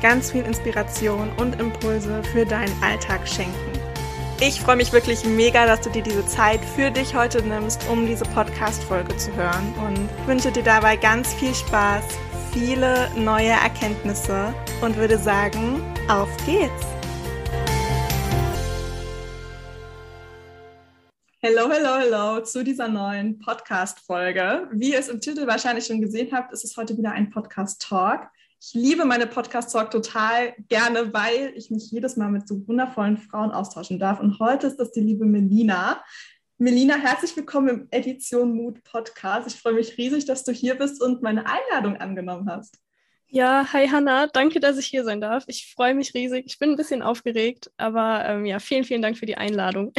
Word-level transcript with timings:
ganz 0.00 0.32
viel 0.32 0.44
Inspiration 0.44 1.30
und 1.38 1.60
Impulse 1.60 2.22
für 2.32 2.44
deinen 2.44 2.72
Alltag 2.82 3.26
schenken. 3.26 3.72
Ich 4.40 4.60
freue 4.60 4.76
mich 4.76 4.92
wirklich 4.92 5.24
mega, 5.24 5.64
dass 5.66 5.80
du 5.80 5.90
dir 5.90 6.02
diese 6.02 6.26
Zeit 6.26 6.60
für 6.62 6.90
dich 6.90 7.14
heute 7.14 7.42
nimmst, 7.42 7.88
um 7.88 8.06
diese 8.06 8.24
Podcast-Folge 8.24 9.16
zu 9.16 9.34
hören 9.34 9.74
und 9.86 10.28
wünsche 10.28 10.52
dir 10.52 10.62
dabei 10.62 10.96
ganz 10.96 11.32
viel 11.34 11.54
Spaß, 11.54 12.04
viele 12.52 13.10
neue 13.16 13.50
Erkenntnisse 13.50 14.52
und 14.82 14.96
würde 14.96 15.16
sagen, 15.16 15.80
auf 16.08 16.28
geht's! 16.44 16.96
Hello, 21.40 21.70
hello, 21.70 21.96
hello 21.98 22.40
zu 22.42 22.64
dieser 22.64 22.88
neuen 22.88 23.38
Podcast-Folge. 23.38 24.68
Wie 24.72 24.92
ihr 24.92 24.98
es 24.98 25.08
im 25.08 25.20
Titel 25.20 25.46
wahrscheinlich 25.46 25.86
schon 25.86 26.00
gesehen 26.00 26.30
habt, 26.32 26.52
ist 26.52 26.64
es 26.64 26.76
heute 26.76 26.98
wieder 26.98 27.12
ein 27.12 27.30
Podcast-Talk. 27.30 28.28
Ich 28.58 28.72
liebe 28.72 29.04
meine 29.04 29.26
Podcast-Talk 29.26 29.90
total 29.90 30.54
gerne, 30.68 31.12
weil 31.12 31.52
ich 31.56 31.70
mich 31.70 31.90
jedes 31.90 32.16
Mal 32.16 32.30
mit 32.30 32.48
so 32.48 32.66
wundervollen 32.66 33.18
Frauen 33.18 33.52
austauschen 33.52 33.98
darf. 33.98 34.18
Und 34.18 34.38
heute 34.40 34.66
ist 34.66 34.76
das 34.76 34.92
die 34.92 35.00
liebe 35.00 35.26
Melina. 35.26 36.02
Melina, 36.56 36.96
herzlich 36.96 37.36
willkommen 37.36 37.68
im 37.68 37.88
Edition 37.90 38.54
Mood 38.54 38.82
Podcast. 38.82 39.46
Ich 39.46 39.60
freue 39.60 39.74
mich 39.74 39.98
riesig, 39.98 40.24
dass 40.24 40.42
du 40.42 40.52
hier 40.52 40.74
bist 40.74 41.02
und 41.02 41.22
meine 41.22 41.44
Einladung 41.46 41.98
angenommen 41.98 42.48
hast. 42.50 42.78
Ja, 43.28 43.70
hi 43.72 43.88
Hanna, 43.88 44.28
danke, 44.28 44.58
dass 44.58 44.78
ich 44.78 44.86
hier 44.86 45.04
sein 45.04 45.20
darf. 45.20 45.44
Ich 45.48 45.74
freue 45.74 45.94
mich 45.94 46.14
riesig. 46.14 46.46
Ich 46.46 46.58
bin 46.58 46.70
ein 46.70 46.76
bisschen 46.76 47.02
aufgeregt, 47.02 47.70
aber 47.76 48.24
ähm, 48.24 48.46
ja, 48.46 48.58
vielen, 48.58 48.84
vielen 48.84 49.02
Dank 49.02 49.18
für 49.18 49.26
die 49.26 49.36
Einladung. 49.36 49.92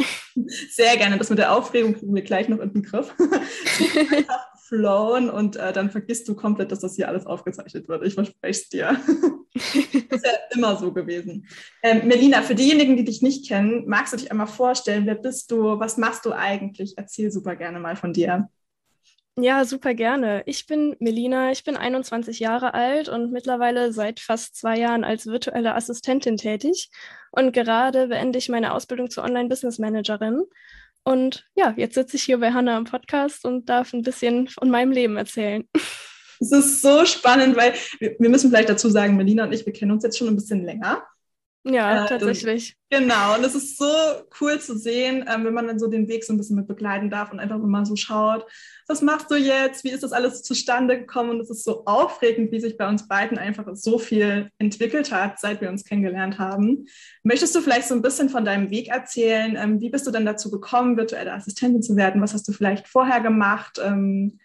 Sehr 0.70 0.96
gerne. 0.96 1.16
Das 1.16 1.30
mit 1.30 1.38
der 1.38 1.54
Aufregung 1.54 1.94
kriegen 1.94 2.14
wir 2.14 2.22
gleich 2.22 2.48
noch 2.48 2.58
in 2.58 2.72
den 2.72 2.82
Griff. 2.82 3.14
Flowen 4.68 5.30
und 5.30 5.56
äh, 5.56 5.72
dann 5.72 5.90
vergisst 5.90 6.28
du 6.28 6.36
komplett, 6.36 6.70
dass 6.70 6.80
das 6.80 6.94
hier 6.94 7.08
alles 7.08 7.24
aufgezeichnet 7.24 7.88
wird. 7.88 8.04
Ich 8.04 8.14
verspreche 8.14 8.60
es 8.60 8.68
dir. 8.68 9.00
das 9.54 9.74
ist 9.74 10.26
ja 10.26 10.32
immer 10.54 10.76
so 10.76 10.92
gewesen. 10.92 11.46
Ähm, 11.82 12.06
Melina, 12.06 12.42
für 12.42 12.54
diejenigen, 12.54 12.96
die 12.96 13.04
dich 13.04 13.22
nicht 13.22 13.48
kennen, 13.48 13.84
magst 13.86 14.12
du 14.12 14.18
dich 14.18 14.30
einmal 14.30 14.46
vorstellen? 14.46 15.06
Wer 15.06 15.14
bist 15.14 15.50
du? 15.50 15.80
Was 15.80 15.96
machst 15.96 16.26
du 16.26 16.32
eigentlich? 16.32 16.94
Erzähl 16.98 17.30
super 17.30 17.56
gerne 17.56 17.80
mal 17.80 17.96
von 17.96 18.12
dir. 18.12 18.48
Ja, 19.40 19.64
super 19.64 19.94
gerne. 19.94 20.42
Ich 20.46 20.66
bin 20.66 20.96
Melina, 20.98 21.52
ich 21.52 21.62
bin 21.62 21.76
21 21.76 22.40
Jahre 22.40 22.74
alt 22.74 23.08
und 23.08 23.30
mittlerweile 23.30 23.92
seit 23.92 24.18
fast 24.18 24.56
zwei 24.56 24.76
Jahren 24.76 25.04
als 25.04 25.26
virtuelle 25.26 25.76
Assistentin 25.76 26.36
tätig. 26.36 26.90
Und 27.30 27.52
gerade 27.52 28.08
beende 28.08 28.38
ich 28.38 28.48
meine 28.48 28.74
Ausbildung 28.74 29.10
zur 29.10 29.22
Online-Business 29.22 29.78
Managerin. 29.78 30.42
Und 31.08 31.46
ja, 31.54 31.72
jetzt 31.78 31.94
sitze 31.94 32.16
ich 32.16 32.24
hier 32.24 32.36
bei 32.36 32.52
Hanna 32.52 32.76
im 32.76 32.84
Podcast 32.84 33.46
und 33.46 33.70
darf 33.70 33.94
ein 33.94 34.02
bisschen 34.02 34.46
von 34.46 34.68
meinem 34.68 34.92
Leben 34.92 35.16
erzählen. 35.16 35.64
Es 36.40 36.52
ist 36.52 36.82
so 36.82 37.04
spannend, 37.04 37.56
weil 37.56 37.74
wir, 37.98 38.14
wir 38.16 38.28
müssen 38.28 38.50
vielleicht 38.50 38.68
dazu 38.68 38.88
sagen, 38.88 39.16
Melina 39.16 39.42
und 39.42 39.52
ich, 39.52 39.66
wir 39.66 39.72
kennen 39.72 39.90
uns 39.90 40.04
jetzt 40.04 40.16
schon 40.16 40.28
ein 40.28 40.36
bisschen 40.36 40.64
länger. 40.64 41.04
Ja, 41.64 42.04
äh, 42.04 42.08
tatsächlich. 42.08 42.76
Genau, 42.88 43.34
und 43.36 43.44
es 43.44 43.54
ist 43.54 43.76
so 43.76 43.90
cool 44.40 44.58
zu 44.60 44.78
sehen, 44.78 45.24
ähm, 45.28 45.44
wenn 45.44 45.52
man 45.52 45.66
dann 45.66 45.78
so 45.78 45.88
den 45.88 46.08
Weg 46.08 46.24
so 46.24 46.32
ein 46.32 46.38
bisschen 46.38 46.56
mit 46.56 46.68
begleiten 46.68 47.10
darf 47.10 47.32
und 47.32 47.40
einfach 47.40 47.58
mal 47.58 47.84
so 47.84 47.96
schaut, 47.96 48.46
was 48.86 49.02
machst 49.02 49.30
du 49.30 49.34
jetzt, 49.34 49.84
wie 49.84 49.90
ist 49.90 50.02
das 50.02 50.12
alles 50.12 50.42
zustande 50.42 50.98
gekommen 50.98 51.30
und 51.30 51.40
es 51.40 51.50
ist 51.50 51.64
so 51.64 51.84
aufregend, 51.84 52.52
wie 52.52 52.60
sich 52.60 52.78
bei 52.78 52.88
uns 52.88 53.06
beiden 53.06 53.36
einfach 53.36 53.66
so 53.74 53.98
viel 53.98 54.50
entwickelt 54.58 55.12
hat, 55.12 55.38
seit 55.38 55.60
wir 55.60 55.68
uns 55.68 55.84
kennengelernt 55.84 56.38
haben. 56.38 56.86
Möchtest 57.22 57.54
du 57.54 57.60
vielleicht 57.60 57.88
so 57.88 57.94
ein 57.94 58.02
bisschen 58.02 58.30
von 58.30 58.44
deinem 58.44 58.70
Weg 58.70 58.88
erzählen? 58.88 59.56
Ähm, 59.56 59.80
wie 59.80 59.90
bist 59.90 60.06
du 60.06 60.10
denn 60.10 60.24
dazu 60.24 60.50
gekommen, 60.50 60.96
virtuelle 60.96 61.34
Assistentin 61.34 61.82
zu 61.82 61.96
werden? 61.96 62.22
Was 62.22 62.32
hast 62.32 62.48
du 62.48 62.52
vielleicht 62.52 62.88
vorher 62.88 63.20
gemacht? 63.20 63.78
Ähm, 63.82 64.38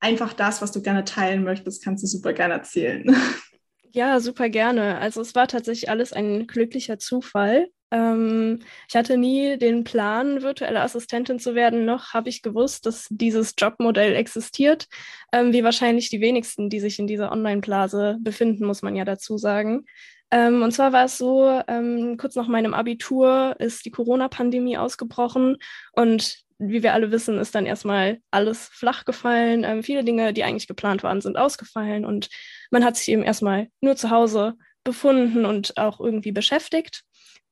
einfach 0.00 0.32
das, 0.32 0.62
was 0.62 0.72
du 0.72 0.80
gerne 0.80 1.04
teilen 1.04 1.44
möchtest, 1.44 1.84
kannst 1.84 2.02
du 2.02 2.06
super 2.06 2.32
gerne 2.32 2.54
erzählen. 2.54 3.14
Ja, 3.94 4.18
super 4.18 4.48
gerne. 4.48 4.98
Also 4.98 5.20
es 5.20 5.36
war 5.36 5.46
tatsächlich 5.46 5.88
alles 5.88 6.12
ein 6.12 6.48
glücklicher 6.48 6.98
Zufall. 6.98 7.68
Ähm, 7.92 8.58
ich 8.88 8.96
hatte 8.96 9.16
nie 9.16 9.56
den 9.56 9.84
Plan, 9.84 10.42
virtuelle 10.42 10.80
Assistentin 10.80 11.38
zu 11.38 11.54
werden, 11.54 11.84
noch 11.84 12.12
habe 12.12 12.28
ich 12.28 12.42
gewusst, 12.42 12.86
dass 12.86 13.06
dieses 13.10 13.54
Jobmodell 13.56 14.16
existiert, 14.16 14.88
ähm, 15.32 15.52
wie 15.52 15.62
wahrscheinlich 15.62 16.10
die 16.10 16.20
wenigsten, 16.20 16.70
die 16.70 16.80
sich 16.80 16.98
in 16.98 17.06
dieser 17.06 17.30
Online-Blase 17.30 18.18
befinden, 18.20 18.66
muss 18.66 18.82
man 18.82 18.96
ja 18.96 19.04
dazu 19.04 19.38
sagen. 19.38 19.84
Ähm, 20.32 20.62
und 20.62 20.72
zwar 20.72 20.92
war 20.92 21.04
es 21.04 21.16
so, 21.16 21.48
ähm, 21.68 22.16
kurz 22.16 22.34
nach 22.34 22.48
meinem 22.48 22.74
Abitur 22.74 23.54
ist 23.60 23.84
die 23.84 23.92
Corona-Pandemie 23.92 24.76
ausgebrochen 24.76 25.58
und 25.92 26.42
wie 26.58 26.82
wir 26.82 26.94
alle 26.94 27.10
wissen, 27.12 27.38
ist 27.38 27.54
dann 27.54 27.66
erstmal 27.66 28.18
alles 28.30 28.68
flach 28.72 29.04
gefallen. 29.04 29.64
Ähm, 29.64 29.82
viele 29.84 30.04
Dinge, 30.04 30.32
die 30.32 30.44
eigentlich 30.44 30.66
geplant 30.68 31.02
waren, 31.04 31.20
sind 31.20 31.36
ausgefallen 31.36 32.04
und 32.04 32.28
man 32.74 32.84
hat 32.84 32.96
sich 32.96 33.08
eben 33.08 33.22
erstmal 33.22 33.68
nur 33.80 33.94
zu 33.94 34.10
Hause 34.10 34.56
befunden 34.82 35.46
und 35.46 35.78
auch 35.78 36.00
irgendwie 36.00 36.32
beschäftigt. 36.32 37.04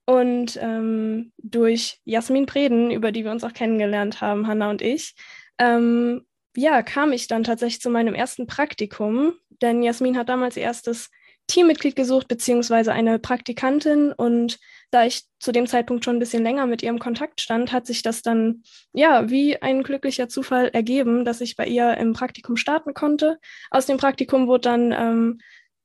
Und 0.04 0.58
ähm, 0.60 1.32
durch 1.38 2.00
Jasmin 2.04 2.44
Preden, 2.44 2.90
über 2.90 3.12
die 3.12 3.22
wir 3.22 3.30
uns 3.30 3.44
auch 3.44 3.52
kennengelernt 3.52 4.20
haben, 4.20 4.48
Hanna 4.48 4.68
und 4.68 4.82
ich, 4.82 5.14
ähm, 5.58 6.26
ja, 6.56 6.82
kam 6.82 7.12
ich 7.12 7.28
dann 7.28 7.44
tatsächlich 7.44 7.80
zu 7.80 7.88
meinem 7.88 8.14
ersten 8.14 8.48
Praktikum, 8.48 9.34
denn 9.62 9.84
Jasmin 9.84 10.18
hat 10.18 10.28
damals 10.28 10.56
ihr 10.56 10.64
erstes 10.64 11.08
Teammitglied 11.52 11.94
gesucht, 11.94 12.28
beziehungsweise 12.28 12.92
eine 12.92 13.18
Praktikantin. 13.18 14.12
Und 14.12 14.58
da 14.90 15.04
ich 15.04 15.24
zu 15.38 15.52
dem 15.52 15.66
Zeitpunkt 15.66 16.04
schon 16.04 16.16
ein 16.16 16.20
bisschen 16.20 16.42
länger 16.42 16.66
mit 16.66 16.82
ihr 16.82 16.88
im 16.88 16.98
Kontakt 16.98 17.42
stand, 17.42 17.72
hat 17.72 17.86
sich 17.86 18.02
das 18.02 18.22
dann 18.22 18.62
ja 18.94 19.28
wie 19.28 19.60
ein 19.60 19.82
glücklicher 19.82 20.28
Zufall 20.28 20.68
ergeben, 20.68 21.26
dass 21.26 21.42
ich 21.42 21.56
bei 21.56 21.66
ihr 21.66 21.96
im 21.98 22.14
Praktikum 22.14 22.56
starten 22.56 22.94
konnte. 22.94 23.38
Aus 23.70 23.84
dem 23.84 23.98
Praktikum 23.98 24.46
wurde 24.46 24.62
dann 24.62 24.92
ähm, 24.92 25.40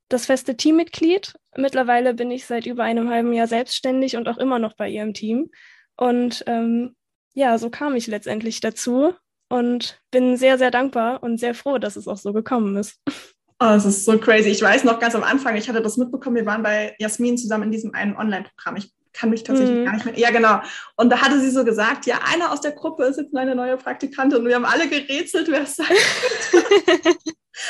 das 0.07 0.25
feste 0.25 0.55
Teammitglied. 0.55 1.35
Mittlerweile 1.57 2.13
bin 2.13 2.31
ich 2.31 2.45
seit 2.45 2.65
über 2.65 2.83
einem 2.83 3.09
halben 3.09 3.33
Jahr 3.33 3.47
selbstständig 3.47 4.15
und 4.15 4.29
auch 4.29 4.37
immer 4.37 4.59
noch 4.59 4.73
bei 4.73 4.87
ihr 4.87 5.03
im 5.03 5.13
Team. 5.13 5.51
Und 5.97 6.45
ähm, 6.47 6.95
ja, 7.33 7.57
so 7.57 7.69
kam 7.69 7.95
ich 7.95 8.07
letztendlich 8.07 8.61
dazu 8.61 9.13
und 9.49 10.01
bin 10.11 10.37
sehr, 10.37 10.57
sehr 10.57 10.71
dankbar 10.71 11.23
und 11.23 11.39
sehr 11.39 11.53
froh, 11.53 11.77
dass 11.77 11.97
es 11.97 12.07
auch 12.07 12.17
so 12.17 12.31
gekommen 12.31 12.77
ist. 12.77 13.01
Oh, 13.59 13.65
das 13.65 13.85
ist 13.85 14.05
so 14.05 14.17
crazy. 14.19 14.49
Ich 14.49 14.61
weiß 14.61 14.83
noch 14.83 14.99
ganz 14.99 15.15
am 15.15 15.23
Anfang, 15.23 15.55
ich 15.55 15.67
hatte 15.67 15.81
das 15.81 15.97
mitbekommen, 15.97 16.35
wir 16.35 16.45
waren 16.45 16.61
bei 16.61 16.95
Jasmin 16.99 17.37
zusammen 17.37 17.63
in 17.63 17.71
diesem 17.71 17.93
einen 17.93 18.15
Online-Programm. 18.15 18.75
Ich 18.75 18.93
kann 19.13 19.31
mich 19.31 19.43
tatsächlich 19.43 19.79
mm. 19.79 19.85
gar 19.85 19.93
nicht 19.93 20.05
mehr. 20.05 20.19
Ja, 20.19 20.29
genau. 20.29 20.61
Und 20.95 21.09
da 21.09 21.21
hatte 21.21 21.39
sie 21.39 21.49
so 21.49 21.65
gesagt, 21.65 22.05
ja, 22.05 22.19
einer 22.31 22.51
aus 22.51 22.61
der 22.61 22.71
Gruppe 22.71 23.05
ist 23.05 23.17
jetzt 23.17 23.35
eine 23.35 23.55
neue 23.55 23.77
Praktikantin. 23.77 24.39
Und 24.39 24.45
wir 24.47 24.55
haben 24.55 24.65
alle 24.65 24.87
gerätselt, 24.87 25.47
wer 25.49 25.63
es 25.63 25.75
sein 25.75 25.87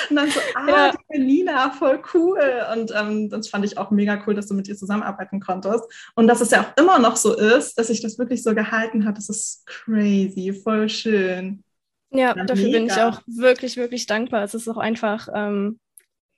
Und 0.10 0.18
dann 0.18 0.30
so, 0.30 0.40
ah, 0.56 0.68
ja. 0.68 0.92
die 0.92 1.18
Melina, 1.18 1.72
voll 1.72 2.02
cool. 2.14 2.66
Und 2.74 2.92
ähm, 2.96 3.30
das 3.30 3.50
fand 3.50 3.66
ich 3.66 3.78
auch 3.78 3.92
mega 3.92 4.22
cool, 4.26 4.36
dass 4.36 4.48
du 4.48 4.54
mit 4.54 4.68
ihr 4.68 4.76
zusammenarbeiten 4.76 5.40
konntest. 5.40 5.86
Und 6.16 6.28
dass 6.28 6.42
es 6.42 6.52
ja 6.52 6.62
auch 6.62 6.82
immer 6.82 7.00
noch 7.00 7.16
so 7.16 7.36
ist, 7.36 7.78
dass 7.80 7.88
sich 7.88 8.02
das 8.02 8.20
wirklich 8.20 8.44
so 8.44 8.54
gehalten 8.54 9.06
hat. 9.06 9.18
Das 9.18 9.30
ist 9.30 9.66
crazy, 9.66 10.54
voll 10.54 10.90
schön. 10.90 11.64
Ja, 12.12 12.36
ja 12.36 12.46
dafür 12.46 12.66
mega. 12.66 12.78
bin 12.78 12.88
ich 12.88 12.94
auch 12.94 13.22
wirklich, 13.28 13.78
wirklich 13.78 14.06
dankbar. 14.06 14.44
Es 14.44 14.54
ist 14.54 14.68
auch 14.68 14.78
einfach, 14.78 15.28
ähm, 15.34 15.80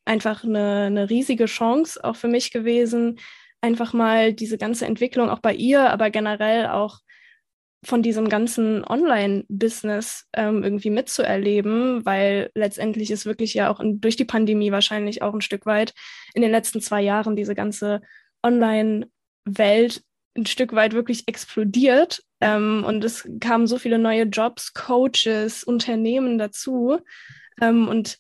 einfach 0.06 0.44
eine, 0.44 0.86
eine 0.88 1.10
riesige 1.10 1.46
Chance 1.46 2.04
auch 2.04 2.16
für 2.16 2.28
mich 2.28 2.52
gewesen, 2.52 3.20
einfach 3.62 3.94
mal 3.94 4.34
diese 4.34 4.58
ganze 4.58 4.86
Entwicklung 4.86 5.30
auch 5.30 5.40
bei 5.40 5.54
ihr, 5.54 5.90
aber 5.90 6.10
generell 6.10 6.68
auch 6.68 7.00
von 7.86 8.02
diesem 8.02 8.28
ganzen 8.28 8.84
Online-Business 8.84 10.28
ähm, 10.34 10.64
irgendwie 10.64 10.90
mitzuerleben, 10.90 12.06
weil 12.06 12.52
letztendlich 12.54 13.10
ist 13.10 13.26
wirklich 13.26 13.54
ja 13.54 13.70
auch 13.70 13.80
in, 13.80 14.02
durch 14.02 14.18
die 14.18 14.26
Pandemie 14.26 14.72
wahrscheinlich 14.72 15.22
auch 15.22 15.34
ein 15.34 15.42
Stück 15.42 15.66
weit 15.66 15.94
in 16.34 16.42
den 16.42 16.52
letzten 16.52 16.82
zwei 16.82 17.02
Jahren 17.02 17.36
diese 17.36 17.56
ganze 17.56 18.02
Online-Welt 18.44 20.04
ein 20.36 20.46
Stück 20.46 20.74
weit 20.74 20.94
wirklich 20.94 21.28
explodiert. 21.28 22.24
Ähm, 22.42 22.84
und 22.86 23.04
es 23.04 23.28
kamen 23.40 23.68
so 23.68 23.78
viele 23.78 24.00
neue 24.00 24.24
Jobs, 24.24 24.74
Coaches, 24.74 25.64
Unternehmen 25.64 26.38
dazu. 26.38 27.00
Ähm, 27.62 27.88
und 27.88 28.20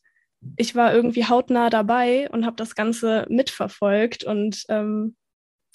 ich 0.57 0.75
war 0.75 0.93
irgendwie 0.93 1.25
hautnah 1.25 1.69
dabei 1.69 2.29
und 2.31 2.45
habe 2.45 2.55
das 2.55 2.75
Ganze 2.75 3.25
mitverfolgt. 3.29 4.23
Und 4.23 4.63
ähm, 4.69 5.15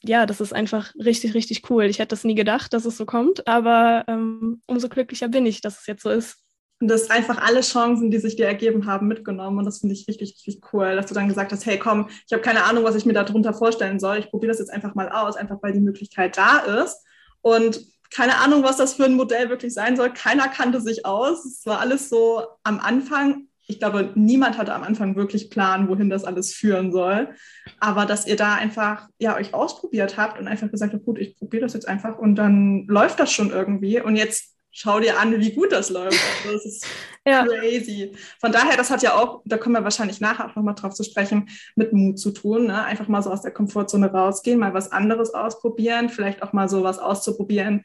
ja, 0.02 0.26
das 0.26 0.40
ist 0.40 0.52
einfach 0.52 0.94
richtig, 0.96 1.34
richtig 1.34 1.70
cool. 1.70 1.84
Ich 1.84 1.98
hätte 1.98 2.10
das 2.10 2.24
nie 2.24 2.34
gedacht, 2.34 2.72
dass 2.72 2.84
es 2.84 2.96
so 2.96 3.06
kommt, 3.06 3.46
aber 3.46 4.04
ähm, 4.06 4.62
umso 4.66 4.88
glücklicher 4.88 5.28
bin 5.28 5.46
ich, 5.46 5.60
dass 5.60 5.80
es 5.80 5.86
jetzt 5.86 6.02
so 6.02 6.10
ist. 6.10 6.38
Und 6.80 6.88
das 6.88 7.08
einfach 7.08 7.40
alle 7.40 7.60
Chancen, 7.60 8.10
die 8.10 8.18
sich 8.18 8.36
dir 8.36 8.46
ergeben 8.46 8.86
haben, 8.86 9.06
mitgenommen. 9.06 9.58
Und 9.58 9.64
das 9.64 9.78
finde 9.78 9.94
ich 9.94 10.06
richtig, 10.08 10.34
richtig 10.46 10.60
cool, 10.72 10.96
dass 10.96 11.06
du 11.06 11.14
dann 11.14 11.28
gesagt 11.28 11.52
hast, 11.52 11.64
hey, 11.64 11.78
komm, 11.78 12.08
ich 12.26 12.32
habe 12.32 12.42
keine 12.42 12.64
Ahnung, 12.64 12.84
was 12.84 12.96
ich 12.96 13.06
mir 13.06 13.12
darunter 13.12 13.54
vorstellen 13.54 14.00
soll. 14.00 14.18
Ich 14.18 14.30
probiere 14.30 14.50
das 14.50 14.58
jetzt 14.58 14.72
einfach 14.72 14.94
mal 14.94 15.08
aus, 15.08 15.36
einfach 15.36 15.62
weil 15.62 15.72
die 15.72 15.80
Möglichkeit 15.80 16.36
da 16.36 16.58
ist. 16.58 17.02
Und 17.40 17.80
keine 18.10 18.36
Ahnung, 18.38 18.62
was 18.62 18.76
das 18.76 18.94
für 18.94 19.04
ein 19.04 19.14
Modell 19.14 19.48
wirklich 19.48 19.74
sein 19.74 19.96
soll. 19.96 20.12
Keiner 20.12 20.48
kannte 20.48 20.80
sich 20.80 21.04
aus. 21.04 21.44
Es 21.44 21.66
war 21.66 21.80
alles 21.80 22.08
so 22.08 22.42
am 22.62 22.80
Anfang. 22.80 23.48
Ich 23.66 23.78
glaube, 23.78 24.12
niemand 24.14 24.58
hatte 24.58 24.74
am 24.74 24.82
Anfang 24.82 25.16
wirklich 25.16 25.50
Plan, 25.50 25.88
wohin 25.88 26.10
das 26.10 26.24
alles 26.24 26.52
führen 26.52 26.92
soll. 26.92 27.34
Aber 27.80 28.04
dass 28.06 28.26
ihr 28.26 28.36
da 28.36 28.54
einfach 28.54 29.08
ja 29.18 29.36
euch 29.36 29.54
ausprobiert 29.54 30.16
habt 30.16 30.38
und 30.38 30.48
einfach 30.48 30.70
gesagt 30.70 30.92
habt, 30.92 31.04
gut, 31.04 31.18
ich 31.18 31.36
probiere 31.36 31.62
das 31.62 31.72
jetzt 31.72 31.88
einfach 31.88 32.18
und 32.18 32.36
dann 32.36 32.86
läuft 32.86 33.20
das 33.20 33.32
schon 33.32 33.50
irgendwie. 33.50 34.00
Und 34.00 34.16
jetzt 34.16 34.53
schau 34.74 34.98
dir 34.98 35.18
an, 35.18 35.40
wie 35.40 35.52
gut 35.52 35.72
das 35.72 35.88
läuft. 35.88 36.20
Also 36.42 36.52
das 36.52 36.66
ist 36.66 36.86
ja. 37.26 37.46
crazy. 37.46 38.12
Von 38.40 38.52
daher, 38.52 38.76
das 38.76 38.90
hat 38.90 39.02
ja 39.02 39.14
auch, 39.14 39.40
da 39.44 39.56
kommen 39.56 39.76
wir 39.76 39.84
wahrscheinlich 39.84 40.20
nachher 40.20 40.46
auch 40.46 40.56
nochmal 40.56 40.74
drauf 40.74 40.94
zu 40.94 41.04
sprechen, 41.04 41.48
mit 41.76 41.92
Mut 41.92 42.18
zu 42.18 42.32
tun. 42.32 42.66
Ne? 42.66 42.84
Einfach 42.84 43.08
mal 43.08 43.22
so 43.22 43.30
aus 43.30 43.42
der 43.42 43.52
Komfortzone 43.52 44.10
rausgehen, 44.10 44.58
mal 44.58 44.74
was 44.74 44.92
anderes 44.92 45.32
ausprobieren, 45.32 46.08
vielleicht 46.08 46.42
auch 46.42 46.52
mal 46.52 46.68
so 46.68 46.82
was 46.82 46.98
auszuprobieren, 46.98 47.84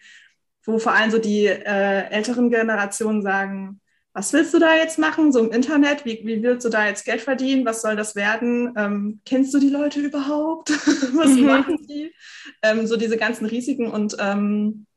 wo 0.65 0.79
vor 0.79 0.93
allem 0.93 1.11
so 1.11 1.19
die 1.19 1.45
äh, 1.45 2.09
älteren 2.09 2.49
Generationen 2.49 3.21
sagen, 3.21 3.79
was 4.11 4.33
willst 4.33 4.55
du 4.55 4.59
da 4.59 4.75
jetzt 4.75 4.97
machen, 4.97 5.31
so 5.31 5.39
im 5.39 5.51
Internet? 5.51 6.03
Wie, 6.03 6.21
wie 6.25 6.41
willst 6.41 6.65
du 6.65 6.69
da 6.69 6.87
jetzt 6.87 7.05
Geld 7.05 7.21
verdienen? 7.21 7.65
Was 7.65 7.83
soll 7.83 7.95
das 7.95 8.15
werden? 8.15 8.73
Ähm, 8.75 9.21
kennst 9.23 9.53
du 9.53 9.59
die 9.59 9.69
Leute 9.69 9.99
überhaupt? 9.99 10.71
was 11.15 11.29
mhm. 11.29 11.45
machen 11.45 11.85
die? 11.87 12.11
Ähm, 12.63 12.87
so 12.87 12.97
diese 12.97 13.17
ganzen 13.17 13.45
Risiken 13.45 13.87
und 13.91 14.17
ähm, 14.19 14.87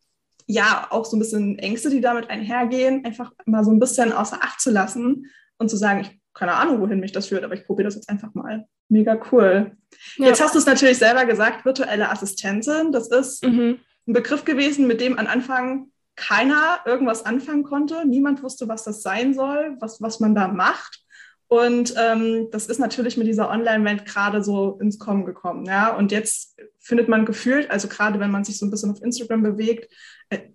ja, 0.53 0.87
auch 0.91 1.05
so 1.05 1.17
ein 1.17 1.21
bisschen 1.21 1.59
Ängste, 1.59 1.91
die 1.91 2.01
damit 2.01 2.29
einhergehen, 2.31 3.05
einfach 3.05 3.33
mal 3.47 3.65
so 3.65 3.71
ein 3.71 3.81
bisschen 3.81 4.13
außer 4.13 4.39
Acht 4.41 4.61
zu 4.61 4.71
lassen 4.71 5.27
und 5.59 5.71
zu 5.71 5.77
sagen, 5.77 6.01
ich 6.01 6.23
keine 6.35 6.55
Ahnung, 6.55 6.81
wohin 6.81 7.01
mich 7.01 7.13
das 7.13 7.27
führt, 7.27 7.45
aber 7.45 7.55
ich 7.55 7.67
probiere 7.67 7.87
das 7.87 7.95
jetzt 7.95 8.09
einfach 8.09 8.35
mal. 8.35 8.67
Mega 8.89 9.21
cool. 9.31 9.77
Ja. 10.17 10.27
Jetzt 10.27 10.43
hast 10.43 10.55
du 10.55 10.59
es 10.59 10.67
natürlich 10.67 10.99
selber 10.99 11.25
gesagt, 11.25 11.65
virtuelle 11.65 12.11
Assistentin. 12.11 12.93
Das 12.93 13.09
ist 13.09 13.45
mhm. 13.45 13.79
ein 14.07 14.13
Begriff 14.13 14.45
gewesen, 14.45 14.87
mit 14.87 15.01
dem 15.01 15.19
am 15.19 15.27
Anfang 15.27 15.89
keiner 16.17 16.81
irgendwas 16.87 17.25
anfangen 17.25 17.65
konnte. 17.65 18.07
Niemand 18.07 18.43
wusste, 18.43 18.69
was 18.69 18.85
das 18.85 19.03
sein 19.03 19.35
soll, 19.35 19.77
was, 19.81 20.01
was 20.01 20.21
man 20.21 20.35
da 20.35 20.49
macht. 20.49 21.01
Und 21.49 21.95
ähm, 21.99 22.49
das 22.51 22.67
ist 22.67 22.79
natürlich 22.79 23.19
mit 23.19 23.27
dieser 23.27 23.51
Online-Welt 23.51 24.07
gerade 24.07 24.43
so 24.43 24.79
ins 24.81 24.99
Kommen 24.99 25.27
gekommen. 25.27 25.67
Ja? 25.67 25.95
Und 25.95 26.11
jetzt 26.11 26.59
findet 26.81 27.09
man 27.09 27.27
gefühlt, 27.27 27.71
also 27.71 27.89
gerade 27.89 28.21
wenn 28.21 28.31
man 28.31 28.45
sich 28.45 28.59
so 28.59 28.65
ein 28.65 28.71
bisschen 28.71 28.91
auf 28.91 29.03
Instagram 29.03 29.43
bewegt, 29.43 29.93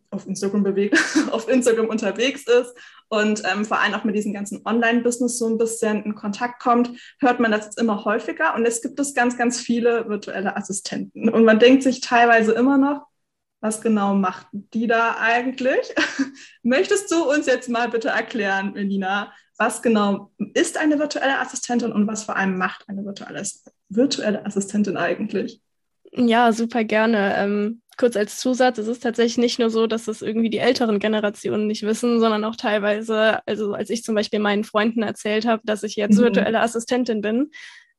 auf 0.09 0.27
Instagram 0.27 0.63
bewegt, 0.63 0.97
auf 1.31 1.47
Instagram 1.49 1.87
unterwegs 1.87 2.43
ist 2.47 2.73
und 3.09 3.43
ähm, 3.51 3.65
vor 3.65 3.79
allem 3.79 3.93
auch 3.93 4.03
mit 4.03 4.15
diesem 4.15 4.33
ganzen 4.33 4.65
Online-Business 4.65 5.37
so 5.37 5.47
ein 5.47 5.57
bisschen 5.57 6.03
in 6.03 6.15
Kontakt 6.15 6.61
kommt, 6.61 6.91
hört 7.19 7.39
man 7.39 7.51
das 7.51 7.65
jetzt 7.65 7.79
immer 7.79 8.03
häufiger. 8.05 8.55
Und 8.55 8.65
es 8.65 8.81
gibt 8.81 8.99
es 8.99 9.13
ganz, 9.13 9.37
ganz 9.37 9.59
viele 9.59 10.07
virtuelle 10.09 10.55
Assistenten. 10.55 11.29
Und 11.29 11.45
man 11.45 11.59
denkt 11.59 11.83
sich 11.83 12.01
teilweise 12.01 12.51
immer 12.53 12.77
noch, 12.77 13.07
was 13.61 13.81
genau 13.81 14.13
macht 14.13 14.47
die 14.51 14.87
da 14.87 15.17
eigentlich? 15.19 15.93
Möchtest 16.63 17.11
du 17.11 17.29
uns 17.29 17.47
jetzt 17.47 17.69
mal 17.69 17.89
bitte 17.89 18.09
erklären, 18.09 18.73
Melina, 18.73 19.31
was 19.57 19.81
genau 19.81 20.31
ist 20.53 20.77
eine 20.77 20.99
virtuelle 20.99 21.39
Assistentin 21.39 21.91
und 21.91 22.07
was 22.07 22.23
vor 22.23 22.35
allem 22.35 22.57
macht 22.57 22.87
eine 22.87 23.03
virtuelle, 23.03 23.43
virtuelle 23.89 24.45
Assistentin 24.45 24.97
eigentlich? 24.97 25.61
Ja, 26.11 26.51
super 26.51 26.83
gerne. 26.83 27.35
Ähm, 27.37 27.81
kurz 27.97 28.15
als 28.15 28.37
Zusatz, 28.37 28.77
es 28.77 28.87
ist 28.87 29.03
tatsächlich 29.03 29.37
nicht 29.37 29.59
nur 29.59 29.69
so, 29.69 29.87
dass 29.87 30.07
es 30.07 30.21
irgendwie 30.21 30.49
die 30.49 30.59
älteren 30.59 30.99
Generationen 30.99 31.67
nicht 31.67 31.83
wissen, 31.83 32.19
sondern 32.19 32.43
auch 32.43 32.55
teilweise, 32.55 33.45
also 33.47 33.73
als 33.73 33.89
ich 33.89 34.03
zum 34.03 34.15
Beispiel 34.15 34.39
meinen 34.39 34.63
Freunden 34.63 35.03
erzählt 35.03 35.45
habe, 35.45 35.61
dass 35.65 35.83
ich 35.83 35.95
jetzt 35.95 36.17
mhm. 36.17 36.23
virtuelle 36.23 36.61
Assistentin 36.61 37.21
bin, 37.21 37.49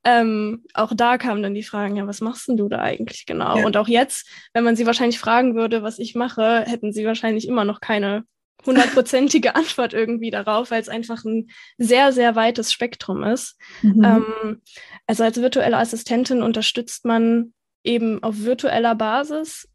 ähm, 0.04 0.64
auch 0.74 0.92
da 0.94 1.18
kamen 1.18 1.42
dann 1.42 1.54
die 1.54 1.64
Fragen, 1.64 1.96
ja, 1.96 2.06
was 2.06 2.20
machst 2.20 2.48
denn 2.48 2.56
du 2.56 2.68
da 2.68 2.80
eigentlich 2.80 3.26
genau? 3.26 3.58
Ja. 3.58 3.66
Und 3.66 3.76
auch 3.76 3.88
jetzt, 3.88 4.28
wenn 4.54 4.64
man 4.64 4.76
sie 4.76 4.86
wahrscheinlich 4.86 5.18
fragen 5.18 5.54
würde, 5.56 5.82
was 5.82 5.98
ich 5.98 6.14
mache, 6.14 6.62
hätten 6.66 6.92
sie 6.92 7.04
wahrscheinlich 7.04 7.48
immer 7.48 7.64
noch 7.64 7.80
keine 7.80 8.24
hundertprozentige 8.64 9.54
Antwort 9.56 9.94
irgendwie 9.94 10.30
darauf, 10.30 10.70
weil 10.70 10.80
es 10.80 10.88
einfach 10.88 11.24
ein 11.24 11.48
sehr, 11.78 12.12
sehr 12.12 12.36
weites 12.36 12.72
Spektrum 12.72 13.24
ist. 13.24 13.56
Mhm. 13.82 14.04
Ähm, 14.04 14.62
also 15.06 15.24
als 15.24 15.40
virtuelle 15.40 15.76
Assistentin 15.76 16.42
unterstützt 16.42 17.04
man 17.04 17.52
eben 17.82 18.22
auf 18.22 18.38
virtueller 18.38 18.94
Basis 18.94 19.68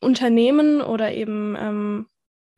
Unternehmen 0.00 0.80
oder 0.80 1.12
eben 1.12 1.56
ähm, 1.58 2.06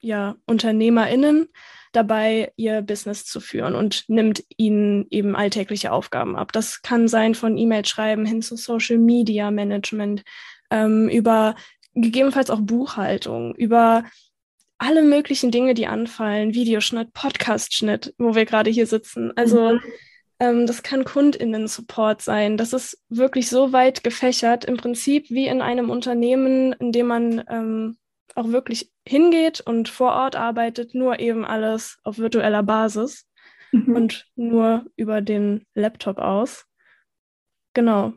ja, 0.01 0.37
UnternehmerInnen 0.47 1.49
dabei, 1.93 2.53
ihr 2.57 2.83
Business 2.83 3.25
zu 3.25 3.41
führen 3.41 3.75
und 3.75 4.05
nimmt 4.09 4.45
ihnen 4.57 5.07
eben 5.11 5.35
alltägliche 5.35 5.93
Aufgaben 5.93 6.37
ab. 6.37 6.53
Das 6.53 6.83
kann 6.83 7.09
sein 7.09 7.35
von 7.35 7.57
E-Mail 7.57 7.85
schreiben 7.85 8.27
hin 8.27 8.43
zu 8.43 8.57
Social 8.57 8.99
Media 8.99 9.51
Management, 9.51 10.23
ähm, 10.71 11.09
über 11.09 11.57
gegebenenfalls 11.95 12.51
auch 12.51 12.61
Buchhaltung, 12.61 13.55
über 13.57 14.05
alle 14.79 15.03
möglichen 15.03 15.51
Dinge, 15.51 15.75
die 15.75 15.89
anfallen, 15.89 16.55
Videoschnitt, 16.55 17.13
Podcast-Schnitt, 17.13 18.15
wo 18.19 18.35
wir 18.35 18.45
gerade 18.45 18.71
hier 18.71 18.87
sitzen. 18.87 19.33
Also 19.37 19.75
mhm. 19.75 19.81
Ähm, 20.41 20.67
das 20.67 20.83
kann 20.83 21.05
KundInnen-Support 21.05 22.23
sein. 22.23 22.57
Das 22.57 22.73
ist 22.73 23.03
wirklich 23.09 23.49
so 23.49 23.73
weit 23.73 24.05
gefächert, 24.05 24.65
im 24.65 24.77
Prinzip 24.77 25.31
wie 25.31 25.47
in 25.47 25.61
einem 25.63 25.91
Unternehmen, 25.91 26.73
in 26.75 26.93
dem 26.93 27.07
man 27.07 27.45
ähm, 27.49 27.99
auch 28.35 28.49
wirklich 28.49 28.93
hingeht 29.07 29.61
und 29.61 29.89
vor 29.89 30.13
Ort 30.13 30.37
arbeitet, 30.37 30.95
nur 30.95 31.19
eben 31.19 31.45
alles 31.45 31.99
auf 32.05 32.19
virtueller 32.19 32.63
Basis 32.63 33.27
mhm. 33.73 33.97
und 33.97 34.27
nur 34.37 34.87
über 34.97 35.21
den 35.21 35.67
Laptop 35.75 36.19
aus. 36.19 36.67
Genau. 37.75 38.13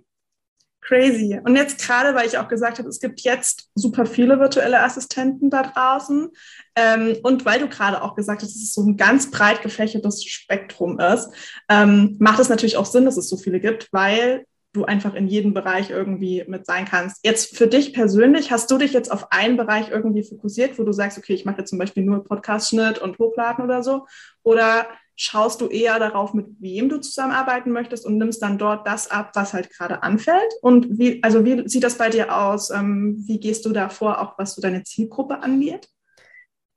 Crazy. 0.81 1.39
Und 1.43 1.55
jetzt 1.55 1.85
gerade, 1.85 2.15
weil 2.15 2.27
ich 2.27 2.39
auch 2.39 2.47
gesagt 2.47 2.79
habe, 2.79 2.89
es 2.89 2.99
gibt 2.99 3.21
jetzt 3.21 3.69
super 3.75 4.05
viele 4.05 4.39
virtuelle 4.39 4.81
Assistenten 4.81 5.51
da 5.51 5.63
draußen. 5.63 6.29
Ähm, 6.75 7.17
und 7.21 7.45
weil 7.45 7.59
du 7.59 7.69
gerade 7.69 8.01
auch 8.01 8.15
gesagt 8.15 8.41
hast, 8.41 8.55
dass 8.55 8.63
es 8.63 8.73
so 8.73 8.81
ein 8.81 8.97
ganz 8.97 9.29
breit 9.29 9.61
gefächertes 9.61 10.23
Spektrum 10.23 10.99
ist, 10.99 11.29
ähm, 11.69 12.17
macht 12.19 12.39
es 12.39 12.49
natürlich 12.49 12.77
auch 12.77 12.85
Sinn, 12.85 13.05
dass 13.05 13.17
es 13.17 13.29
so 13.29 13.37
viele 13.37 13.59
gibt, 13.59 13.89
weil 13.91 14.45
du 14.73 14.85
einfach 14.85 15.13
in 15.15 15.27
jedem 15.27 15.53
Bereich 15.53 15.89
irgendwie 15.89 16.45
mit 16.47 16.65
sein 16.65 16.85
kannst. 16.85 17.25
Jetzt 17.25 17.57
für 17.57 17.67
dich 17.67 17.93
persönlich, 17.93 18.51
hast 18.51 18.71
du 18.71 18.77
dich 18.77 18.93
jetzt 18.93 19.11
auf 19.11 19.31
einen 19.31 19.57
Bereich 19.57 19.89
irgendwie 19.89 20.23
fokussiert, 20.23 20.79
wo 20.79 20.83
du 20.83 20.93
sagst, 20.93 21.17
okay, 21.17 21.33
ich 21.33 21.45
mache 21.45 21.59
jetzt 21.59 21.69
zum 21.69 21.79
Beispiel 21.79 22.03
nur 22.03 22.23
Podcast-Schnitt 22.23 22.99
und 22.99 23.19
Hochladen 23.19 23.65
oder 23.65 23.83
so? 23.83 24.07
Oder 24.43 24.87
schaust 25.21 25.61
du 25.61 25.67
eher 25.67 25.99
darauf, 25.99 26.33
mit 26.33 26.47
wem 26.59 26.89
du 26.89 26.99
zusammenarbeiten 26.99 27.71
möchtest 27.71 28.07
und 28.07 28.17
nimmst 28.17 28.41
dann 28.41 28.57
dort 28.57 28.87
das 28.87 29.11
ab, 29.11 29.31
was 29.35 29.53
halt 29.53 29.69
gerade 29.69 30.01
anfällt? 30.01 30.51
Und 30.63 30.97
wie, 30.97 31.21
also 31.21 31.45
wie 31.45 31.67
sieht 31.69 31.83
das 31.83 31.99
bei 31.99 32.09
dir 32.09 32.35
aus? 32.35 32.71
Ähm, 32.71 33.23
wie 33.27 33.39
gehst 33.39 33.67
du 33.67 33.71
da 33.71 33.89
vor, 33.89 34.19
auch 34.19 34.39
was 34.39 34.55
so 34.55 34.63
deine 34.63 34.83
Zielgruppe 34.83 35.43
angeht? 35.43 35.87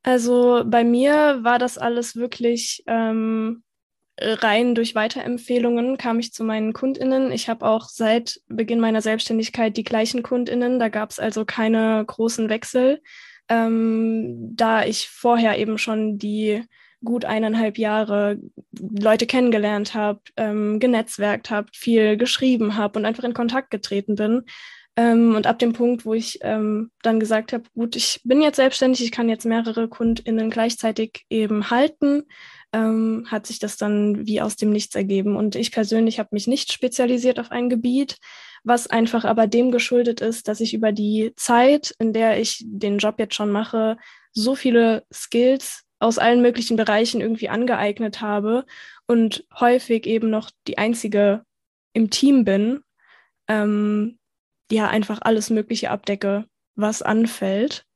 Also 0.03 0.63
bei 0.67 0.85
mir 0.85 1.39
war 1.43 1.59
das 1.59 1.79
alles 1.79 2.17
wirklich 2.17 2.85
ähm, 2.87 3.63
rein 4.21 4.75
durch 4.75 4.95
Weiterempfehlungen 4.95 5.97
kam 5.97 6.19
ich 6.19 6.35
zu 6.35 6.45
meinen 6.45 6.75
KundInnen. 6.75 7.33
Ich 7.33 7.49
habe 7.49 7.65
auch 7.65 7.89
seit 7.89 8.43
Beginn 8.47 8.79
meiner 8.79 9.01
Selbstständigkeit 9.01 9.75
die 9.79 9.85
gleichen 9.85 10.23
KundInnen. 10.23 10.79
Da 10.79 10.91
gab 10.91 11.11
es 11.13 11.19
also 11.19 11.47
keine 11.47 12.05
großen 12.07 12.51
Wechsel, 12.51 13.01
ähm, 13.49 14.55
da 14.55 14.85
ich 14.85 15.09
vorher 15.09 15.59
eben 15.59 15.79
schon 15.79 16.19
die 16.19 16.63
gut 17.05 17.25
eineinhalb 17.25 17.79
Jahre 17.79 18.39
Leute 18.73 19.27
kennengelernt 19.27 19.95
habe, 19.95 20.21
ähm, 20.37 20.81
genetzwerkt 20.81 21.51
habe, 21.51 21.69
viel 21.73 22.17
geschrieben 22.17 22.77
habe 22.77 22.99
und 22.99 23.05
einfach 23.05 23.25
in 23.25 23.35
Kontakt 23.35 23.71
getreten 23.71 24.17
bin. 24.17 24.43
Ähm, 24.97 25.35
und 25.35 25.47
ab 25.47 25.59
dem 25.59 25.73
Punkt, 25.73 26.07
wo 26.07 26.15
ich 26.15 26.39
ähm, 26.43 26.91
dann 27.03 27.19
gesagt 27.19 27.53
habe, 27.53 27.65
gut, 27.75 27.97
ich 27.97 28.21
bin 28.25 28.41
jetzt 28.41 28.57
selbstständig, 28.57 29.03
ich 29.03 29.11
kann 29.11 29.29
jetzt 29.29 29.45
mehrere 29.45 29.89
KundInnen 29.89 30.51
gleichzeitig 30.51 31.25
eben 31.29 31.71
halten, 31.71 32.23
ähm, 32.73 33.27
hat 33.29 33.47
sich 33.47 33.59
das 33.59 33.77
dann 33.77 34.25
wie 34.27 34.41
aus 34.41 34.55
dem 34.55 34.71
Nichts 34.71 34.95
ergeben. 34.95 35.37
Und 35.37 35.57
ich 35.57 35.73
persönlich 35.73 36.21
habe 36.21 36.29
mich 36.33 36.47
nicht 36.47 36.73
spezialisiert 36.73 37.41
auf 37.41 37.51
ein 37.51 37.69
Gebiet, 37.69 38.19
was 38.63 38.87
einfach 38.87 39.25
aber 39.25 39.49
dem 39.49 39.73
geschuldet 39.73 40.21
ist, 40.21 40.47
dass 40.47 40.61
ich 40.61 40.75
über 40.75 40.93
die 40.93 41.33
Zeit, 41.37 41.95
in 41.99 42.13
der 42.13 42.41
ich 42.41 42.65
den 42.65 42.99
Job 42.99 43.17
jetzt 43.19 43.35
schon 43.35 43.51
mache, 43.51 43.97
so 44.33 44.55
viele 44.55 45.05
Skills 45.13 45.84
aus 46.05 46.19
allen 46.19 46.43
möglichen 46.43 46.77
Bereichen 46.77 47.23
irgendwie 47.23 47.49
angeeignet 47.49 48.21
habe 48.21 48.67
und 49.07 49.47
häufig 49.59 50.07
eben 50.07 50.29
noch 50.29 50.51
die 50.67 50.77
einzige 50.77 51.45
im 51.95 52.11
Team 52.11 52.45
bin, 52.45 52.83
ähm, 53.49 54.19
ja, 54.71 54.89
einfach 54.89 55.21
alles 55.23 55.49
Mögliche 55.49 55.91
abdecke, 55.91 56.45
was 56.77 57.01
anfällt. 57.01 57.87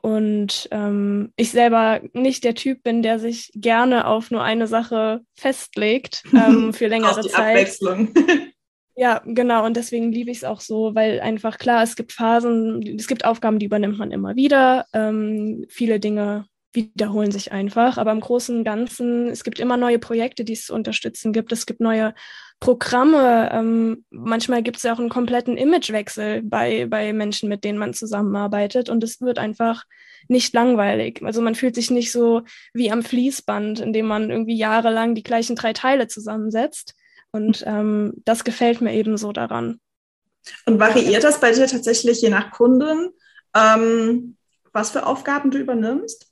Und 0.00 0.66
ähm, 0.70 1.32
ich 1.36 1.50
selber 1.50 2.00
nicht 2.14 2.42
der 2.44 2.54
Typ 2.54 2.82
bin, 2.82 3.02
der 3.02 3.18
sich 3.18 3.50
gerne 3.54 4.06
auf 4.06 4.30
nur 4.30 4.42
eine 4.42 4.66
Sache 4.66 5.20
festlegt 5.34 6.24
ähm, 6.32 6.72
für 6.72 6.86
längere 6.86 7.20
die 7.20 7.28
Zeit. 7.28 7.50
Abwechslung. 7.50 8.14
ja, 8.96 9.20
genau. 9.26 9.66
Und 9.66 9.76
deswegen 9.76 10.10
liebe 10.10 10.30
ich 10.30 10.38
es 10.38 10.44
auch 10.44 10.60
so, 10.60 10.94
weil 10.94 11.20
einfach 11.20 11.58
klar, 11.58 11.82
es 11.82 11.96
gibt 11.96 12.12
Phasen, 12.12 12.82
es 12.98 13.08
gibt 13.08 13.26
Aufgaben, 13.26 13.58
die 13.58 13.66
übernimmt 13.66 13.98
man 13.98 14.10
immer 14.10 14.36
wieder. 14.36 14.86
Ähm, 14.94 15.66
viele 15.68 16.00
Dinge 16.00 16.46
wiederholen 16.72 17.30
sich 17.30 17.52
einfach. 17.52 17.98
Aber 17.98 18.12
im 18.12 18.20
Großen 18.20 18.58
und 18.58 18.64
Ganzen, 18.64 19.28
es 19.28 19.44
gibt 19.44 19.60
immer 19.60 19.76
neue 19.76 19.98
Projekte, 19.98 20.44
die 20.44 20.54
es 20.54 20.66
zu 20.66 20.74
unterstützen 20.74 21.32
gibt. 21.32 21.52
Es 21.52 21.66
gibt 21.66 21.80
neue 21.80 22.14
Programme. 22.60 23.50
Ähm, 23.52 24.04
manchmal 24.10 24.62
gibt 24.62 24.78
es 24.78 24.82
ja 24.82 24.94
auch 24.94 24.98
einen 24.98 25.08
kompletten 25.08 25.56
Imagewechsel 25.56 26.42
bei, 26.42 26.86
bei 26.86 27.12
Menschen, 27.12 27.48
mit 27.48 27.64
denen 27.64 27.78
man 27.78 27.94
zusammenarbeitet. 27.94 28.88
Und 28.88 29.04
es 29.04 29.20
wird 29.20 29.38
einfach 29.38 29.84
nicht 30.28 30.54
langweilig. 30.54 31.20
Also 31.22 31.42
man 31.42 31.54
fühlt 31.54 31.74
sich 31.74 31.90
nicht 31.90 32.12
so 32.12 32.42
wie 32.72 32.90
am 32.90 33.02
Fließband, 33.02 33.80
in 33.80 33.92
dem 33.92 34.06
man 34.06 34.30
irgendwie 34.30 34.56
jahrelang 34.56 35.14
die 35.14 35.22
gleichen 35.24 35.56
drei 35.56 35.72
Teile 35.72 36.08
zusammensetzt. 36.08 36.94
Und 37.32 37.64
ähm, 37.66 38.14
das 38.24 38.44
gefällt 38.44 38.80
mir 38.80 38.94
eben 38.94 39.16
so 39.16 39.32
daran. 39.32 39.80
Und 40.66 40.80
variiert 40.80 41.24
das 41.24 41.40
bei 41.40 41.52
dir 41.52 41.66
tatsächlich 41.66 42.20
je 42.20 42.30
nach 42.30 42.50
Kunden, 42.50 43.10
ähm, 43.54 44.36
was 44.72 44.90
für 44.90 45.06
Aufgaben 45.06 45.50
du 45.50 45.58
übernimmst? 45.58 46.31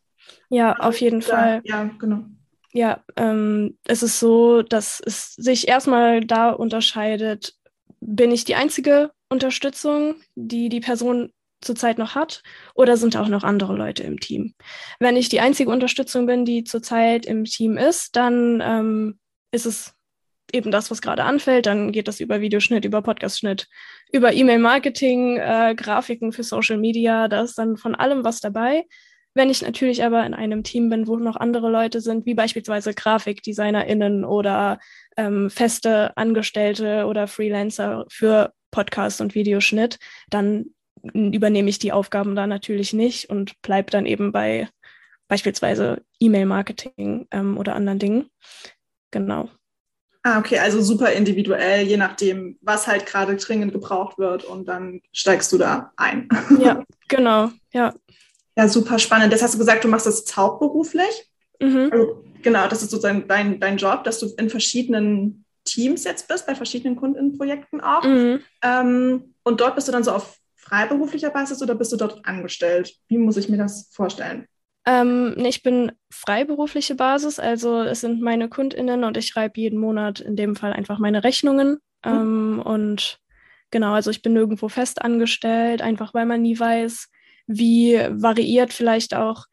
Ja, 0.50 0.76
auf 0.76 1.00
jeden 1.00 1.20
ja, 1.20 1.26
Fall. 1.26 1.60
Ja, 1.64 1.90
genau. 1.98 2.24
Ja, 2.72 3.02
ähm, 3.16 3.78
es 3.84 4.02
ist 4.02 4.20
so, 4.20 4.62
dass 4.62 5.00
es 5.04 5.34
sich 5.34 5.68
erstmal 5.68 6.20
da 6.20 6.50
unterscheidet, 6.50 7.54
bin 8.00 8.30
ich 8.30 8.44
die 8.44 8.54
einzige 8.54 9.10
Unterstützung, 9.28 10.16
die 10.34 10.68
die 10.68 10.80
Person 10.80 11.32
zurzeit 11.60 11.98
noch 11.98 12.14
hat, 12.14 12.42
oder 12.74 12.96
sind 12.96 13.16
auch 13.16 13.28
noch 13.28 13.44
andere 13.44 13.76
Leute 13.76 14.02
im 14.02 14.18
Team? 14.18 14.54
Wenn 14.98 15.16
ich 15.16 15.28
die 15.28 15.40
einzige 15.40 15.70
Unterstützung 15.70 16.26
bin, 16.26 16.44
die 16.44 16.64
zurzeit 16.64 17.26
im 17.26 17.44
Team 17.44 17.76
ist, 17.76 18.16
dann 18.16 18.62
ähm, 18.64 19.18
ist 19.52 19.66
es 19.66 19.94
eben 20.52 20.70
das, 20.70 20.90
was 20.90 21.02
gerade 21.02 21.24
anfällt. 21.24 21.66
Dann 21.66 21.92
geht 21.92 22.08
das 22.08 22.20
über 22.20 22.40
Videoschnitt, 22.40 22.84
über 22.84 23.02
Podcastschnitt, 23.02 23.68
über 24.12 24.32
E-Mail-Marketing, 24.32 25.36
äh, 25.36 25.74
Grafiken 25.76 26.32
für 26.32 26.42
Social 26.42 26.78
Media. 26.78 27.28
Da 27.28 27.42
ist 27.42 27.58
dann 27.58 27.76
von 27.76 27.94
allem 27.94 28.24
was 28.24 28.40
dabei. 28.40 28.84
Wenn 29.34 29.50
ich 29.50 29.62
natürlich 29.62 30.02
aber 30.02 30.26
in 30.26 30.34
einem 30.34 30.64
Team 30.64 30.90
bin, 30.90 31.06
wo 31.06 31.16
noch 31.16 31.36
andere 31.36 31.70
Leute 31.70 32.00
sind, 32.00 32.26
wie 32.26 32.34
beispielsweise 32.34 32.94
GrafikdesignerInnen 32.94 34.24
oder 34.24 34.78
ähm, 35.16 35.50
feste 35.50 36.16
Angestellte 36.16 37.06
oder 37.06 37.28
Freelancer 37.28 38.06
für 38.10 38.52
Podcast 38.70 39.20
und 39.20 39.34
Videoschnitt, 39.34 39.98
dann 40.30 40.66
übernehme 41.02 41.70
ich 41.70 41.78
die 41.78 41.92
Aufgaben 41.92 42.34
da 42.34 42.46
natürlich 42.46 42.92
nicht 42.92 43.30
und 43.30 43.60
bleibe 43.62 43.90
dann 43.90 44.06
eben 44.06 44.32
bei 44.32 44.68
beispielsweise 45.28 46.02
E-Mail-Marketing 46.18 47.28
ähm, 47.30 47.56
oder 47.56 47.74
anderen 47.74 47.98
Dingen. 47.98 48.30
Genau. 49.10 49.48
Ah, 50.22 50.38
okay, 50.38 50.58
also 50.58 50.82
super 50.82 51.12
individuell, 51.12 51.86
je 51.86 51.96
nachdem, 51.96 52.58
was 52.60 52.86
halt 52.86 53.06
gerade 53.06 53.36
dringend 53.36 53.72
gebraucht 53.72 54.18
wird 54.18 54.44
und 54.44 54.68
dann 54.68 55.00
steigst 55.12 55.50
du 55.52 55.56
da 55.56 55.92
ein. 55.96 56.28
Ja, 56.58 56.84
genau, 57.08 57.50
ja. 57.72 57.94
Ja, 58.56 58.68
super 58.68 58.98
spannend. 58.98 59.32
Das 59.32 59.42
hast 59.42 59.54
du 59.54 59.58
gesagt, 59.58 59.84
du 59.84 59.88
machst 59.88 60.06
das 60.06 60.20
jetzt 60.20 60.36
hauptberuflich. 60.36 61.30
Mhm. 61.60 61.90
Also, 61.92 62.24
genau, 62.42 62.68
das 62.68 62.82
ist 62.82 62.90
sozusagen 62.90 63.26
dein, 63.28 63.60
dein 63.60 63.76
Job, 63.76 64.04
dass 64.04 64.18
du 64.18 64.26
in 64.38 64.50
verschiedenen 64.50 65.44
Teams 65.64 66.04
jetzt 66.04 66.28
bist, 66.28 66.46
bei 66.46 66.54
verschiedenen 66.54 66.96
Kundenprojekten 66.96 67.80
auch. 67.80 68.02
Mhm. 68.02 68.40
Ähm, 68.62 69.34
und 69.42 69.60
dort 69.60 69.74
bist 69.74 69.88
du 69.88 69.92
dann 69.92 70.04
so 70.04 70.12
auf 70.12 70.36
freiberuflicher 70.56 71.30
Basis 71.30 71.62
oder 71.62 71.74
bist 71.74 71.92
du 71.92 71.96
dort 71.96 72.24
angestellt? 72.24 72.94
Wie 73.08 73.18
muss 73.18 73.36
ich 73.36 73.48
mir 73.48 73.56
das 73.56 73.88
vorstellen? 73.92 74.46
Ähm, 74.86 75.34
ich 75.38 75.62
bin 75.62 75.92
freiberufliche 76.10 76.94
Basis, 76.94 77.38
also 77.38 77.82
es 77.82 78.00
sind 78.00 78.22
meine 78.22 78.48
KundInnen 78.48 79.04
und 79.04 79.16
ich 79.16 79.26
schreibe 79.26 79.60
jeden 79.60 79.78
Monat 79.78 80.20
in 80.20 80.36
dem 80.36 80.56
Fall 80.56 80.72
einfach 80.72 80.98
meine 80.98 81.22
Rechnungen. 81.22 81.78
Mhm. 82.04 82.10
Ähm, 82.12 82.62
und 82.64 83.18
genau, 83.70 83.92
also 83.92 84.10
ich 84.10 84.22
bin 84.22 84.32
nirgendwo 84.32 84.68
fest 84.68 85.02
angestellt, 85.02 85.82
einfach 85.82 86.14
weil 86.14 86.26
man 86.26 86.42
nie 86.42 86.58
weiß, 86.58 87.08
wie 87.50 88.00
variiert 88.10 88.72
vielleicht 88.72 89.14
auch 89.14 89.46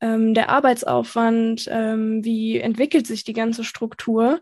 ähm, 0.00 0.34
der 0.34 0.48
Arbeitsaufwand, 0.48 1.68
ähm, 1.70 2.24
wie 2.24 2.58
entwickelt 2.58 3.06
sich 3.06 3.24
die 3.24 3.34
ganze 3.34 3.62
Struktur. 3.62 4.40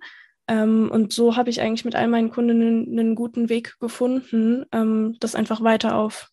Ähm, 0.49 0.91
und 0.91 1.13
so 1.13 1.37
habe 1.37 1.51
ich 1.51 1.61
eigentlich 1.61 1.85
mit 1.85 1.97
all 1.97 2.09
meinen 2.09 2.31
Kundinnen 2.31 2.99
einen 2.99 3.15
guten 3.15 3.49
Weg 3.49 3.79
gefunden, 3.81 4.65
ähm, 4.73 5.17
das 5.21 5.35
einfach 5.35 5.63
weiter 5.63 5.97
auf 5.97 6.31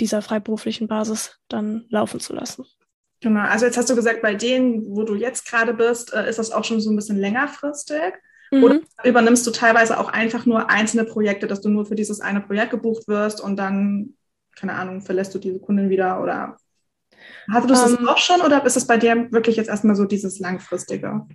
dieser 0.00 0.22
freiberuflichen 0.22 0.88
Basis 0.88 1.38
dann 1.48 1.84
laufen 1.88 2.20
zu 2.20 2.34
lassen. 2.34 2.64
Genau, 3.20 3.40
also 3.40 3.64
jetzt 3.64 3.76
hast 3.76 3.88
du 3.88 3.94
gesagt, 3.94 4.22
bei 4.22 4.34
denen, 4.34 4.84
wo 4.96 5.04
du 5.04 5.14
jetzt 5.14 5.48
gerade 5.48 5.72
bist, 5.72 6.12
äh, 6.12 6.28
ist 6.28 6.38
das 6.38 6.50
auch 6.50 6.64
schon 6.64 6.80
so 6.80 6.90
ein 6.90 6.96
bisschen 6.96 7.18
längerfristig. 7.18 8.14
Mhm. 8.50 8.64
Oder 8.64 8.80
übernimmst 9.04 9.46
du 9.46 9.50
teilweise 9.50 9.98
auch 10.00 10.08
einfach 10.08 10.46
nur 10.46 10.68
einzelne 10.68 11.04
Projekte, 11.04 11.46
dass 11.46 11.60
du 11.60 11.68
nur 11.68 11.86
für 11.86 11.94
dieses 11.94 12.20
eine 12.20 12.40
Projekt 12.40 12.70
gebucht 12.70 13.08
wirst 13.08 13.40
und 13.40 13.56
dann 13.56 14.14
keine 14.56 14.74
Ahnung, 14.74 15.00
verlässt 15.00 15.34
du 15.34 15.38
diese 15.38 15.60
Kundin 15.60 15.90
wieder 15.90 16.22
oder 16.22 16.56
hattest 17.50 17.70
du 17.70 17.74
das 17.74 17.92
um, 17.92 17.98
ähm. 18.00 18.08
auch 18.08 18.18
schon 18.18 18.40
oder 18.40 18.64
ist 18.64 18.76
es 18.76 18.86
bei 18.86 18.96
dir 18.96 19.30
wirklich 19.32 19.56
jetzt 19.56 19.68
erstmal 19.68 19.96
so 19.96 20.04
dieses 20.04 20.38
langfristige? 20.38 21.26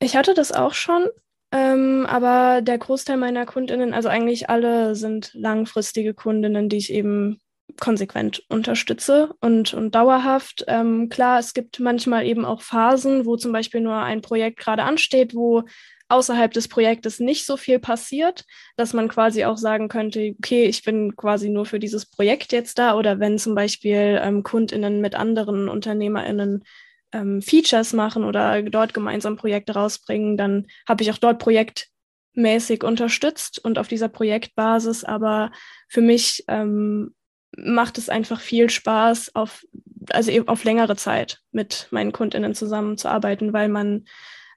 Ich 0.00 0.16
hatte 0.16 0.34
das 0.34 0.52
auch 0.52 0.74
schon, 0.74 1.08
ähm, 1.52 2.06
aber 2.08 2.62
der 2.62 2.78
Großteil 2.78 3.16
meiner 3.16 3.46
Kundinnen, 3.46 3.94
also 3.94 4.08
eigentlich 4.08 4.48
alle 4.48 4.94
sind 4.94 5.32
langfristige 5.34 6.14
Kundinnen, 6.14 6.68
die 6.68 6.76
ich 6.76 6.92
eben 6.92 7.40
konsequent 7.80 8.44
unterstütze 8.48 9.34
und, 9.40 9.74
und 9.74 9.94
dauerhaft. 9.94 10.64
Ähm, 10.68 11.08
klar, 11.08 11.38
es 11.38 11.54
gibt 11.54 11.80
manchmal 11.80 12.26
eben 12.26 12.44
auch 12.44 12.62
Phasen, 12.62 13.26
wo 13.26 13.36
zum 13.36 13.52
Beispiel 13.52 13.80
nur 13.80 13.96
ein 13.96 14.22
Projekt 14.22 14.58
gerade 14.58 14.82
ansteht, 14.84 15.34
wo 15.34 15.64
außerhalb 16.08 16.52
des 16.52 16.68
Projektes 16.68 17.20
nicht 17.20 17.44
so 17.44 17.56
viel 17.56 17.78
passiert, 17.78 18.44
dass 18.76 18.94
man 18.94 19.08
quasi 19.08 19.44
auch 19.44 19.58
sagen 19.58 19.88
könnte, 19.88 20.34
okay, 20.38 20.64
ich 20.64 20.82
bin 20.82 21.16
quasi 21.16 21.50
nur 21.50 21.66
für 21.66 21.78
dieses 21.78 22.06
Projekt 22.06 22.52
jetzt 22.52 22.78
da 22.78 22.94
oder 22.94 23.20
wenn 23.20 23.38
zum 23.38 23.54
Beispiel 23.54 24.18
ähm, 24.22 24.42
KundInnen 24.42 25.00
mit 25.00 25.14
anderen 25.14 25.68
UnternehmerInnen 25.68 26.64
ähm, 27.12 27.42
Features 27.42 27.92
machen 27.92 28.24
oder 28.24 28.62
dort 28.62 28.94
gemeinsam 28.94 29.36
Projekte 29.36 29.74
rausbringen, 29.74 30.36
dann 30.36 30.66
habe 30.86 31.02
ich 31.02 31.10
auch 31.10 31.18
dort 31.18 31.38
projektmäßig 31.38 32.84
unterstützt 32.84 33.58
und 33.62 33.78
auf 33.78 33.88
dieser 33.88 34.08
Projektbasis. 34.08 35.04
Aber 35.04 35.50
für 35.88 36.00
mich 36.02 36.44
ähm, 36.48 37.14
macht 37.56 37.98
es 37.98 38.08
einfach 38.08 38.40
viel 38.40 38.70
Spaß, 38.70 39.34
auf, 39.34 39.64
also 40.10 40.30
eben 40.30 40.48
auf 40.48 40.64
längere 40.64 40.96
Zeit 40.96 41.40
mit 41.50 41.88
meinen 41.90 42.12
KundInnen 42.12 42.54
zusammenzuarbeiten, 42.54 43.52
weil 43.52 43.68
man 43.68 44.04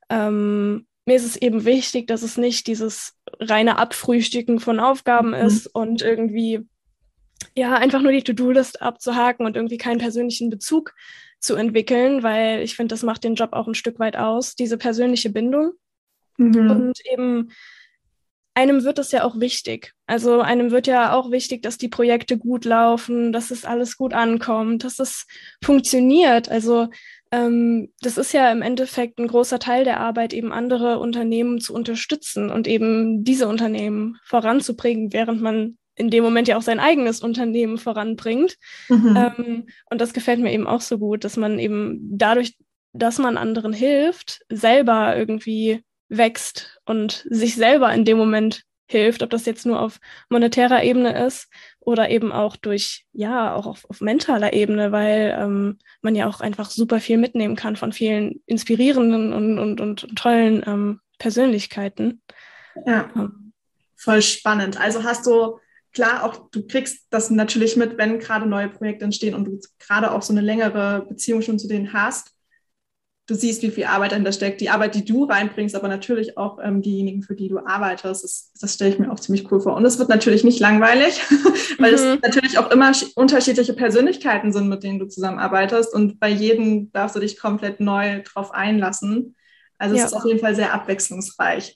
ähm, 0.10 0.88
mir 1.06 1.16
ist 1.16 1.26
es 1.26 1.36
eben 1.36 1.66
wichtig, 1.66 2.08
dass 2.08 2.22
es 2.22 2.38
nicht 2.38 2.68
dieses 2.68 3.16
reine 3.40 3.78
Abfrühstücken 3.78 4.60
von 4.60 4.80
Aufgaben 4.80 5.30
mhm. 5.30 5.34
ist 5.36 5.68
und 5.68 6.02
irgendwie 6.02 6.68
ja 7.56 7.76
einfach 7.76 8.02
nur 8.02 8.12
die 8.12 8.24
To-Do-List 8.24 8.82
abzuhaken 8.82 9.46
und 9.46 9.56
irgendwie 9.56 9.78
keinen 9.78 10.00
persönlichen 10.00 10.50
Bezug 10.50 10.94
zu 11.40 11.56
entwickeln, 11.56 12.24
weil 12.24 12.62
ich 12.62 12.76
finde, 12.76 12.94
das 12.94 13.04
macht 13.04 13.24
den 13.24 13.36
Job 13.36 13.54
auch 13.54 13.68
ein 13.68 13.76
Stück 13.76 14.00
weit 14.00 14.16
aus, 14.16 14.56
diese 14.56 14.78
persönliche 14.78 15.32
Bindung. 15.32 15.72
Mhm. 16.38 16.72
Und 16.72 17.00
eben 17.12 17.52
einem 18.54 18.84
wird 18.84 19.00
es 19.00 19.12
ja 19.12 19.24
auch 19.24 19.40
wichtig. 19.40 19.94
Also 20.06 20.42
einem 20.42 20.72
wird 20.72 20.86
ja 20.86 21.14
auch 21.14 21.32
wichtig, 21.32 21.64
dass 21.64 21.78
die 21.78 21.88
Projekte 21.88 22.38
gut 22.38 22.66
laufen, 22.66 23.32
dass 23.32 23.50
es 23.50 23.66
alles 23.66 23.98
gut 23.98 24.14
ankommt, 24.14 24.84
dass 24.84 25.00
es 25.00 25.26
funktioniert. 25.64 26.50
Also 26.50 26.90
ähm, 27.32 27.90
das 28.02 28.18
ist 28.18 28.34
ja 28.34 28.52
im 28.52 28.62
Endeffekt 28.62 29.20
ein 29.20 29.28
großer 29.28 29.60
Teil 29.60 29.84
der 29.84 30.00
Arbeit, 30.00 30.34
eben 30.34 30.52
andere 30.52 31.00
Unternehmen 31.00 31.60
zu 31.60 31.74
unterstützen 31.74 32.50
und 32.50 32.68
eben 32.68 33.24
diese 33.24 33.48
Unternehmen 33.48 34.18
voranzubringen, 34.26 35.14
während 35.14 35.42
man 35.42 35.78
in 35.96 36.10
dem 36.10 36.24
Moment 36.24 36.48
ja 36.48 36.58
auch 36.58 36.62
sein 36.62 36.80
eigenes 36.80 37.22
Unternehmen 37.22 37.78
voranbringt. 37.78 38.58
Mhm. 38.90 39.16
Ähm, 39.16 39.68
und 39.90 40.02
das 40.02 40.14
gefällt 40.14 40.40
mir 40.40 40.52
eben 40.52 40.68
auch 40.68 40.82
so 40.82 40.98
gut, 40.98 41.24
dass 41.24 41.38
man 41.38 41.60
eben 41.60 42.00
dadurch, 42.18 42.58
dass 42.94 43.18
man 43.18 43.38
anderen 43.38 43.74
hilft, 43.74 44.42
selber 44.50 45.16
irgendwie 45.16 45.84
wächst 46.10 46.80
und 46.86 47.26
sich 47.30 47.56
selber 47.56 47.94
in 47.94 48.04
dem 48.04 48.18
Moment 48.18 48.64
hilft, 48.88 49.24
ob 49.24 49.30
das 49.30 49.46
jetzt 49.46 49.66
nur 49.66 49.80
auf 49.80 50.00
monetärer 50.30 50.84
Ebene 50.84 51.26
ist 51.26 51.48
oder 51.82 52.10
eben 52.10 52.32
auch 52.32 52.56
durch, 52.56 53.06
ja, 53.12 53.54
auch 53.54 53.66
auf, 53.66 53.90
auf 53.90 54.02
mentaler 54.02 54.54
Ebene, 54.54 54.92
weil 54.92 55.36
ähm, 55.38 55.80
man 56.02 56.16
ja 56.16 56.28
auch 56.28 56.40
einfach 56.40 56.70
super 56.70 57.00
viel 57.00 57.18
mitnehmen 57.18 57.56
kann 57.56 57.76
von 57.76 57.92
vielen 57.92 58.42
inspirierenden 58.46 59.34
und, 59.34 59.60
und, 59.60 59.82
und 59.82 60.16
tollen 60.16 60.64
ähm, 60.66 61.00
Persönlichkeiten. 61.18 62.22
Ja, 62.86 63.10
voll 63.96 64.22
spannend. 64.22 64.80
Also 64.80 65.04
hast 65.04 65.26
du, 65.26 65.60
klar, 65.92 66.24
auch 66.24 66.50
du 66.52 66.66
kriegst 66.68 67.08
das 67.10 67.32
natürlich 67.32 67.76
mit, 67.76 67.98
wenn 67.98 68.20
gerade 68.20 68.46
neue 68.46 68.70
Projekte 68.70 69.06
entstehen 69.06 69.34
und 69.34 69.46
du 69.46 69.60
gerade 69.80 70.12
auch 70.12 70.22
so 70.22 70.34
eine 70.34 70.42
längere 70.42 71.06
Beziehung 71.10 71.42
schon 71.42 71.60
zu 71.60 71.68
denen 71.68 71.94
hast 71.94 72.36
du 73.32 73.36
siehst, 73.36 73.64
wie 73.64 73.72
viel 73.72 73.86
Arbeit 73.86 74.12
dahinter 74.12 74.34
steckt, 74.34 74.60
die 74.60 74.70
Arbeit, 74.70 74.94
die 74.94 75.06
du 75.06 75.24
reinbringst, 75.24 75.74
aber 75.76 75.88
natürlich 75.88 76.38
auch 76.38 76.60
ähm, 76.62 76.82
diejenigen, 76.82 77.24
für 77.24 77.34
die 77.34 77.48
du 77.48 77.60
arbeitest. 77.60 78.24
Das, 78.24 78.52
das 78.60 78.74
stelle 78.74 78.92
ich 78.92 79.00
mir 79.00 79.10
auch 79.10 79.20
ziemlich 79.20 79.50
cool 79.50 79.62
vor. 79.62 79.76
Und 79.76 79.86
es 79.86 79.98
wird 79.98 80.10
natürlich 80.10 80.44
nicht 80.44 80.60
langweilig, 80.60 81.22
weil 81.80 81.92
mhm. 81.92 81.98
es 81.98 82.22
natürlich 82.22 82.58
auch 82.58 82.70
immer 82.72 82.92
unterschiedliche 83.16 83.74
Persönlichkeiten 83.74 84.52
sind, 84.52 84.68
mit 84.68 84.84
denen 84.84 85.00
du 85.00 85.08
zusammenarbeitest. 85.08 85.94
Und 85.94 86.20
bei 86.20 86.30
jedem 86.30 86.92
darfst 86.92 87.16
du 87.16 87.22
dich 87.22 87.40
komplett 87.40 87.80
neu 87.80 88.22
drauf 88.24 88.52
einlassen. 88.52 89.36
Also 89.78 89.96
ja. 89.96 90.04
es 90.04 90.12
ist 90.12 90.18
auf 90.18 90.26
jeden 90.26 90.40
Fall 90.40 90.56
sehr 90.56 90.74
abwechslungsreich. 90.74 91.74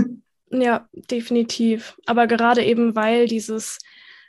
ja, 0.50 0.88
definitiv. 0.92 1.96
Aber 2.06 2.26
gerade 2.26 2.64
eben, 2.64 2.96
weil 2.96 3.28
dieses 3.28 3.78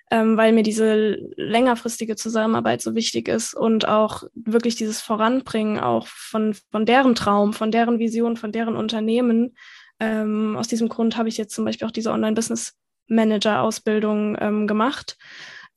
ähm, 0.09 0.37
weil 0.37 0.53
mir 0.53 0.63
diese 0.63 1.17
längerfristige 1.35 2.15
Zusammenarbeit 2.15 2.81
so 2.81 2.95
wichtig 2.95 3.27
ist 3.27 3.53
und 3.53 3.85
auch 3.87 4.23
wirklich 4.33 4.75
dieses 4.75 5.01
Voranbringen 5.01 5.79
auch 5.79 6.07
von, 6.07 6.55
von 6.71 6.85
deren 6.85 7.13
Traum, 7.13 7.51
von 7.53 7.71
deren 7.71 7.99
Vision, 7.99 8.37
von 8.37 8.53
deren 8.53 8.77
Unternehmen. 8.77 9.55
Ähm, 9.99 10.55
aus 10.55 10.67
diesem 10.67 10.89
Grund 10.89 11.17
habe 11.17 11.29
ich 11.29 11.37
jetzt 11.37 11.53
zum 11.53 11.65
Beispiel 11.65 11.87
auch 11.87 11.91
diese 11.91 12.11
Online-Business-Manager-Ausbildung 12.11 14.37
ähm, 14.39 14.67
gemacht 14.67 15.17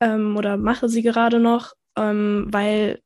ähm, 0.00 0.36
oder 0.36 0.56
mache 0.56 0.88
sie 0.88 1.02
gerade 1.02 1.40
noch, 1.40 1.72
ähm, 1.96 2.46
weil 2.50 3.00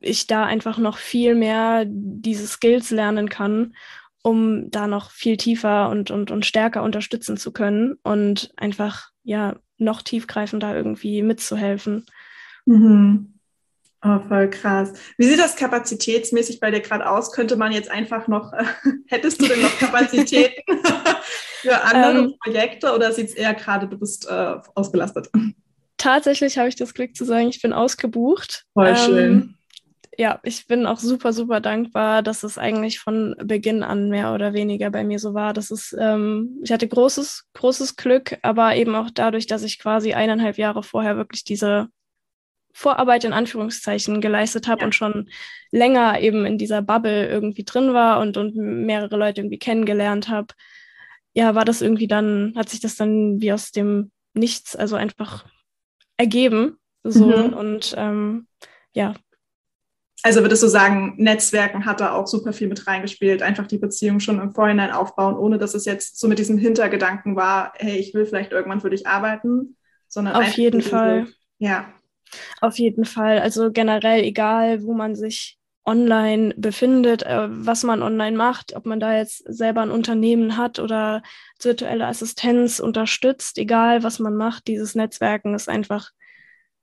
ich 0.00 0.26
da 0.26 0.44
einfach 0.44 0.78
noch 0.78 0.96
viel 0.96 1.34
mehr 1.34 1.84
diese 1.86 2.46
Skills 2.46 2.90
lernen 2.90 3.28
kann, 3.28 3.74
um 4.22 4.70
da 4.70 4.86
noch 4.86 5.10
viel 5.10 5.36
tiefer 5.36 5.90
und, 5.90 6.10
und, 6.10 6.30
und 6.30 6.46
stärker 6.46 6.82
unterstützen 6.82 7.36
zu 7.36 7.52
können 7.52 7.98
und 8.02 8.50
einfach 8.56 9.10
ja 9.22 9.56
noch 9.78 10.02
tiefgreifender 10.02 10.74
irgendwie 10.74 11.22
mitzuhelfen. 11.22 12.06
Mhm. 12.66 13.34
Oh, 14.02 14.20
voll 14.28 14.50
krass. 14.50 14.92
Wie 15.16 15.24
sieht 15.24 15.38
das 15.38 15.56
kapazitätsmäßig 15.56 16.60
bei 16.60 16.70
dir 16.70 16.80
gerade 16.80 17.08
aus? 17.08 17.32
Könnte 17.32 17.56
man 17.56 17.72
jetzt 17.72 17.90
einfach 17.90 18.28
noch, 18.28 18.52
äh, 18.52 18.64
hättest 19.08 19.40
du 19.40 19.46
denn 19.46 19.62
noch 19.62 19.78
Kapazitäten 19.78 20.62
für 21.62 21.80
andere 21.82 22.24
ähm, 22.24 22.34
Projekte 22.42 22.94
oder 22.94 23.12
sieht 23.12 23.28
es 23.28 23.34
eher 23.34 23.54
gerade, 23.54 23.88
du 23.88 23.98
bist 23.98 24.28
äh, 24.28 24.56
ausgelastet? 24.74 25.30
Tatsächlich 25.96 26.58
habe 26.58 26.68
ich 26.68 26.76
das 26.76 26.92
Glück 26.92 27.16
zu 27.16 27.24
sagen, 27.24 27.48
ich 27.48 27.62
bin 27.62 27.72
ausgebucht. 27.72 28.66
Voll 28.74 28.88
ähm, 28.88 28.96
schön 28.96 29.54
ja, 30.18 30.40
ich 30.42 30.66
bin 30.66 30.86
auch 30.86 30.98
super, 30.98 31.32
super 31.32 31.60
dankbar, 31.60 32.22
dass 32.22 32.42
es 32.42 32.58
eigentlich 32.58 33.00
von 33.00 33.34
Beginn 33.42 33.82
an 33.82 34.08
mehr 34.08 34.34
oder 34.34 34.52
weniger 34.52 34.90
bei 34.90 35.04
mir 35.04 35.18
so 35.18 35.34
war. 35.34 35.52
Das 35.52 35.70
ist, 35.70 35.96
ähm, 35.98 36.60
ich 36.62 36.72
hatte 36.72 36.88
großes, 36.88 37.46
großes 37.54 37.96
Glück, 37.96 38.38
aber 38.42 38.76
eben 38.76 38.94
auch 38.94 39.10
dadurch, 39.12 39.46
dass 39.46 39.62
ich 39.62 39.78
quasi 39.78 40.12
eineinhalb 40.12 40.58
Jahre 40.58 40.82
vorher 40.82 41.16
wirklich 41.16 41.44
diese 41.44 41.88
Vorarbeit 42.72 43.24
in 43.24 43.32
Anführungszeichen 43.32 44.20
geleistet 44.20 44.66
habe 44.66 44.80
ja. 44.80 44.86
und 44.86 44.94
schon 44.94 45.30
länger 45.70 46.20
eben 46.20 46.44
in 46.44 46.58
dieser 46.58 46.82
Bubble 46.82 47.28
irgendwie 47.28 47.64
drin 47.64 47.94
war 47.94 48.20
und, 48.20 48.36
und 48.36 48.56
mehrere 48.56 49.16
Leute 49.16 49.40
irgendwie 49.40 49.58
kennengelernt 49.58 50.28
habe, 50.28 50.48
ja, 51.34 51.54
war 51.54 51.64
das 51.64 51.82
irgendwie 51.82 52.08
dann, 52.08 52.52
hat 52.56 52.68
sich 52.68 52.80
das 52.80 52.96
dann 52.96 53.40
wie 53.40 53.52
aus 53.52 53.70
dem 53.70 54.10
Nichts, 54.36 54.74
also 54.74 54.96
einfach 54.96 55.46
ergeben. 56.16 56.78
So 57.04 57.26
mhm. 57.26 57.52
und 57.52 57.94
ähm, 57.96 58.48
ja, 58.92 59.14
also 60.24 60.40
würdest 60.40 60.62
du 60.62 60.68
sagen, 60.68 61.12
Netzwerken 61.18 61.84
hat 61.84 62.00
da 62.00 62.14
auch 62.14 62.26
super 62.26 62.54
viel 62.54 62.66
mit 62.66 62.86
reingespielt, 62.86 63.42
einfach 63.42 63.66
die 63.66 63.76
Beziehung 63.76 64.20
schon 64.20 64.40
im 64.40 64.52
Vorhinein 64.52 64.90
aufbauen, 64.90 65.36
ohne 65.36 65.58
dass 65.58 65.74
es 65.74 65.84
jetzt 65.84 66.18
so 66.18 66.28
mit 66.28 66.38
diesem 66.38 66.56
Hintergedanken 66.56 67.36
war, 67.36 67.74
hey, 67.76 67.98
ich 67.98 68.14
will 68.14 68.24
vielleicht 68.24 68.50
irgendwann 68.50 68.80
für 68.80 68.88
dich 68.88 69.06
arbeiten, 69.06 69.76
sondern 70.08 70.34
auf 70.36 70.56
jeden 70.56 70.80
Fall. 70.80 71.26
Ja. 71.58 71.92
Auf 72.62 72.78
jeden 72.78 73.04
Fall. 73.04 73.38
Also 73.40 73.70
generell, 73.70 74.24
egal 74.24 74.82
wo 74.84 74.94
man 74.94 75.14
sich 75.14 75.58
online 75.84 76.54
befindet, 76.56 77.22
äh, 77.24 77.46
was 77.50 77.82
man 77.82 78.02
online 78.02 78.34
macht, 78.34 78.74
ob 78.74 78.86
man 78.86 79.00
da 79.00 79.14
jetzt 79.14 79.44
selber 79.46 79.82
ein 79.82 79.90
Unternehmen 79.90 80.56
hat 80.56 80.78
oder 80.78 81.22
virtuelle 81.60 82.06
Assistenz 82.06 82.80
unterstützt, 82.80 83.58
egal 83.58 84.02
was 84.02 84.20
man 84.20 84.34
macht, 84.34 84.68
dieses 84.68 84.94
Netzwerken 84.94 85.54
ist 85.54 85.68
einfach 85.68 86.12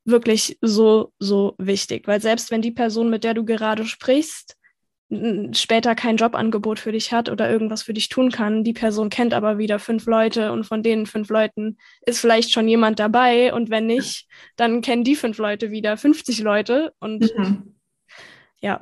wirklich 0.05 0.58
so, 0.62 1.13
so 1.20 1.55
wichtig. 1.58 2.08
Weil 2.08 2.22
selbst 2.22 2.51
wenn 2.51 2.62
die 2.62 2.72
Person, 2.72 3.10
mit 3.10 3.24
der 3.24 3.34
du 3.34 3.46
gerade 3.46 3.86
sprichst, 3.86 4.58
später 5.51 5.93
kein 5.93 6.15
Jobangebot 6.15 6.79
für 6.79 6.93
dich 6.93 7.12
hat 7.12 7.27
oder 7.27 7.51
irgendwas 7.51 7.84
für 7.84 7.93
dich 7.93 8.08
tun 8.08 8.31
kann, 8.31 8.63
die 8.63 8.74
Person 8.74 9.10
kennt 9.10 9.34
aber 9.34 9.58
wieder 9.58 9.77
fünf 9.77 10.05
Leute 10.05 10.53
und 10.53 10.63
von 10.63 10.84
den 10.84 11.05
fünf 11.05 11.29
Leuten 11.29 11.77
ist 12.05 12.22
vielleicht 12.22 12.51
schon 12.51 12.67
jemand 12.67 12.98
dabei 13.00 13.53
und 13.53 13.70
wenn 13.70 13.88
nicht, 13.88 14.27
dann 14.55 14.81
kennen 14.81 15.03
die 15.03 15.17
fünf 15.17 15.38
Leute 15.38 15.70
wieder 15.70 15.98
50 15.98 16.39
Leute 16.39 16.93
und 17.00 17.29
mhm. 17.38 17.75
ja, 18.62 18.79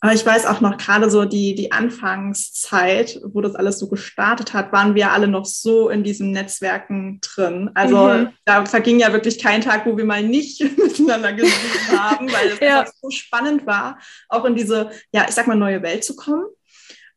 aber 0.00 0.12
ich 0.12 0.24
weiß 0.24 0.46
auch 0.46 0.60
noch 0.60 0.76
gerade 0.76 1.10
so 1.10 1.24
die, 1.24 1.56
die 1.56 1.72
Anfangszeit, 1.72 3.20
wo 3.24 3.40
das 3.40 3.56
alles 3.56 3.80
so 3.80 3.88
gestartet 3.88 4.54
hat, 4.54 4.72
waren 4.72 4.94
wir 4.94 5.10
alle 5.10 5.26
noch 5.26 5.44
so 5.44 5.88
in 5.88 6.04
diesen 6.04 6.30
Netzwerken 6.30 7.20
drin. 7.20 7.70
Also 7.74 8.08
mhm. 8.08 8.28
da 8.44 8.64
verging 8.64 9.00
ja 9.00 9.12
wirklich 9.12 9.40
kein 9.42 9.60
Tag, 9.60 9.86
wo 9.86 9.96
wir 9.96 10.04
mal 10.04 10.22
nicht 10.22 10.60
miteinander 10.78 11.32
gesehen 11.32 11.52
haben, 11.98 12.32
weil 12.32 12.48
es 12.48 12.60
ja. 12.60 12.86
so 13.00 13.10
spannend 13.10 13.66
war, 13.66 13.98
auch 14.28 14.44
in 14.44 14.54
diese, 14.54 14.90
ja, 15.12 15.26
ich 15.28 15.34
sag 15.34 15.48
mal, 15.48 15.56
neue 15.56 15.82
Welt 15.82 16.04
zu 16.04 16.14
kommen 16.14 16.44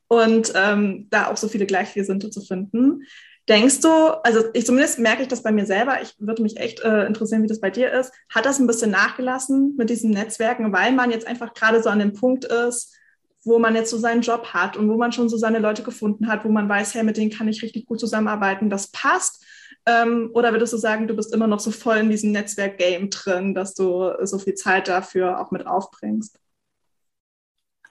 und 0.08 0.52
ähm, 0.56 1.08
da 1.12 1.28
auch 1.28 1.38
so 1.38 1.48
viele 1.48 1.68
Gleichgesinnte 1.68 2.32
zu 2.32 2.42
finden. 2.42 3.04
Denkst 3.50 3.82
du, 3.82 3.90
also 3.90 4.44
ich 4.54 4.66
zumindest 4.66 5.00
merke 5.00 5.24
ich 5.24 5.28
das 5.28 5.44
bei 5.44 5.52
mir 5.52 5.66
selber, 5.66 6.02
ich 6.02 6.14
würde 6.20 6.44
mich 6.44 6.58
echt 6.58 6.82
äh, 6.82 7.06
interessieren, 7.06 7.44
wie 7.44 7.48
das 7.48 7.60
bei 7.60 7.72
dir 7.72 7.92
ist. 7.92 8.14
Hat 8.30 8.46
das 8.46 8.60
ein 8.60 8.68
bisschen 8.68 8.92
nachgelassen 8.92 9.76
mit 9.78 9.90
diesen 9.90 10.12
Netzwerken, 10.12 10.72
weil 10.72 10.92
man 10.92 11.12
jetzt 11.12 11.28
einfach 11.28 11.54
gerade 11.54 11.82
so 11.82 11.90
an 11.90 12.00
dem 12.00 12.14
Punkt 12.14 12.46
ist, 12.46 12.96
wo 13.44 13.58
man 13.58 13.76
jetzt 13.76 13.90
so 13.90 13.98
seinen 13.98 14.22
Job 14.22 14.54
hat 14.54 14.78
und 14.78 14.90
wo 14.90 14.98
man 14.98 15.12
schon 15.12 15.28
so 15.28 15.38
seine 15.38 15.60
Leute 15.60 15.82
gefunden 15.82 16.28
hat, 16.28 16.46
wo 16.46 16.50
man 16.50 16.70
weiß, 16.70 16.94
hey, 16.94 17.04
mit 17.04 17.18
denen 17.18 17.32
kann 17.32 17.48
ich 17.48 17.64
richtig 17.64 17.88
gut 17.88 18.00
zusammenarbeiten, 18.00 18.70
das 18.70 18.92
passt? 18.92 19.44
Ähm, 19.88 20.30
oder 20.34 20.52
würdest 20.52 20.74
du 20.74 20.78
sagen, 20.78 21.08
du 21.08 21.16
bist 21.16 21.34
immer 21.34 21.48
noch 21.48 21.60
so 21.60 21.72
voll 21.72 21.98
in 21.98 22.10
diesem 22.12 22.32
Netzwerk-Game 22.32 23.10
drin, 23.10 23.56
dass 23.56 23.74
du 23.74 24.12
so 24.22 24.38
viel 24.38 24.54
Zeit 24.54 24.88
dafür 24.88 25.40
auch 25.40 25.50
mit 25.50 25.66
aufbringst? 25.66 26.38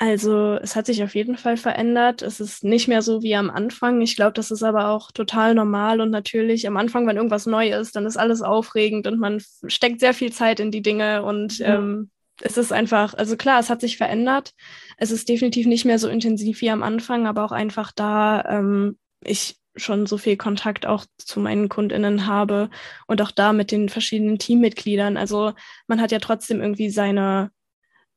Also 0.02 0.54
es 0.54 0.76
hat 0.76 0.86
sich 0.86 1.04
auf 1.04 1.14
jeden 1.14 1.36
Fall 1.36 1.58
verändert. 1.58 2.22
Es 2.22 2.40
ist 2.40 2.64
nicht 2.64 2.88
mehr 2.88 3.02
so 3.02 3.22
wie 3.22 3.36
am 3.36 3.50
Anfang. 3.50 4.00
Ich 4.00 4.16
glaube, 4.16 4.32
das 4.32 4.50
ist 4.50 4.62
aber 4.62 4.88
auch 4.88 5.12
total 5.12 5.54
normal 5.54 6.00
und 6.00 6.08
natürlich. 6.08 6.66
Am 6.66 6.78
Anfang, 6.78 7.06
wenn 7.06 7.18
irgendwas 7.18 7.44
neu 7.44 7.70
ist, 7.70 7.94
dann 7.94 8.06
ist 8.06 8.16
alles 8.16 8.40
aufregend 8.40 9.06
und 9.06 9.20
man 9.20 9.42
steckt 9.66 10.00
sehr 10.00 10.14
viel 10.14 10.32
Zeit 10.32 10.58
in 10.58 10.70
die 10.70 10.80
Dinge 10.80 11.22
und 11.22 11.58
ja. 11.58 11.74
ähm, 11.74 12.08
es 12.40 12.56
ist 12.56 12.72
einfach, 12.72 13.12
also 13.12 13.36
klar, 13.36 13.60
es 13.60 13.68
hat 13.68 13.82
sich 13.82 13.98
verändert. 13.98 14.54
Es 14.96 15.10
ist 15.10 15.28
definitiv 15.28 15.66
nicht 15.66 15.84
mehr 15.84 15.98
so 15.98 16.08
intensiv 16.08 16.62
wie 16.62 16.70
am 16.70 16.82
Anfang, 16.82 17.26
aber 17.26 17.44
auch 17.44 17.52
einfach 17.52 17.92
da 17.92 18.42
ähm, 18.48 18.96
ich 19.22 19.56
schon 19.76 20.06
so 20.06 20.16
viel 20.16 20.38
Kontakt 20.38 20.86
auch 20.86 21.04
zu 21.18 21.40
meinen 21.40 21.68
KundInnen 21.68 22.26
habe 22.26 22.70
und 23.06 23.20
auch 23.20 23.32
da 23.32 23.52
mit 23.52 23.70
den 23.70 23.90
verschiedenen 23.90 24.38
Teammitgliedern. 24.38 25.18
Also 25.18 25.52
man 25.88 26.00
hat 26.00 26.10
ja 26.10 26.20
trotzdem 26.20 26.62
irgendwie 26.62 26.88
seine 26.88 27.50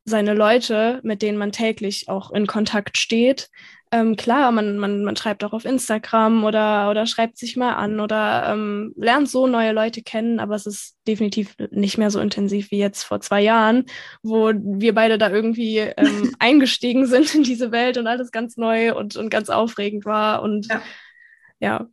seine 0.06 0.34
Leute, 0.34 1.00
mit 1.04 1.22
denen 1.22 1.38
man 1.38 1.52
täglich 1.52 2.10
auch 2.10 2.32
in 2.32 2.48
Kontakt 2.48 2.98
steht. 2.98 3.50
Ähm, 3.92 4.16
klar, 4.16 4.52
man, 4.52 4.80
man, 4.80 5.04
man 5.04 5.16
schreibt 5.16 5.44
auch 5.44 5.54
auf 5.54 5.66
Instagram 5.66 6.44
oder, 6.44 6.90
oder 6.90 7.06
schreibt 7.06 7.38
sich 7.38 7.56
mal 7.56 7.74
an 7.74 8.00
oder 8.00 8.52
ähm, 8.52 8.92
lernt 8.98 9.30
so 9.30 9.46
neue 9.46 9.72
Leute 9.72 10.02
kennen, 10.02 10.40
aber 10.40 10.56
es 10.56 10.66
ist 10.66 10.98
definitiv 11.08 11.56
nicht 11.70 12.00
mehr 12.00 12.10
so 12.10 12.20
intensiv 12.20 12.72
wie 12.72 12.80
jetzt 12.80 13.04
vor 13.04 13.22
zwei 13.22 13.42
Jahren, 13.42 13.86
wo 14.24 14.52
wir 14.52 14.96
beide 14.96 15.20
da 15.20 15.30
irgendwie 15.30 15.78
ähm, 15.78 16.36
eingestiegen 16.40 17.06
sind 17.06 17.36
in 17.36 17.44
diese 17.44 17.72
Welt 17.72 18.00
und 18.00 18.08
alles 18.08 18.32
ganz 18.32 18.58
neu 18.58 18.96
und, 18.96 19.16
und 19.16 19.30
ganz 19.30 19.50
aufregend 19.50 20.06
war. 20.06 20.42
Und 20.42 20.66
ja, 20.68 20.82
ja 21.60 21.88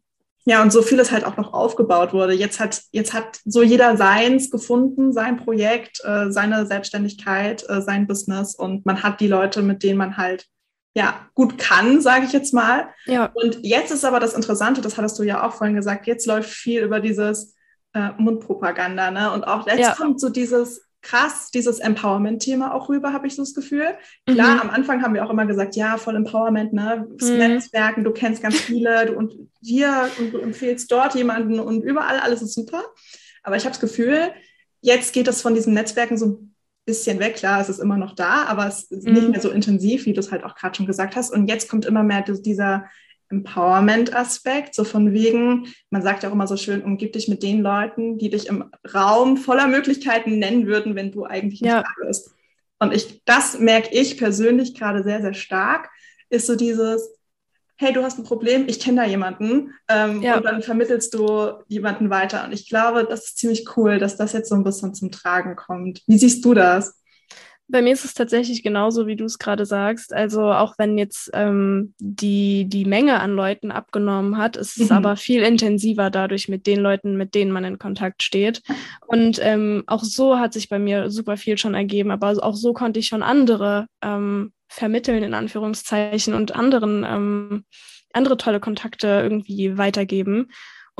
ja, 0.45 0.63
und 0.63 0.73
so 0.73 0.83
vieles 0.83 1.11
halt 1.11 1.25
auch 1.25 1.37
noch 1.37 1.53
aufgebaut 1.53 2.13
wurde. 2.13 2.33
Jetzt 2.33 2.61
hat, 2.61 2.83
jetzt 2.93 3.13
hat 3.13 3.41
so 3.45 3.63
jeder 3.63 3.97
seins 3.97 4.51
gefunden, 4.51 5.13
sein 5.13 5.37
Projekt, 5.37 6.01
äh, 6.05 6.31
seine 6.31 6.67
Selbstständigkeit, 6.67 7.65
äh, 7.69 7.83
sein 7.83 8.07
Business 8.07 8.55
und 8.55 8.87
man 8.87 9.03
hat 9.03 9.21
die 9.21 9.29
Leute, 9.29 9.63
mit 9.63 9.83
denen 9.83 9.99
man 9.99 10.17
halt 10.17 10.47
ja 10.95 11.29
gut 11.35 11.59
kann, 11.59 12.01
sage 12.01 12.25
ich 12.27 12.33
jetzt 12.33 12.55
mal. 12.55 12.89
Ja. 13.07 13.31
Und 13.35 13.61
jetzt 13.63 13.93
ist 13.93 14.05
aber 14.05 14.19
das 14.19 14.35
Interessante, 14.35 14.81
das 14.81 14.97
hattest 14.97 15.19
du 15.19 15.23
ja 15.23 15.47
auch 15.47 15.53
vorhin 15.53 15.77
gesagt, 15.77 16.07
jetzt 16.07 16.27
läuft 16.27 16.51
viel 16.51 16.83
über 16.83 17.01
dieses 17.01 17.55
äh, 17.93 18.11
Mundpropaganda, 18.19 19.11
ne? 19.11 19.33
Und 19.33 19.45
auch 19.45 19.67
jetzt 19.67 19.79
ja. 19.79 19.95
kommt 19.95 20.21
so 20.21 20.29
dieses 20.31 20.83
krass 21.03 21.51
dieses 21.51 21.79
Empowerment-Thema 21.79 22.75
auch 22.75 22.89
rüber, 22.89 23.13
habe 23.13 23.27
ich 23.27 23.35
so 23.35 23.43
das 23.43 23.55
Gefühl. 23.55 23.87
Klar, 24.27 24.57
mhm. 24.57 24.61
am 24.61 24.71
Anfang 24.71 25.03
haben 25.03 25.15
wir 25.15 25.25
auch 25.25 25.31
immer 25.31 25.47
gesagt, 25.47 25.77
ja, 25.77 25.97
voll 25.97 26.17
Empowerment, 26.17 26.73
ne? 26.73 27.07
Mhm. 27.21 27.39
Netzwerken, 27.39 28.05
du 28.05 28.13
kennst 28.13 28.43
ganz 28.43 28.61
viele 28.61 29.07
du, 29.07 29.15
und 29.15 29.35
hier 29.63 30.11
und 30.19 30.33
du 30.33 30.39
empfehlst 30.39 30.91
dort 30.93 31.15
jemanden 31.15 31.59
und 31.59 31.83
überall, 31.83 32.21
alles 32.21 32.43
ist 32.43 32.55
super. 32.55 32.83
Aber 33.43 33.57
ich 33.57 33.65
habe 33.65 33.73
das 33.73 33.81
Gefühl, 33.81 34.33
jetzt 34.81 35.13
geht 35.13 35.27
das 35.27 35.41
von 35.43 35.55
diesen 35.55 35.75
Netzwerken 35.75 36.19
so 36.19 36.27
ein 36.27 36.55
bisschen 36.85 37.19
weg. 37.19 37.37
Klar, 37.37 37.61
es 37.61 37.69
ist 37.69 37.79
immer 37.79 37.97
noch 37.97 38.15
da, 38.15 38.45
aber 38.45 38.67
es 38.67 38.85
ist 38.85 39.07
mhm. 39.07 39.15
nicht 39.15 39.29
mehr 39.31 39.41
so 39.41 39.51
intensiv, 39.51 40.07
wie 40.07 40.13
du 40.13 40.21
es 40.21 40.31
halt 40.31 40.45
auch 40.45 40.55
gerade 40.55 40.75
schon 40.75 40.87
gesagt 40.87 41.17
hast. 41.17 41.33
Und 41.33 41.49
jetzt 41.49 41.69
kommt 41.69 41.87
immer 41.87 42.03
mehr 42.03 42.23
dieser 42.23 42.87
Empowerment-Aspekt, 43.31 44.75
so 44.75 44.85
von 44.85 45.13
wegen, 45.13 45.69
man 45.91 46.03
sagt 46.03 46.23
ja 46.23 46.29
auch 46.29 46.35
immer 46.35 46.47
so 46.47 46.57
schön, 46.57 46.83
umgib 46.83 47.13
dich 47.13 47.29
mit 47.29 47.43
den 47.43 47.63
Leuten, 47.63 48.19
die 48.19 48.31
dich 48.31 48.49
im 48.49 48.71
Raum 48.95 49.37
voller 49.37 49.69
Möglichkeiten 49.69 50.39
nennen 50.39 50.67
würden, 50.67 50.97
wenn 50.97 51.13
du 51.13 51.25
eigentlich 51.25 51.63
nicht 51.63 51.71
ja. 51.71 51.83
da 51.83 52.07
bist. 52.07 52.31
Und 52.79 52.95
ich, 52.95 53.23
das 53.25 53.59
merke 53.59 53.91
ich 53.93 54.19
persönlich 54.19 54.75
gerade 54.75 55.03
sehr, 55.03 55.21
sehr 55.21 55.35
stark, 55.35 55.91
ist 56.29 56.47
so 56.47 56.57
dieses, 56.57 57.09
hey, 57.77 57.93
du 57.93 58.03
hast 58.03 58.19
ein 58.19 58.25
Problem, 58.25 58.65
ich 58.69 58.81
kenne 58.81 59.03
da 59.03 59.07
jemanden 59.07 59.75
ähm, 59.89 60.23
ja. 60.23 60.37
und 60.37 60.45
dann 60.45 60.63
vermittelst 60.63 61.15
du 61.15 61.53
jemanden 61.69 62.11
weiter. 62.11 62.45
Und 62.45 62.53
ich 62.53 62.69
glaube, 62.69 63.07
das 63.09 63.27
ist 63.27 63.39
ziemlich 63.39 63.77
cool, 63.77 63.99
dass 63.99 64.17
das 64.17 64.33
jetzt 64.33 64.49
so 64.49 64.55
ein 64.55 64.65
bisschen 64.65 64.95
zum 64.95 65.11
Tragen 65.11 65.57
kommt. 65.57 66.03
Wie 66.07 66.19
siehst 66.19 66.45
du 66.45 66.55
das? 66.55 67.00
Bei 67.71 67.83
mir 67.83 67.93
ist 67.93 68.05
es 68.05 68.15
tatsächlich 68.15 68.63
genauso, 68.63 69.07
wie 69.07 69.17
du 69.17 69.25
es 69.25 69.39
gerade 69.39 69.67
sagst. 69.67 70.13
Also 70.13 70.43
auch 70.53 70.75
wenn 70.79 70.99
jetzt 70.99 71.31
ähm, 71.35 71.95
die, 71.99 72.69
die 72.69 72.85
Menge 72.85 73.21
an 73.21 73.35
Leuten 73.35 73.71
abgenommen 73.71 74.37
hat, 74.37 74.57
ist 74.57 74.79
es 74.79 74.91
mhm. 74.91 74.97
aber 74.97 75.17
viel 75.17 75.43
intensiver 75.43 76.11
dadurch 76.11 76.49
mit 76.49 76.67
den 76.67 76.81
Leuten, 76.81 77.17
mit 77.17 77.35
denen 77.35 77.53
man 77.53 77.65
in 77.65 77.79
Kontakt 77.79 78.23
steht. 78.23 78.63
Und 79.07 79.39
ähm, 79.43 79.85
auch 79.87 80.03
so 80.05 80.39
hat 80.39 80.53
sich 80.53 80.69
bei 80.69 80.79
mir 80.79 81.11
super 81.11 81.37
viel 81.37 81.59
schon 81.59 81.75
ergeben, 81.75 82.11
aber 82.11 82.35
auch 82.43 82.57
so 82.57 82.73
konnte 82.73 83.01
ich 83.01 83.07
schon 83.07 83.23
andere 83.23 83.87
ähm, 84.03 84.53
vermitteln, 84.69 85.23
in 85.23 85.35
Anführungszeichen, 85.35 86.35
und 86.35 86.55
anderen 86.55 87.05
ähm, 87.05 87.65
andere 88.13 88.37
tolle 88.37 88.61
Kontakte 88.61 89.07
irgendwie 89.07 89.79
weitergeben. 89.79 90.51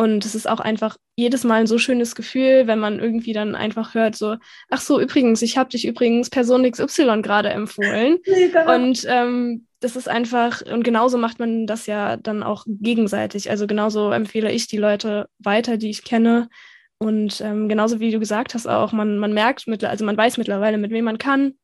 Und 0.01 0.25
es 0.25 0.35
ist 0.35 0.49
auch 0.49 0.61
einfach 0.61 0.97
jedes 1.15 1.45
Mal 1.45 1.61
ein 1.61 1.67
so 1.67 1.77
schönes 1.77 2.15
Gefühl, 2.15 2.67
wenn 2.67 2.79
man 2.79 3.01
irgendwie 3.01 3.35
dann 3.35 3.55
einfach 3.55 3.93
hört, 3.93 4.17
so, 4.17 4.37
ach 4.71 4.81
so, 4.81 4.99
übrigens, 4.99 5.43
ich 5.43 5.59
habe 5.59 5.69
dich 5.69 5.87
übrigens 5.87 6.31
Person 6.31 6.63
XY 6.63 7.21
gerade 7.21 7.51
empfohlen. 7.51 8.17
Mega. 8.27 8.75
Und 8.75 9.05
ähm, 9.07 9.67
das 9.81 9.97
ist 9.97 10.09
einfach, 10.09 10.63
und 10.63 10.85
genauso 10.85 11.19
macht 11.19 11.39
man 11.39 11.67
das 11.67 11.85
ja 11.85 12.17
dann 12.17 12.43
auch 12.43 12.65
gegenseitig. 12.67 13.51
Also 13.51 13.67
genauso 13.67 14.11
empfehle 14.11 14.51
ich 14.51 14.69
die 14.69 14.79
Leute 14.79 15.29
weiter, 15.39 15.77
die 15.77 15.91
ich 15.91 16.03
kenne. 16.03 16.49
Und 16.97 17.43
ähm, 17.43 17.69
genauso 17.69 18.01
wie 18.01 18.11
du 18.11 18.19
gesagt 18.19 18.55
hast, 18.55 18.67
auch, 18.67 18.93
man, 18.93 19.19
man 19.19 19.35
merkt, 19.35 19.67
also 19.85 20.05
man 20.07 20.17
weiß 20.17 20.39
mittlerweile, 20.39 20.79
mit 20.79 20.93
wem 20.93 21.05
man 21.05 21.19
kann, 21.19 21.59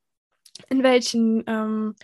in 0.69 0.83
welchen, 0.83 1.43
ähm, 1.47 1.95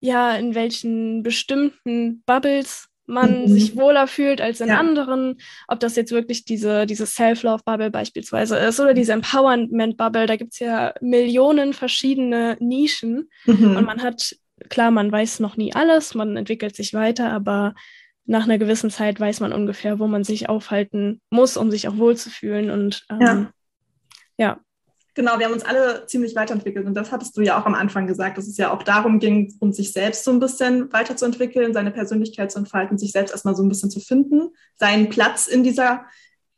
ja, 0.00 0.34
in 0.34 0.56
welchen 0.56 1.22
bestimmten 1.22 2.24
Bubbles 2.26 2.85
man 3.06 3.42
mhm. 3.42 3.48
sich 3.48 3.76
wohler 3.76 4.06
fühlt 4.06 4.40
als 4.40 4.60
in 4.60 4.68
ja. 4.68 4.78
anderen, 4.78 5.38
ob 5.68 5.80
das 5.80 5.96
jetzt 5.96 6.12
wirklich 6.12 6.44
diese, 6.44 6.86
diese 6.86 7.06
Self-Love-Bubble 7.06 7.90
beispielsweise 7.90 8.56
ist 8.56 8.80
oder 8.80 8.94
diese 8.94 9.12
Empowerment-Bubble, 9.12 10.26
da 10.26 10.36
gibt 10.36 10.52
es 10.52 10.58
ja 10.58 10.94
Millionen 11.00 11.72
verschiedene 11.72 12.56
Nischen 12.60 13.28
mhm. 13.44 13.76
und 13.76 13.84
man 13.84 14.02
hat, 14.02 14.36
klar, 14.68 14.90
man 14.90 15.10
weiß 15.10 15.40
noch 15.40 15.56
nie 15.56 15.74
alles, 15.74 16.14
man 16.14 16.36
entwickelt 16.36 16.74
sich 16.74 16.94
weiter, 16.94 17.30
aber 17.30 17.74
nach 18.26 18.44
einer 18.44 18.58
gewissen 18.58 18.90
Zeit 18.90 19.20
weiß 19.20 19.40
man 19.40 19.52
ungefähr, 19.52 19.98
wo 19.98 20.06
man 20.06 20.24
sich 20.24 20.48
aufhalten 20.48 21.20
muss, 21.30 21.56
um 21.56 21.70
sich 21.70 21.88
auch 21.88 21.96
wohlzufühlen 21.96 22.70
und 22.70 23.04
ähm, 23.10 23.20
ja. 23.20 23.52
ja. 24.36 24.60
Genau, 25.16 25.38
wir 25.38 25.46
haben 25.46 25.54
uns 25.54 25.64
alle 25.64 26.04
ziemlich 26.06 26.36
weiterentwickelt 26.36 26.86
und 26.86 26.92
das 26.92 27.10
hattest 27.10 27.38
du 27.38 27.40
ja 27.40 27.58
auch 27.58 27.64
am 27.64 27.72
Anfang 27.72 28.06
gesagt, 28.06 28.36
dass 28.36 28.46
es 28.46 28.58
ja 28.58 28.70
auch 28.70 28.82
darum 28.82 29.18
ging, 29.18 29.54
um 29.60 29.72
sich 29.72 29.90
selbst 29.92 30.24
so 30.24 30.30
ein 30.30 30.40
bisschen 30.40 30.92
weiterzuentwickeln, 30.92 31.72
seine 31.72 31.90
Persönlichkeit 31.90 32.52
zu 32.52 32.58
entfalten, 32.58 32.98
sich 32.98 33.12
selbst 33.12 33.32
erstmal 33.32 33.56
so 33.56 33.62
ein 33.62 33.70
bisschen 33.70 33.90
zu 33.90 33.98
finden, 33.98 34.50
seinen 34.74 35.08
Platz 35.08 35.46
in 35.46 35.64
dieser 35.64 36.04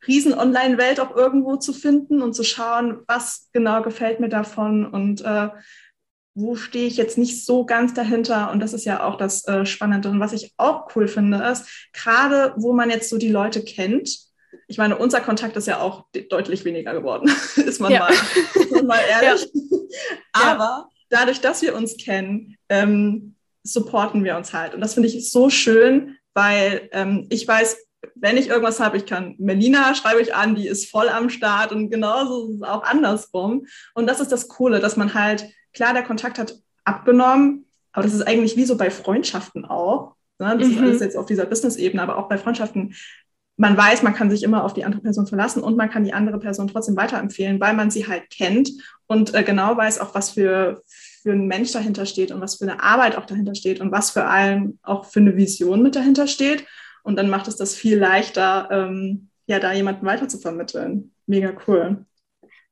riesen 0.09 0.35
Online-Welt 0.35 0.99
auch 0.99 1.15
irgendwo 1.15 1.55
zu 1.55 1.73
finden 1.73 2.21
und 2.21 2.35
zu 2.35 2.43
schauen, 2.43 2.99
was 3.07 3.49
genau 3.53 3.81
gefällt 3.83 4.19
mir 4.19 4.29
davon 4.29 4.87
und 4.87 5.21
äh, 5.21 5.51
wo 6.35 6.57
stehe 6.57 6.89
ich 6.89 6.97
jetzt 6.97 7.17
nicht 7.17 7.45
so 7.45 7.65
ganz 7.65 7.95
dahinter. 7.95 8.51
Und 8.51 8.59
das 8.59 8.73
ist 8.73 8.85
ja 8.85 9.05
auch 9.05 9.17
das 9.17 9.47
äh, 9.47 9.67
Spannende. 9.67 10.09
Und 10.09 10.19
was 10.19 10.33
ich 10.33 10.53
auch 10.57 10.89
cool 10.97 11.07
finde, 11.07 11.39
ist, 11.45 11.91
gerade 11.93 12.55
wo 12.57 12.73
man 12.73 12.91
jetzt 12.91 13.09
so 13.09 13.19
die 13.19 13.31
Leute 13.31 13.63
kennt, 13.63 14.28
ich 14.67 14.79
meine, 14.79 14.97
unser 14.99 15.21
Kontakt 15.21 15.57
ist 15.57 15.67
ja 15.67 15.81
auch 15.81 16.07
deutlich 16.31 16.65
weniger 16.65 16.93
geworden, 16.93 17.31
ist 17.57 17.81
man, 17.81 17.93
ja. 17.93 18.01
mal, 18.01 18.13
ist 18.13 18.71
man 18.71 18.87
mal 18.87 19.01
ehrlich. 19.09 19.49
Ja. 19.53 19.79
Aber 20.33 20.89
dadurch, 21.09 21.41
dass 21.41 21.63
wir 21.63 21.75
uns 21.75 21.97
kennen, 21.97 22.57
ähm, 22.69 23.35
supporten 23.63 24.25
wir 24.25 24.37
uns 24.37 24.53
halt. 24.53 24.75
Und 24.75 24.81
das 24.81 24.95
finde 24.95 25.09
ich 25.09 25.31
so 25.31 25.51
schön, 25.51 26.17
weil 26.35 26.89
ähm, 26.93 27.27
ich 27.31 27.47
weiß, 27.47 27.77
wenn 28.15 28.37
ich 28.37 28.49
irgendwas 28.49 28.81
habe, 28.81 28.97
ich 28.97 29.07
kann 29.07 29.35
Melina 29.39 29.95
schreibe 29.95 30.21
ich 30.21 30.35
an, 30.35 30.55
die 30.55 30.69
ist 30.69 30.91
voll 30.91 31.09
am 31.09 31.31
Start 31.31 31.73
und 31.73 31.91
genauso 31.91 32.49
ist 32.49 32.57
es 32.57 32.63
auch 32.63 32.85
andersrum. 32.85 33.67
Und 33.95 34.07
das 34.07 34.21
ist 34.21 34.33
das 34.33 34.49
Coole, 34.49 34.81
dass 34.81 34.97
man 34.97 35.15
halt, 35.15 35.47
klar, 35.73 35.93
der 35.93 36.05
Kontakt 36.05 36.39
hat 36.39 36.55
abgenommen, 36.85 37.67
aber 37.93 38.05
das 38.05 38.15
ist 38.15 38.27
eigentlich 38.27 38.57
wie 38.57 38.65
so 38.65 38.77
bei 38.77 38.91
Freundschaften 38.91 39.65
auch. 39.65 40.15
Ne? 40.39 40.57
Das 40.59 40.69
mhm. 40.69 40.75
ist 40.75 40.81
alles 40.81 41.01
jetzt 41.01 41.17
auf 41.17 41.27
dieser 41.27 41.47
Business-Ebene, 41.47 42.03
aber 42.03 42.17
auch 42.17 42.29
bei 42.29 42.39
Freundschaften 42.39 42.95
man 43.59 43.77
weiß, 43.77 44.03
man 44.03 44.15
kann 44.15 44.31
sich 44.31 44.45
immer 44.45 44.65
auf 44.65 44.73
die 44.73 44.85
andere 44.85 45.03
Person 45.03 45.27
verlassen 45.27 45.63
und 45.63 45.77
man 45.77 45.91
kann 45.91 46.05
die 46.05 46.13
andere 46.13 46.39
Person 46.39 46.69
trotzdem 46.69 46.97
weiterempfehlen, 46.97 47.61
weil 47.61 47.75
man 47.75 47.91
sie 47.91 48.07
halt 48.07 48.31
kennt 48.31 48.71
und 49.09 49.35
äh, 49.35 49.43
genau 49.43 49.77
weiß 49.77 49.99
auch, 49.99 50.15
was 50.15 50.31
für, 50.31 50.83
für 50.87 51.33
ein 51.33 51.49
Mensch 51.49 51.73
dahinter 51.73 52.07
steht 52.07 52.31
und 52.31 52.41
was 52.41 52.57
für 52.57 52.65
eine 52.65 52.83
Arbeit 52.83 53.17
auch 53.17 53.27
dahinter 53.27 53.57
steht 53.57 53.81
und 53.81 53.91
was 53.91 54.13
für 54.13 54.25
allem 54.25 54.79
auch 54.83 55.07
für 55.07 55.19
eine 55.19 55.37
Vision 55.37 55.83
mit 55.83 55.97
dahinter 55.97 56.29
steht. 56.29 56.65
Und 57.03 57.17
dann 57.17 57.31
macht 57.31 57.49
es 57.49 57.57
das 57.57 57.75
viel 57.75 57.99
leichter, 57.99 58.69
ähm, 58.71 59.29
ja, 59.47 59.59
da 59.59 59.73
jemanden 59.73 60.07
weiter 60.07 60.29
zu 60.29 60.39
vermitteln. 60.39 61.11
Mega 61.27 61.53
cool. 61.67 62.05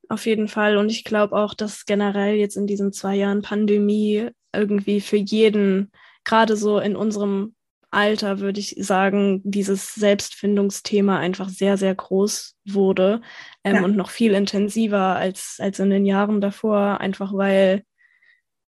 Auf 0.08 0.24
jeden 0.26 0.46
Fall. 0.46 0.76
Und 0.76 0.90
ich 0.90 1.02
glaube 1.02 1.34
auch, 1.34 1.54
dass 1.54 1.84
generell 1.84 2.36
jetzt 2.36 2.56
in 2.56 2.68
diesen 2.68 2.92
zwei 2.92 3.16
Jahren 3.16 3.42
Pandemie 3.42 4.28
irgendwie 4.54 5.00
für 5.00 5.16
jeden, 5.16 5.90
gerade 6.22 6.56
so 6.56 6.78
in 6.78 6.94
unserem 6.94 7.55
Alter, 7.90 8.40
würde 8.40 8.60
ich 8.60 8.76
sagen, 8.78 9.40
dieses 9.44 9.94
Selbstfindungsthema 9.94 11.18
einfach 11.18 11.48
sehr, 11.48 11.76
sehr 11.76 11.94
groß 11.94 12.56
wurde 12.66 13.20
ähm, 13.64 13.76
ja. 13.76 13.84
und 13.84 13.96
noch 13.96 14.10
viel 14.10 14.32
intensiver 14.34 15.16
als, 15.16 15.58
als 15.60 15.78
in 15.78 15.90
den 15.90 16.04
Jahren 16.04 16.40
davor, 16.40 17.00
einfach 17.00 17.32
weil, 17.32 17.84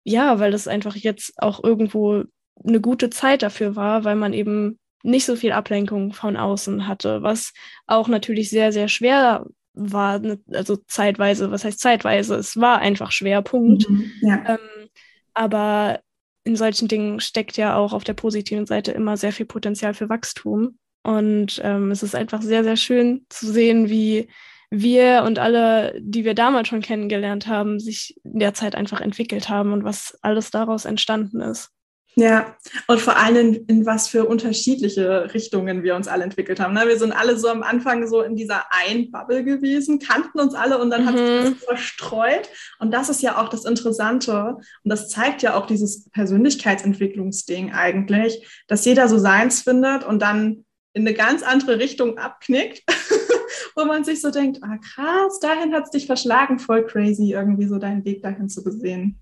ja, 0.05 0.39
weil 0.39 0.51
das 0.51 0.69
einfach 0.69 0.97
jetzt 0.97 1.35
auch 1.37 1.63
irgendwo 1.63 2.25
eine 2.65 2.81
gute 2.81 3.11
Zeit 3.11 3.43
dafür 3.43 3.77
war, 3.77 4.05
weil 4.05 4.17
man 4.17 4.33
eben 4.33 4.79
nicht 5.03 5.27
so 5.27 5.37
viel 5.37 5.53
Ablenkung 5.53 6.13
von 6.13 6.37
außen 6.37 6.87
hatte, 6.87 7.23
was 7.23 7.53
auch 7.87 8.09
natürlich 8.09 8.51
sehr, 8.51 8.73
sehr 8.73 8.89
schwer 8.89 9.47
war, 9.75 10.19
ne, 10.19 10.41
also 10.53 10.77
zeitweise, 10.87 11.51
was 11.51 11.65
heißt 11.65 11.79
zeitweise, 11.79 12.35
es 12.35 12.57
war 12.57 12.79
einfach 12.79 13.13
schwer, 13.13 13.43
Punkt. 13.43 13.89
Mhm, 13.89 14.11
ja. 14.23 14.45
ähm, 14.49 14.89
aber 15.35 16.01
in 16.49 16.57
solchen 16.57 16.89
Dingen 16.89 17.21
steckt 17.21 17.59
ja 17.59 17.77
auch 17.77 17.93
auf 17.93 18.05
der 18.05 18.15
positiven 18.15 18.65
Seite 18.65 18.91
immer 18.93 19.19
sehr 19.19 19.33
viel 19.33 19.45
Potenzial 19.45 19.93
für 19.93 20.09
Wachstum. 20.09 20.79
Und 21.03 21.61
ähm, 21.63 21.91
es 21.91 22.03
ist 22.03 22.15
einfach 22.15 22.41
sehr, 22.41 22.65
sehr 22.65 22.77
schön 22.77 23.27
zu 23.29 23.53
sehen, 23.53 23.91
wie 23.91 24.29
wir 24.71 25.25
und 25.27 25.39
alle, 25.39 25.95
die 26.01 26.25
wir 26.25 26.35
damals 26.35 26.69
schon 26.69 26.81
kennengelernt 26.81 27.47
haben, 27.47 27.79
sich 27.79 28.19
in 28.25 28.39
der 28.39 28.55
Zeit 28.55 28.75
einfach 28.75 29.03
entwickelt 29.03 29.51
haben 29.51 29.75
und 29.75 29.85
was 29.85 30.19
alles 30.23 30.51
daraus 30.51 30.87
entstanden 30.87 31.43
ist. 31.43 31.71
Ja, 32.19 32.57
und 32.89 33.01
vor 33.01 33.17
allem 33.17 33.65
in 33.69 33.87
was 33.87 34.09
für 34.09 34.25
unterschiedliche 34.25 35.33
Richtungen 35.35 35.85
wir 35.85 35.95
uns 35.95 36.09
alle 36.09 36.25
entwickelt 36.25 36.59
haben. 36.59 36.75
Ne? 36.75 36.83
Wir 36.89 36.99
sind 36.99 37.13
alle 37.13 37.39
so 37.39 37.49
am 37.49 37.63
Anfang 37.63 38.09
so 38.09 38.23
in 38.23 38.35
dieser 38.35 38.65
einen 38.73 39.13
Bubble 39.13 39.45
gewesen, 39.45 40.01
kannten 40.01 40.41
uns 40.41 40.53
alle 40.53 40.79
und 40.79 40.91
dann 40.91 41.03
mhm. 41.03 41.07
hat 41.07 41.17
sich 41.17 41.55
das 41.55 41.65
verstreut. 41.65 42.49
Und 42.81 42.91
das 42.91 43.09
ist 43.09 43.23
ja 43.23 43.41
auch 43.41 43.49
das 43.49 43.65
Interessante 43.65 44.57
und 44.57 44.91
das 44.91 45.09
zeigt 45.11 45.43
ja 45.43 45.55
auch 45.55 45.67
dieses 45.67 46.11
Persönlichkeitsentwicklungsding 46.11 47.73
eigentlich, 47.73 48.45
dass 48.67 48.85
jeder 48.85 49.07
so 49.07 49.19
seins 49.19 49.63
findet 49.63 50.03
und 50.03 50.21
dann 50.21 50.65
in 50.95 51.07
eine 51.07 51.15
ganz 51.15 51.45
andere 51.45 51.79
Richtung 51.79 52.19
abknickt, 52.19 52.83
wo 53.77 53.85
man 53.85 54.03
sich 54.03 54.21
so 54.21 54.33
denkt, 54.33 54.59
ah 54.65 54.79
krass, 54.79 55.39
dahin 55.39 55.73
hat 55.73 55.85
es 55.85 55.91
dich 55.91 56.07
verschlagen, 56.07 56.59
voll 56.59 56.85
crazy, 56.85 57.33
irgendwie 57.33 57.69
so 57.69 57.79
deinen 57.79 58.05
Weg 58.05 58.23
dahin 58.25 58.49
zu 58.49 58.65
besehen. 58.65 59.21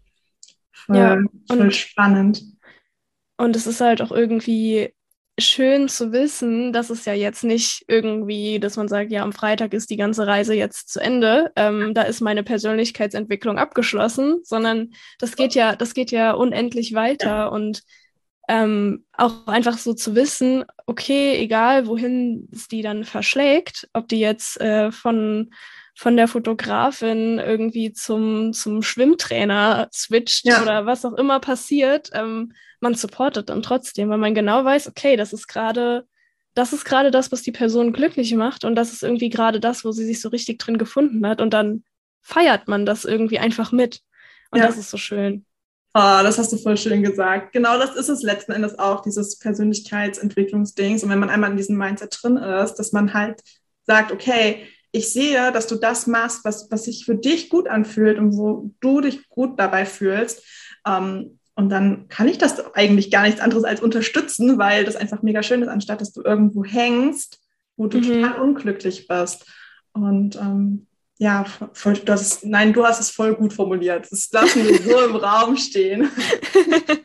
Voll, 0.73 0.97
ja, 0.97 1.19
voll 1.47 1.71
spannend. 1.73 2.56
Und 3.37 3.57
es 3.57 3.67
ist 3.67 3.81
halt 3.81 4.01
auch 4.03 4.13
irgendwie 4.13 4.95
schön 5.39 5.89
zu 5.89 6.13
wissen, 6.13 6.73
dass 6.73 6.89
es 6.89 7.05
ja 7.05 7.13
jetzt 7.13 7.45
nicht 7.45 7.85
irgendwie, 7.89 8.59
dass 8.59 8.77
man 8.77 8.89
sagt, 8.89 9.11
ja, 9.11 9.23
am 9.23 9.33
Freitag 9.33 9.75
ist 9.75 9.91
die 9.91 9.99
ganze 9.99 10.27
Reise 10.27 10.55
jetzt 10.55 10.89
zu 10.89 11.01
Ende, 11.01 11.53
ähm, 11.57 11.93
da 11.93 12.03
ist 12.03 12.23
meine 12.23 12.43
Persönlichkeitsentwicklung 12.43 13.59
abgeschlossen, 13.59 14.41
sondern 14.45 14.95
das 15.19 15.37
geht 15.37 15.55
ja, 15.55 15.77
das 15.77 15.93
geht 15.93 16.11
ja 16.11 16.33
unendlich 16.33 16.95
weiter 16.95 17.27
ja. 17.27 17.47
und 17.49 17.83
ähm, 18.49 19.05
auch 19.13 19.47
einfach 19.47 19.77
so 19.77 19.93
zu 19.93 20.15
wissen, 20.15 20.65
okay, 20.87 21.37
egal 21.37 21.87
wohin 21.87 22.49
es 22.53 22.69
die 22.69 22.81
dann 22.81 23.05
verschlägt, 23.05 23.89
ob 23.93 24.09
die 24.09 24.21
jetzt 24.21 24.61
äh, 24.61 24.91
von 24.91 25.51
von 25.99 26.15
der 26.15 26.29
Fotografin 26.29 27.39
irgendwie 27.39 27.91
zum, 27.91 28.53
zum 28.53 28.83
Schwimmtrainer 28.83 29.89
switcht 29.95 30.45
ja. 30.45 30.61
oder 30.61 30.85
was 30.85 31.07
auch 31.07 31.15
immer 31.15 31.41
passiert, 31.41 32.11
ähm, 32.13 32.53
man 32.87 32.95
supportet 32.95 33.49
dann 33.51 33.63
trotzdem, 33.63 34.09
weil 34.09 34.19
man 34.19 34.35
genau 34.35 34.65
weiß, 34.65 34.89
okay, 34.89 35.17
das 35.17 35.33
ist 35.33 35.49
gerade, 35.49 36.07
das 36.55 36.73
ist 36.73 36.85
gerade 36.85 37.11
das, 37.11 37.33
was 37.33 37.43
die 37.43 37.53
Person 37.53 37.93
glücklich 37.93 38.33
macht 38.35 38.65
und 38.65 38.77
das 38.77 38.93
ist 38.93 39.03
irgendwie 39.03 39.29
gerade 39.29 39.59
das, 39.59 39.85
wo 39.85 39.91
sie 39.91 40.05
sich 40.05 40.21
so 40.21 40.29
richtig 40.29 40.59
drin 40.59 40.79
gefunden 40.79 41.27
hat 41.27 41.41
und 41.41 41.53
dann 41.53 41.83
feiert 42.23 42.69
man 42.69 42.87
das 42.87 43.05
irgendwie 43.05 43.39
einfach 43.39 43.73
mit 43.73 44.03
und 44.51 44.61
ja. 44.61 44.67
das 44.67 44.79
ist 44.79 44.91
so 44.91 44.97
schön. 44.97 45.45
Oh, 45.95 46.21
das 46.23 46.39
hast 46.39 46.53
du 46.53 46.59
voll 46.59 46.77
schön 46.77 47.03
gesagt. 47.03 47.53
Genau 47.53 47.79
das 47.79 47.97
ist 47.97 48.09
es 48.09 48.23
letzten 48.23 48.53
Endes 48.53 48.79
auch, 48.79 49.01
dieses 49.01 49.39
Persönlichkeitsentwicklungsdings. 49.39 51.03
Und 51.03 51.09
wenn 51.09 51.19
man 51.19 51.31
einmal 51.31 51.51
in 51.51 51.57
diesem 51.57 51.79
Mindset 51.79 52.19
drin 52.21 52.37
ist, 52.37 52.75
dass 52.75 52.93
man 52.93 53.15
halt 53.15 53.41
sagt, 53.87 54.13
okay, 54.13 54.67
ich 54.93 55.11
sehe, 55.11 55.53
dass 55.53 55.67
du 55.67 55.77
das 55.77 56.07
machst, 56.07 56.45
was, 56.45 56.71
was 56.71 56.85
sich 56.85 57.07
für 57.07 57.15
dich 57.15 57.49
gut 57.49 57.67
anfühlt 57.67 58.19
und 58.19 58.37
wo 58.37 58.71
du 58.81 59.01
dich 59.01 59.27
gut 59.31 59.59
dabei 59.59 59.87
fühlst. 59.87 60.43
Ähm, 60.87 61.39
und 61.57 61.71
dann 61.71 62.09
kann 62.09 62.29
ich 62.29 62.37
das 62.37 62.75
eigentlich 62.75 63.11
gar 63.11 63.23
nichts 63.23 63.41
anderes 63.41 63.65
als 63.65 63.81
unterstützen, 63.81 64.59
weil 64.59 64.85
das 64.85 64.95
einfach 64.95 65.23
mega 65.23 65.43
schön 65.43 65.63
ist, 65.63 65.69
anstatt 65.69 66.03
dass 66.03 66.13
du 66.13 66.23
irgendwo 66.23 66.65
hängst, 66.65 67.41
wo 67.77 67.87
du 67.87 67.99
mhm. 67.99 68.03
total 68.03 68.41
unglücklich 68.43 69.09
bist. 69.09 69.47
Und 69.93 70.37
ähm, 70.37 70.87
ja, 71.17 71.47
voll, 71.73 71.95
du 71.95 72.13
hast, 72.13 72.45
nein, 72.45 72.75
du 72.75 72.85
hast 72.85 73.01
es 73.01 73.11
voll 73.11 73.35
gut 73.35 73.55
formuliert. 73.55 74.07
Das 74.11 74.31
lassen 74.33 74.67
wir 74.67 74.79
so 74.83 75.01
im 75.07 75.17
Raum 75.17 75.57
stehen. 75.57 76.11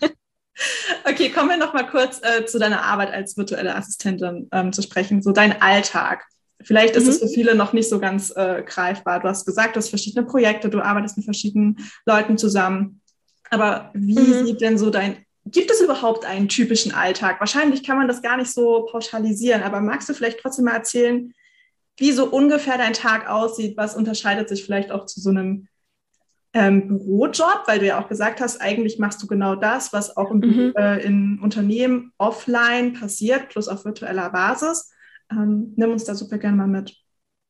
okay, 1.05 1.29
kommen 1.29 1.49
wir 1.49 1.57
noch 1.57 1.73
mal 1.73 1.87
kurz 1.87 2.19
äh, 2.21 2.45
zu 2.45 2.59
deiner 2.59 2.83
Arbeit 2.83 3.13
als 3.13 3.37
virtuelle 3.37 3.73
Assistentin 3.73 4.49
ähm, 4.51 4.73
zu 4.73 4.81
sprechen, 4.81 5.21
so 5.21 5.31
dein 5.31 5.61
Alltag. 5.61 6.25
Vielleicht 6.61 6.97
ist 6.97 7.05
mhm. 7.05 7.09
es 7.09 7.19
für 7.19 7.27
viele 7.29 7.55
noch 7.55 7.71
nicht 7.71 7.89
so 7.89 7.99
ganz 7.99 8.31
äh, 8.35 8.63
greifbar. 8.65 9.21
Du 9.21 9.29
hast 9.29 9.45
gesagt, 9.45 9.75
du 9.75 9.79
hast 9.79 9.89
verschiedene 9.89 10.25
Projekte, 10.25 10.69
du 10.69 10.81
arbeitest 10.81 11.15
mit 11.15 11.23
verschiedenen 11.23 11.77
Leuten 12.05 12.37
zusammen. 12.37 13.00
Aber 13.51 13.91
wie 13.93 14.17
mhm. 14.17 14.45
sieht 14.45 14.61
denn 14.61 14.77
so 14.77 14.89
dein, 14.89 15.25
gibt 15.45 15.69
es 15.69 15.81
überhaupt 15.81 16.25
einen 16.25 16.47
typischen 16.47 16.93
Alltag? 16.93 17.39
Wahrscheinlich 17.39 17.83
kann 17.83 17.97
man 17.97 18.07
das 18.07 18.21
gar 18.21 18.37
nicht 18.37 18.51
so 18.51 18.87
pauschalisieren, 18.89 19.61
aber 19.61 19.81
magst 19.81 20.09
du 20.09 20.13
vielleicht 20.13 20.39
trotzdem 20.39 20.65
mal 20.65 20.75
erzählen, 20.75 21.33
wie 21.97 22.13
so 22.13 22.25
ungefähr 22.25 22.77
dein 22.77 22.93
Tag 22.93 23.29
aussieht? 23.29 23.77
Was 23.77 23.95
unterscheidet 23.95 24.49
sich 24.49 24.63
vielleicht 24.63 24.91
auch 24.91 25.05
zu 25.05 25.19
so 25.19 25.29
einem 25.29 25.67
ähm, 26.53 26.87
Bürojob, 26.87 27.63
weil 27.65 27.79
du 27.79 27.85
ja 27.85 28.01
auch 28.01 28.07
gesagt 28.07 28.41
hast, 28.41 28.61
eigentlich 28.61 28.99
machst 28.99 29.21
du 29.21 29.27
genau 29.27 29.55
das, 29.55 29.93
was 29.93 30.15
auch 30.17 30.31
im, 30.31 30.39
mhm. 30.39 30.73
äh, 30.75 31.03
in 31.03 31.39
Unternehmen 31.41 32.13
offline 32.17 32.93
passiert, 32.93 33.49
plus 33.49 33.67
auf 33.67 33.85
virtueller 33.85 34.29
Basis. 34.29 34.91
Ähm, 35.29 35.73
nimm 35.75 35.91
uns 35.91 36.03
da 36.05 36.15
super 36.15 36.37
gerne 36.37 36.57
mal 36.57 36.67
mit. 36.67 36.95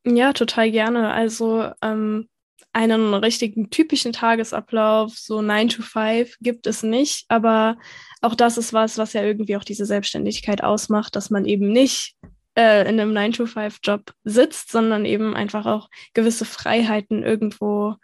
Ja, 0.05 0.33
total 0.33 0.71
gerne. 0.71 1.11
Also 1.11 1.71
ähm, 1.81 2.27
einen 2.73 3.13
richtigen 3.13 3.69
typischen 3.69 4.13
Tagesablauf, 4.13 5.17
so 5.17 5.41
9 5.41 5.69
to 5.69 5.81
5, 5.81 6.37
gibt 6.39 6.67
es 6.67 6.83
nicht. 6.83 7.25
Aber 7.27 7.77
auch 8.21 8.35
das 8.35 8.57
ist 8.57 8.73
was, 8.73 8.97
was 8.97 9.13
ja 9.13 9.23
irgendwie 9.23 9.57
auch 9.57 9.63
diese 9.63 9.85
Selbstständigkeit 9.85 10.63
ausmacht, 10.63 11.15
dass 11.15 11.29
man 11.29 11.45
eben 11.45 11.71
nicht 11.71 12.15
äh, 12.55 12.81
in 12.81 12.99
einem 12.99 13.13
9 13.13 13.33
to 13.33 13.45
5 13.45 13.79
Job 13.83 14.13
sitzt, 14.23 14.71
sondern 14.71 15.05
eben 15.05 15.35
einfach 15.35 15.65
auch 15.65 15.89
gewisse 16.13 16.45
Freiheiten 16.45 17.23
irgendwo 17.23 17.95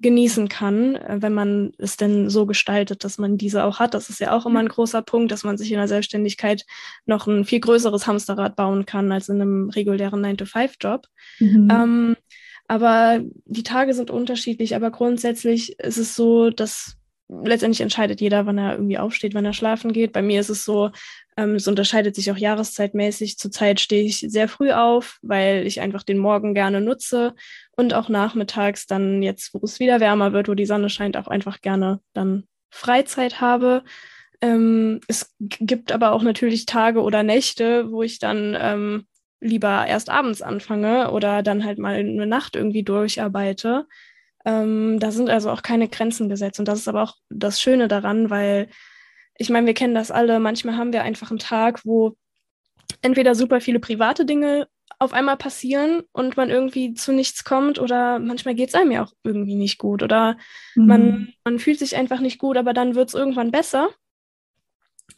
genießen 0.00 0.48
kann, 0.48 0.96
äh, 0.96 1.16
wenn 1.20 1.34
man 1.34 1.72
es 1.78 1.96
denn 1.96 2.28
so 2.28 2.46
gestaltet, 2.46 3.04
dass 3.04 3.18
man 3.18 3.38
diese 3.38 3.64
auch 3.64 3.78
hat. 3.78 3.94
Das 3.94 4.10
ist 4.10 4.20
ja 4.20 4.32
auch 4.32 4.46
immer 4.46 4.60
ein 4.60 4.68
großer 4.68 5.02
Punkt, 5.02 5.32
dass 5.32 5.44
man 5.44 5.56
sich 5.56 5.72
in 5.72 5.78
der 5.78 5.88
Selbstständigkeit 5.88 6.64
noch 7.06 7.26
ein 7.26 7.44
viel 7.44 7.60
größeres 7.60 8.06
Hamsterrad 8.06 8.56
bauen 8.56 8.86
kann 8.86 9.10
als 9.10 9.28
in 9.28 9.40
einem 9.40 9.70
regulären 9.70 10.24
9-to-5-Job. 10.24 11.06
Mhm. 11.38 11.68
Ähm, 11.70 12.16
aber 12.74 13.20
die 13.44 13.62
Tage 13.62 13.94
sind 13.94 14.10
unterschiedlich, 14.10 14.74
aber 14.74 14.90
grundsätzlich 14.90 15.78
ist 15.78 15.96
es 15.96 16.16
so, 16.16 16.50
dass 16.50 16.96
letztendlich 17.28 17.80
entscheidet 17.80 18.20
jeder, 18.20 18.46
wann 18.46 18.58
er 18.58 18.72
irgendwie 18.72 18.98
aufsteht, 18.98 19.32
wann 19.32 19.44
er 19.44 19.52
schlafen 19.52 19.92
geht. 19.92 20.12
Bei 20.12 20.22
mir 20.22 20.40
ist 20.40 20.48
es 20.48 20.64
so, 20.64 20.90
ähm, 21.36 21.54
es 21.54 21.68
unterscheidet 21.68 22.16
sich 22.16 22.32
auch 22.32 22.36
jahreszeitmäßig. 22.36 23.38
Zurzeit 23.38 23.78
stehe 23.78 24.02
ich 24.02 24.18
sehr 24.18 24.48
früh 24.48 24.72
auf, 24.72 25.20
weil 25.22 25.68
ich 25.68 25.80
einfach 25.80 26.02
den 26.02 26.18
Morgen 26.18 26.52
gerne 26.52 26.80
nutze 26.80 27.36
und 27.76 27.94
auch 27.94 28.08
nachmittags 28.08 28.88
dann 28.88 29.22
jetzt, 29.22 29.54
wo 29.54 29.60
es 29.62 29.78
wieder 29.78 30.00
wärmer 30.00 30.32
wird, 30.32 30.48
wo 30.48 30.54
die 30.54 30.66
Sonne 30.66 30.90
scheint, 30.90 31.16
auch 31.16 31.28
einfach 31.28 31.60
gerne 31.60 32.00
dann 32.12 32.42
Freizeit 32.70 33.40
habe. 33.40 33.84
Ähm, 34.40 34.98
es 35.06 35.32
gibt 35.38 35.92
aber 35.92 36.10
auch 36.10 36.22
natürlich 36.22 36.66
Tage 36.66 37.02
oder 37.02 37.22
Nächte, 37.22 37.92
wo 37.92 38.02
ich 38.02 38.18
dann 38.18 38.56
ähm, 38.60 39.06
lieber 39.44 39.86
erst 39.86 40.10
abends 40.10 40.42
anfange 40.42 41.10
oder 41.10 41.42
dann 41.42 41.64
halt 41.64 41.78
mal 41.78 41.96
eine 41.96 42.26
Nacht 42.26 42.56
irgendwie 42.56 42.82
durcharbeite. 42.82 43.86
Ähm, 44.46 44.98
da 44.98 45.10
sind 45.10 45.28
also 45.28 45.50
auch 45.50 45.62
keine 45.62 45.88
Grenzen 45.88 46.28
gesetzt. 46.28 46.58
Und 46.58 46.66
das 46.66 46.78
ist 46.78 46.88
aber 46.88 47.02
auch 47.02 47.16
das 47.28 47.60
Schöne 47.60 47.86
daran, 47.86 48.30
weil 48.30 48.68
ich 49.36 49.50
meine, 49.50 49.66
wir 49.66 49.74
kennen 49.74 49.94
das 49.94 50.10
alle. 50.10 50.40
Manchmal 50.40 50.76
haben 50.76 50.92
wir 50.92 51.02
einfach 51.02 51.30
einen 51.30 51.38
Tag, 51.38 51.84
wo 51.84 52.16
entweder 53.02 53.34
super 53.34 53.60
viele 53.60 53.80
private 53.80 54.24
Dinge 54.24 54.66
auf 54.98 55.12
einmal 55.12 55.36
passieren 55.36 56.02
und 56.12 56.36
man 56.36 56.50
irgendwie 56.50 56.94
zu 56.94 57.12
nichts 57.12 57.44
kommt 57.44 57.78
oder 57.78 58.18
manchmal 58.18 58.54
geht 58.54 58.70
es 58.70 58.74
einem 58.74 58.92
ja 58.92 59.04
auch 59.04 59.12
irgendwie 59.24 59.56
nicht 59.56 59.78
gut 59.78 60.02
oder 60.02 60.38
mhm. 60.76 60.86
man, 60.86 61.28
man 61.42 61.58
fühlt 61.58 61.80
sich 61.80 61.96
einfach 61.96 62.20
nicht 62.20 62.38
gut, 62.38 62.56
aber 62.56 62.72
dann 62.72 62.94
wird 62.94 63.08
es 63.08 63.14
irgendwann 63.14 63.50
besser 63.50 63.90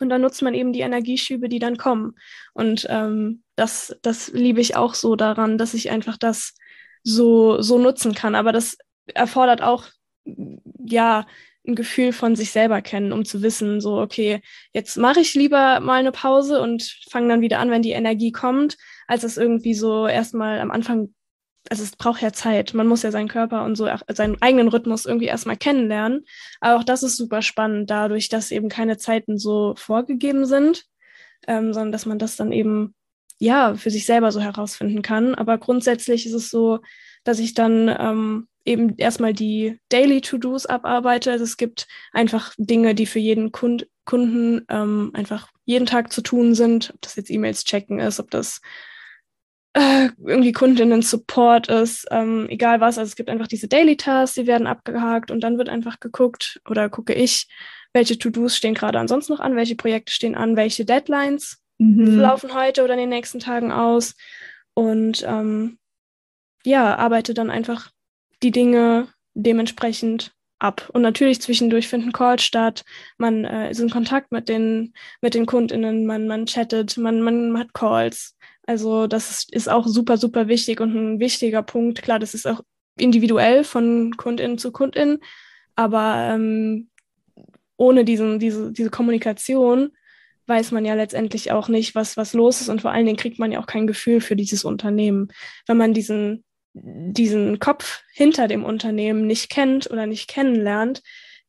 und 0.00 0.08
dann 0.08 0.22
nutzt 0.22 0.42
man 0.42 0.54
eben 0.54 0.72
die 0.72 0.80
Energieschübe, 0.80 1.48
die 1.48 1.58
dann 1.58 1.76
kommen. 1.76 2.14
Und 2.54 2.86
ähm, 2.88 3.42
das, 3.56 3.96
das 4.02 4.28
liebe 4.28 4.60
ich 4.60 4.76
auch 4.76 4.94
so 4.94 5.16
daran, 5.16 5.58
dass 5.58 5.74
ich 5.74 5.90
einfach 5.90 6.16
das 6.16 6.54
so, 7.02 7.60
so 7.62 7.78
nutzen 7.78 8.14
kann. 8.14 8.34
Aber 8.34 8.52
das 8.52 8.76
erfordert 9.14 9.62
auch, 9.62 9.86
ja, 10.24 11.26
ein 11.66 11.74
Gefühl 11.74 12.12
von 12.12 12.36
sich 12.36 12.52
selber 12.52 12.80
kennen, 12.80 13.12
um 13.12 13.24
zu 13.24 13.42
wissen, 13.42 13.80
so, 13.80 13.98
okay, 14.00 14.40
jetzt 14.72 14.96
mache 14.96 15.20
ich 15.20 15.34
lieber 15.34 15.80
mal 15.80 15.98
eine 15.98 16.12
Pause 16.12 16.60
und 16.60 16.96
fange 17.10 17.28
dann 17.28 17.40
wieder 17.40 17.58
an, 17.58 17.70
wenn 17.70 17.82
die 17.82 17.90
Energie 17.90 18.30
kommt, 18.30 18.76
als 19.08 19.24
es 19.24 19.36
irgendwie 19.36 19.74
so 19.74 20.06
erstmal 20.06 20.60
am 20.60 20.70
Anfang, 20.70 21.12
also 21.68 21.82
es 21.82 21.96
braucht 21.96 22.22
ja 22.22 22.32
Zeit. 22.32 22.74
Man 22.74 22.86
muss 22.86 23.02
ja 23.02 23.10
seinen 23.10 23.28
Körper 23.28 23.64
und 23.64 23.74
so 23.74 23.88
seinen 24.08 24.40
eigenen 24.40 24.68
Rhythmus 24.68 25.06
irgendwie 25.06 25.26
erstmal 25.26 25.56
kennenlernen. 25.56 26.24
Aber 26.60 26.78
auch 26.78 26.84
das 26.84 27.02
ist 27.02 27.16
super 27.16 27.42
spannend, 27.42 27.90
dadurch, 27.90 28.28
dass 28.28 28.52
eben 28.52 28.68
keine 28.68 28.98
Zeiten 28.98 29.36
so 29.38 29.74
vorgegeben 29.76 30.46
sind, 30.46 30.84
ähm, 31.48 31.72
sondern 31.72 31.92
dass 31.92 32.06
man 32.06 32.18
das 32.18 32.36
dann 32.36 32.52
eben 32.52 32.94
ja 33.38 33.74
für 33.74 33.90
sich 33.90 34.06
selber 34.06 34.32
so 34.32 34.40
herausfinden 34.40 35.02
kann. 35.02 35.34
Aber 35.34 35.58
grundsätzlich 35.58 36.26
ist 36.26 36.34
es 36.34 36.50
so, 36.50 36.80
dass 37.24 37.38
ich 37.38 37.54
dann 37.54 37.88
ähm, 37.88 38.48
eben 38.64 38.96
erstmal 38.96 39.32
die 39.32 39.80
Daily 39.88 40.20
To-Dos 40.20 40.66
abarbeite. 40.66 41.30
Also 41.30 41.44
es 41.44 41.56
gibt 41.56 41.86
einfach 42.12 42.54
Dinge, 42.58 42.94
die 42.94 43.06
für 43.06 43.18
jeden 43.18 43.52
Kund 43.52 43.86
Kunden 44.04 44.64
ähm, 44.68 45.10
einfach 45.14 45.50
jeden 45.64 45.84
Tag 45.84 46.12
zu 46.12 46.22
tun 46.22 46.54
sind, 46.54 46.92
ob 46.94 47.00
das 47.02 47.16
jetzt 47.16 47.28
E-Mails 47.28 47.64
checken 47.64 47.98
ist, 47.98 48.20
ob 48.20 48.30
das 48.30 48.60
äh, 49.72 50.10
irgendwie 50.24 50.52
Kundinnen-Support 50.52 51.68
ist, 51.68 52.06
ähm, 52.10 52.46
egal 52.48 52.80
was. 52.80 52.98
Also 52.98 53.10
es 53.10 53.16
gibt 53.16 53.28
einfach 53.28 53.48
diese 53.48 53.68
Daily 53.68 53.96
Tasks, 53.96 54.36
die 54.36 54.46
werden 54.46 54.68
abgehakt 54.68 55.30
und 55.30 55.40
dann 55.40 55.58
wird 55.58 55.68
einfach 55.68 55.98
geguckt 55.98 56.60
oder 56.68 56.88
gucke 56.88 57.12
ich, 57.14 57.48
welche 57.92 58.16
To-Dos 58.16 58.56
stehen 58.56 58.74
gerade 58.74 58.98
ansonsten 58.98 59.32
noch 59.32 59.40
an, 59.40 59.56
welche 59.56 59.74
Projekte 59.74 60.12
stehen 60.12 60.36
an, 60.36 60.56
welche 60.56 60.84
Deadlines 60.84 61.60
mhm. 61.78 62.18
laufen 62.18 62.54
heute 62.54 62.82
oder 62.84 62.94
in 62.94 63.00
den 63.00 63.08
nächsten 63.08 63.40
Tagen 63.40 63.72
aus 63.72 64.14
und 64.74 65.24
ähm, 65.26 65.78
ja, 66.64 66.96
arbeite 66.96 67.32
dann 67.34 67.50
einfach 67.50 67.90
die 68.42 68.50
Dinge 68.50 69.08
dementsprechend 69.34 70.32
ab. 70.58 70.90
Und 70.92 71.02
natürlich 71.02 71.40
zwischendurch 71.40 71.88
finden 71.88 72.12
Calls 72.12 72.42
statt, 72.42 72.84
man 73.18 73.44
äh, 73.44 73.70
ist 73.70 73.80
in 73.80 73.90
Kontakt 73.90 74.32
mit 74.32 74.48
den, 74.48 74.92
mit 75.20 75.34
den 75.34 75.46
KundInnen, 75.46 76.06
man, 76.06 76.26
man 76.26 76.46
chattet, 76.46 76.96
man, 76.96 77.20
man 77.22 77.58
hat 77.58 77.72
Calls. 77.74 78.36
Also 78.66 79.06
das 79.06 79.46
ist, 79.50 79.68
auch 79.68 79.86
super, 79.86 80.16
super 80.16 80.48
wichtig 80.48 80.80
und 80.80 80.94
ein 80.94 81.20
wichtiger 81.20 81.62
Punkt. 81.62 82.02
Klar, 82.02 82.18
das 82.18 82.34
ist 82.34 82.46
auch 82.46 82.62
individuell 82.98 83.62
von 83.62 84.16
KundInnen 84.16 84.58
zu 84.58 84.72
KundInnen, 84.72 85.18
aber 85.76 86.30
ähm, 86.32 86.88
ohne 87.76 88.04
diesen, 88.04 88.38
diese, 88.38 88.72
diese 88.72 88.90
Kommunikation 88.90 89.92
weiß 90.46 90.72
man 90.72 90.84
ja 90.84 90.94
letztendlich 90.94 91.52
auch 91.52 91.68
nicht, 91.68 91.94
was, 91.94 92.16
was 92.16 92.32
los 92.32 92.60
ist 92.60 92.68
und 92.68 92.82
vor 92.82 92.92
allen 92.92 93.06
Dingen 93.06 93.18
kriegt 93.18 93.38
man 93.38 93.52
ja 93.52 93.60
auch 93.60 93.66
kein 93.66 93.86
Gefühl 93.86 94.20
für 94.20 94.36
dieses 94.36 94.64
Unternehmen. 94.64 95.28
Wenn 95.66 95.76
man 95.76 95.94
diesen 95.94 96.44
diesen 96.78 97.58
Kopf 97.58 98.02
hinter 98.12 98.48
dem 98.48 98.64
Unternehmen 98.64 99.26
nicht 99.26 99.48
kennt 99.48 99.90
oder 99.90 100.06
nicht 100.06 100.28
kennenlernt, 100.28 101.02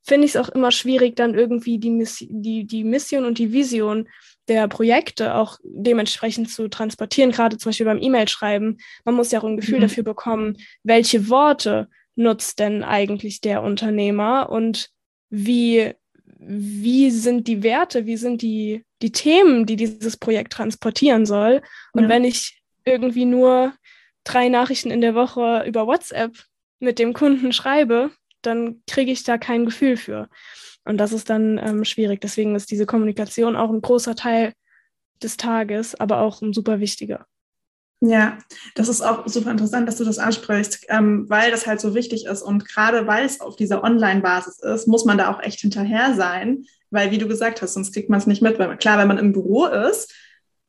finde 0.03 0.25
ich 0.25 0.35
es 0.35 0.37
auch 0.37 0.49
immer 0.49 0.71
schwierig, 0.71 1.15
dann 1.15 1.35
irgendwie 1.35 1.79
die, 1.79 1.89
Miss 1.89 2.25
die, 2.29 2.65
die 2.65 2.83
Mission 2.85 3.25
und 3.25 3.37
die 3.37 3.51
Vision 3.51 4.07
der 4.47 4.69
Projekte 4.69 5.35
auch 5.35 5.57
dementsprechend 5.63 6.49
zu 6.49 6.69
transportieren, 6.69 7.31
gerade 7.31 7.57
zum 7.57 7.69
Beispiel 7.69 7.85
beim 7.85 8.01
E-Mail-Schreiben. 8.01 8.77
Man 9.03 9.15
muss 9.15 9.31
ja 9.31 9.39
auch 9.39 9.43
ein 9.43 9.57
Gefühl 9.57 9.79
mhm. 9.79 9.81
dafür 9.81 10.03
bekommen, 10.03 10.55
welche 10.83 11.27
Worte 11.29 11.89
nutzt 12.15 12.59
denn 12.59 12.83
eigentlich 12.83 13.41
der 13.41 13.61
Unternehmer 13.61 14.49
und 14.49 14.89
wie, 15.29 15.93
wie 16.39 17.11
sind 17.11 17.47
die 17.47 17.63
Werte, 17.63 18.05
wie 18.05 18.17
sind 18.17 18.41
die, 18.41 18.85
die 19.01 19.11
Themen, 19.11 19.65
die 19.65 19.75
dieses 19.75 20.17
Projekt 20.17 20.53
transportieren 20.53 21.25
soll. 21.25 21.61
Und 21.93 22.03
ja. 22.03 22.09
wenn 22.09 22.23
ich 22.23 22.61
irgendwie 22.85 23.25
nur 23.25 23.73
drei 24.23 24.49
Nachrichten 24.49 24.91
in 24.91 25.01
der 25.01 25.15
Woche 25.15 25.63
über 25.67 25.87
WhatsApp 25.87 26.37
mit 26.79 26.99
dem 26.99 27.13
Kunden 27.13 27.53
schreibe, 27.53 28.11
dann 28.41 28.81
kriege 28.87 29.11
ich 29.11 29.23
da 29.23 29.37
kein 29.37 29.65
Gefühl 29.65 29.97
für. 29.97 30.29
Und 30.85 30.97
das 30.97 31.11
ist 31.11 31.29
dann 31.29 31.57
ähm, 31.57 31.83
schwierig. 31.83 32.21
Deswegen 32.21 32.55
ist 32.55 32.71
diese 32.71 32.85
Kommunikation 32.85 33.55
auch 33.55 33.69
ein 33.69 33.81
großer 33.81 34.15
Teil 34.15 34.53
des 35.21 35.37
Tages, 35.37 35.95
aber 35.95 36.21
auch 36.21 36.41
ein 36.41 36.53
super 36.53 36.79
wichtiger. 36.79 37.25
Ja, 37.99 38.37
das 38.75 38.89
ist 38.89 39.01
auch 39.01 39.27
super 39.27 39.49
interessant, 39.49 39.87
dass 39.87 39.97
du 39.97 40.03
das 40.03 40.19
ansprichst, 40.19 40.85
ähm, 40.89 41.25
weil 41.29 41.49
das 41.49 41.65
halt 41.65 41.81
so 41.81 41.95
wichtig 41.95 42.25
ist. 42.25 42.43
Und 42.43 42.67
gerade 42.67 43.07
weil 43.07 43.25
es 43.25 43.41
auf 43.41 43.55
dieser 43.55 43.83
Online-Basis 43.83 44.59
ist, 44.59 44.87
muss 44.87 45.05
man 45.05 45.17
da 45.17 45.31
auch 45.31 45.41
echt 45.41 45.61
hinterher 45.61 46.13
sein, 46.13 46.65
weil, 46.91 47.09
wie 47.09 47.17
du 47.17 47.27
gesagt 47.27 47.61
hast, 47.61 47.73
sonst 47.73 47.93
kriegt 47.93 48.09
man 48.09 48.19
es 48.19 48.27
nicht 48.27 48.41
mit. 48.41 48.59
Weil, 48.59 48.77
klar, 48.77 48.99
wenn 48.99 49.07
man 49.07 49.17
im 49.17 49.33
Büro 49.33 49.65
ist, 49.65 50.13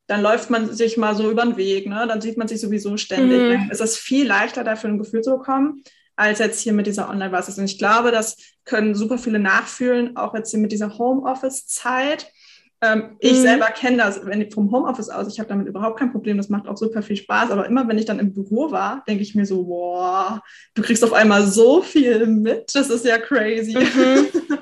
dann 0.07 0.23
läuft 0.23 0.49
man 0.49 0.73
sich 0.73 0.97
mal 0.97 1.15
so 1.15 1.31
über 1.31 1.45
den 1.45 1.59
Weg, 1.59 1.87
ne? 1.87 2.07
dann 2.09 2.23
sieht 2.23 2.39
man 2.39 2.49
sich 2.49 2.61
sowieso 2.61 2.97
ständig. 2.97 3.41
Mhm. 3.41 3.53
Dann 3.53 3.71
ist 3.71 3.83
es 3.83 3.99
viel 3.99 4.27
leichter, 4.27 4.65
dafür 4.65 4.89
ein 4.89 4.99
Gefühl 4.99 5.21
zu 5.21 5.37
bekommen, 5.37 5.85
als 6.17 6.39
jetzt 6.39 6.61
hier 6.61 6.73
mit 6.73 6.87
dieser 6.87 7.11
Online-Basis. 7.11 7.59
Und 7.59 7.67
ich 7.67 7.79
glaube, 7.79 8.11
das 8.11 8.39
können 8.65 8.95
super 8.95 9.19
viele 9.19 9.39
nachfühlen, 9.39 10.17
auch 10.17 10.35
jetzt 10.35 10.51
hier 10.51 10.61
mit 10.61 10.73
dieser 10.73 10.97
Homeoffice-Zeit. 10.97 12.33
Ähm, 12.81 13.17
ich 13.19 13.39
mhm. 13.39 13.43
selber 13.43 13.67
kenne 13.67 13.97
das 13.97 14.25
wenn 14.25 14.51
vom 14.53 14.71
Homeoffice 14.71 15.09
aus. 15.09 15.27
Ich 15.33 15.41
habe 15.41 15.49
damit 15.49 15.67
überhaupt 15.67 15.99
kein 15.99 16.13
Problem. 16.13 16.37
Das 16.37 16.49
macht 16.49 16.69
auch 16.69 16.77
super 16.77 17.03
viel 17.03 17.17
Spaß. 17.17 17.51
Aber 17.51 17.67
immer, 17.67 17.89
wenn 17.89 17.99
ich 17.99 18.05
dann 18.05 18.21
im 18.21 18.33
Büro 18.33 18.71
war, 18.71 19.03
denke 19.09 19.23
ich 19.23 19.35
mir 19.35 19.47
so, 19.47 19.65
boah, 19.65 20.43
du 20.75 20.83
kriegst 20.83 21.03
auf 21.03 21.13
einmal 21.13 21.47
so 21.47 21.83
viel 21.83 22.27
mit. 22.27 22.75
Das 22.75 22.91
ist 22.91 23.05
ja 23.05 23.19
crazy. 23.19 23.77
Mhm. 23.77 24.29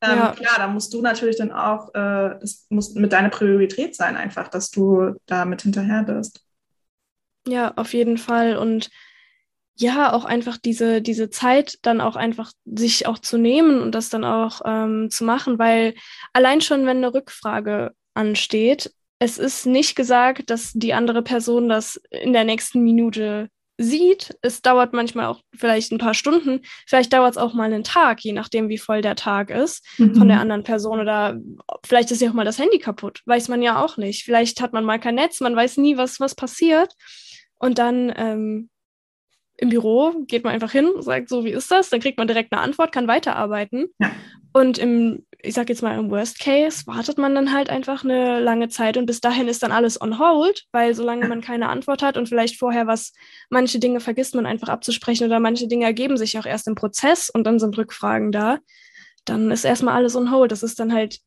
ähm, 0.00 0.18
ja. 0.18 0.32
Klar, 0.32 0.58
da 0.58 0.68
musst 0.68 0.94
du 0.94 1.02
natürlich 1.02 1.36
dann 1.36 1.50
auch, 1.50 1.88
äh, 1.94 2.38
das 2.40 2.66
muss 2.70 2.94
mit 2.94 3.12
deiner 3.12 3.30
Priorität 3.30 3.96
sein, 3.96 4.16
einfach, 4.16 4.48
dass 4.48 4.70
du 4.70 5.14
da 5.26 5.44
mit 5.44 5.62
hinterher 5.62 6.04
bist. 6.04 6.42
Ja, 7.48 7.72
auf 7.76 7.94
jeden 7.94 8.18
Fall. 8.18 8.56
Und 8.56 8.90
ja, 9.76 10.12
auch 10.12 10.24
einfach 10.24 10.56
diese, 10.56 11.02
diese 11.02 11.28
Zeit 11.28 11.78
dann 11.82 12.00
auch 12.00 12.16
einfach 12.16 12.52
sich 12.64 13.06
auch 13.06 13.18
zu 13.18 13.36
nehmen 13.36 13.80
und 13.80 13.94
das 13.94 14.08
dann 14.08 14.24
auch 14.24 14.62
ähm, 14.64 15.10
zu 15.10 15.24
machen, 15.24 15.58
weil 15.58 15.94
allein 16.32 16.60
schon, 16.62 16.86
wenn 16.86 16.98
eine 16.98 17.12
Rückfrage 17.12 17.92
ansteht, 18.14 18.92
es 19.18 19.38
ist 19.38 19.66
nicht 19.66 19.94
gesagt, 19.94 20.50
dass 20.50 20.72
die 20.72 20.94
andere 20.94 21.22
Person 21.22 21.68
das 21.68 22.00
in 22.10 22.32
der 22.32 22.44
nächsten 22.44 22.82
Minute 22.82 23.48
sieht. 23.78 24.36
Es 24.40 24.62
dauert 24.62 24.94
manchmal 24.94 25.26
auch 25.26 25.42
vielleicht 25.54 25.92
ein 25.92 25.98
paar 25.98 26.14
Stunden, 26.14 26.62
vielleicht 26.86 27.12
dauert 27.12 27.32
es 27.32 27.38
auch 27.38 27.52
mal 27.52 27.64
einen 27.64 27.84
Tag, 27.84 28.20
je 28.22 28.32
nachdem, 28.32 28.70
wie 28.70 28.78
voll 28.78 29.02
der 29.02 29.16
Tag 29.16 29.50
ist 29.50 29.86
mhm. 29.98 30.14
von 30.14 30.28
der 30.28 30.40
anderen 30.40 30.64
Person 30.64 31.00
oder 31.00 31.38
vielleicht 31.84 32.10
ist 32.10 32.22
ja 32.22 32.30
auch 32.30 32.34
mal 32.34 32.44
das 32.44 32.58
Handy 32.58 32.78
kaputt, 32.78 33.20
weiß 33.26 33.48
man 33.48 33.60
ja 33.60 33.82
auch 33.82 33.98
nicht. 33.98 34.24
Vielleicht 34.24 34.62
hat 34.62 34.72
man 34.72 34.84
mal 34.84 34.98
kein 34.98 35.16
Netz, 35.16 35.40
man 35.40 35.56
weiß 35.56 35.76
nie, 35.76 35.98
was, 35.98 36.20
was 36.20 36.34
passiert. 36.34 36.94
Und 37.58 37.78
dann 37.78 38.12
ähm, 38.16 38.70
im 39.58 39.70
Büro 39.70 40.12
geht 40.26 40.44
man 40.44 40.52
einfach 40.52 40.70
hin, 40.70 40.90
sagt 41.00 41.28
so, 41.28 41.44
wie 41.44 41.50
ist 41.50 41.70
das? 41.70 41.88
Dann 41.88 42.00
kriegt 42.00 42.18
man 42.18 42.28
direkt 42.28 42.52
eine 42.52 42.60
Antwort, 42.60 42.92
kann 42.92 43.08
weiterarbeiten. 43.08 43.86
Ja. 43.98 44.10
Und 44.52 44.78
im, 44.78 45.26
ich 45.42 45.54
sag 45.54 45.68
jetzt 45.68 45.82
mal, 45.82 45.98
im 45.98 46.10
Worst 46.10 46.38
Case 46.40 46.86
wartet 46.86 47.18
man 47.18 47.34
dann 47.34 47.52
halt 47.52 47.70
einfach 47.70 48.04
eine 48.04 48.40
lange 48.40 48.68
Zeit 48.68 48.96
und 48.96 49.06
bis 49.06 49.20
dahin 49.20 49.48
ist 49.48 49.62
dann 49.62 49.72
alles 49.72 50.00
on 50.00 50.18
hold, 50.18 50.64
weil 50.72 50.94
solange 50.94 51.28
man 51.28 51.40
keine 51.40 51.68
Antwort 51.68 52.02
hat 52.02 52.16
und 52.16 52.28
vielleicht 52.28 52.58
vorher 52.58 52.86
was, 52.86 53.12
manche 53.50 53.78
Dinge 53.78 54.00
vergisst 54.00 54.34
man 54.34 54.46
einfach 54.46 54.68
abzusprechen 54.68 55.26
oder 55.26 55.40
manche 55.40 55.68
Dinge 55.68 55.84
ergeben 55.84 56.16
sich 56.16 56.38
auch 56.38 56.46
erst 56.46 56.68
im 56.68 56.74
Prozess 56.74 57.30
und 57.30 57.44
dann 57.44 57.58
sind 57.58 57.76
Rückfragen 57.76 58.32
da, 58.32 58.58
dann 59.26 59.50
ist 59.50 59.64
erstmal 59.64 59.94
alles 59.94 60.16
on 60.16 60.30
hold. 60.30 60.52
Das 60.52 60.62
ist 60.62 60.80
dann 60.80 60.92
halt 60.92 61.18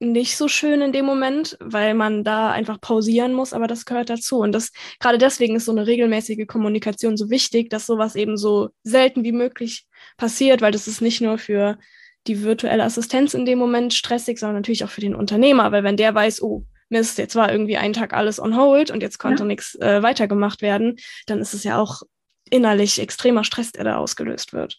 nicht 0.00 0.36
so 0.36 0.48
schön 0.48 0.80
in 0.80 0.92
dem 0.92 1.04
Moment, 1.04 1.56
weil 1.60 1.94
man 1.94 2.24
da 2.24 2.50
einfach 2.50 2.80
pausieren 2.80 3.32
muss, 3.32 3.52
aber 3.52 3.66
das 3.66 3.84
gehört 3.84 4.10
dazu. 4.10 4.38
Und 4.38 4.52
das 4.52 4.72
gerade 5.00 5.18
deswegen 5.18 5.56
ist 5.56 5.66
so 5.66 5.72
eine 5.72 5.86
regelmäßige 5.86 6.46
Kommunikation 6.46 7.16
so 7.16 7.30
wichtig, 7.30 7.70
dass 7.70 7.86
sowas 7.86 8.16
eben 8.16 8.36
so 8.36 8.70
selten 8.82 9.24
wie 9.24 9.32
möglich 9.32 9.86
passiert, 10.16 10.60
weil 10.60 10.72
das 10.72 10.88
ist 10.88 11.00
nicht 11.00 11.20
nur 11.20 11.38
für 11.38 11.78
die 12.26 12.42
virtuelle 12.42 12.84
Assistenz 12.84 13.34
in 13.34 13.44
dem 13.44 13.58
Moment 13.58 13.94
stressig, 13.94 14.38
sondern 14.38 14.56
natürlich 14.56 14.84
auch 14.84 14.90
für 14.90 15.00
den 15.00 15.14
Unternehmer, 15.14 15.72
weil 15.72 15.84
wenn 15.84 15.96
der 15.96 16.14
weiß, 16.14 16.42
oh, 16.42 16.64
Mist, 16.88 17.18
jetzt 17.18 17.34
war 17.34 17.50
irgendwie 17.50 17.76
ein 17.76 17.92
Tag 17.92 18.12
alles 18.12 18.40
on 18.40 18.56
hold 18.56 18.90
und 18.90 19.02
jetzt 19.02 19.18
konnte 19.18 19.42
ja. 19.42 19.46
nichts 19.46 19.74
äh, 19.76 20.02
weitergemacht 20.02 20.62
werden, 20.62 20.96
dann 21.26 21.40
ist 21.40 21.54
es 21.54 21.64
ja 21.64 21.78
auch 21.78 22.02
innerlich 22.50 23.00
extremer 23.00 23.44
Stress, 23.44 23.72
der 23.72 23.84
da 23.84 23.96
ausgelöst 23.96 24.52
wird. 24.52 24.78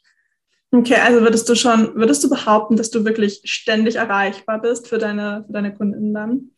Okay, 0.71 0.95
also 0.95 1.21
würdest 1.21 1.47
du 1.47 1.55
schon, 1.55 1.95
würdest 1.95 2.23
du 2.23 2.29
behaupten, 2.29 2.75
dass 2.75 2.91
du 2.91 3.05
wirklich 3.05 3.41
ständig 3.45 3.95
erreichbar 3.95 4.61
bist 4.61 4.87
für 4.87 4.97
deine, 4.97 5.43
für 5.47 5.53
deine 5.53 5.73
Kunden 5.73 6.13
dann? 6.13 6.51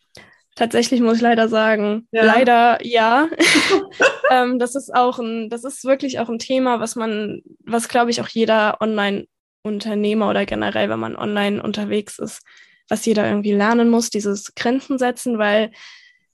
Tatsächlich 0.56 1.02
muss 1.02 1.17
ich 1.17 1.22
leider 1.22 1.50
sagen, 1.50 2.08
ja. 2.12 2.24
leider 2.24 2.84
ja. 2.84 3.28
ähm, 4.32 4.58
das 4.58 4.76
ist 4.76 4.93
auch 4.93 5.20
ein, 5.20 5.50
das 5.50 5.63
ist 5.63 5.86
wirklich 5.86 6.20
auch 6.20 6.30
ein 6.30 6.39
Thema, 6.39 6.80
was 6.80 6.96
man, 6.96 7.43
was 7.63 7.89
glaube 7.89 8.10
ich 8.10 8.22
auch 8.22 8.28
jeder 8.28 8.82
Online-Unternehmer 8.82 10.30
oder 10.30 10.46
generell, 10.48 10.89
wenn 10.89 11.00
man 11.00 11.15
online 11.15 11.62
unterwegs 11.62 12.17
ist, 12.17 12.41
was 12.89 13.06
jeder 13.06 13.28
irgendwie 13.28 13.54
lernen 13.54 13.89
muss, 13.89 14.10
dieses 14.10 14.56
Grenzen 14.56 14.98
setzen, 14.98 15.38
weil 15.38 15.72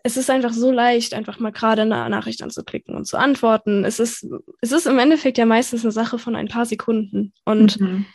es 0.03 0.17
ist 0.17 0.29
einfach 0.29 0.51
so 0.51 0.69
leicht, 0.69 1.13
einfach 1.13 1.39
mal 1.39 1.53
gerade 1.53 1.83
eine 1.83 2.09
Nachricht 2.09 2.43
anzuklicken 2.43 2.93
und 2.93 3.05
zu 3.05 3.17
antworten. 3.17 3.85
Es 3.85 3.99
ist, 3.99 4.27
es 4.59 4.73
ist 4.73 4.85
im 4.85 4.99
Endeffekt 4.99 5.37
ja 5.37 5.45
meistens 5.45 5.83
eine 5.83 5.93
Sache 5.93 6.19
von 6.19 6.35
ein 6.35 6.49
paar 6.49 6.65
Sekunden. 6.65 7.31
Und 7.45 7.79
mhm. 7.79 8.05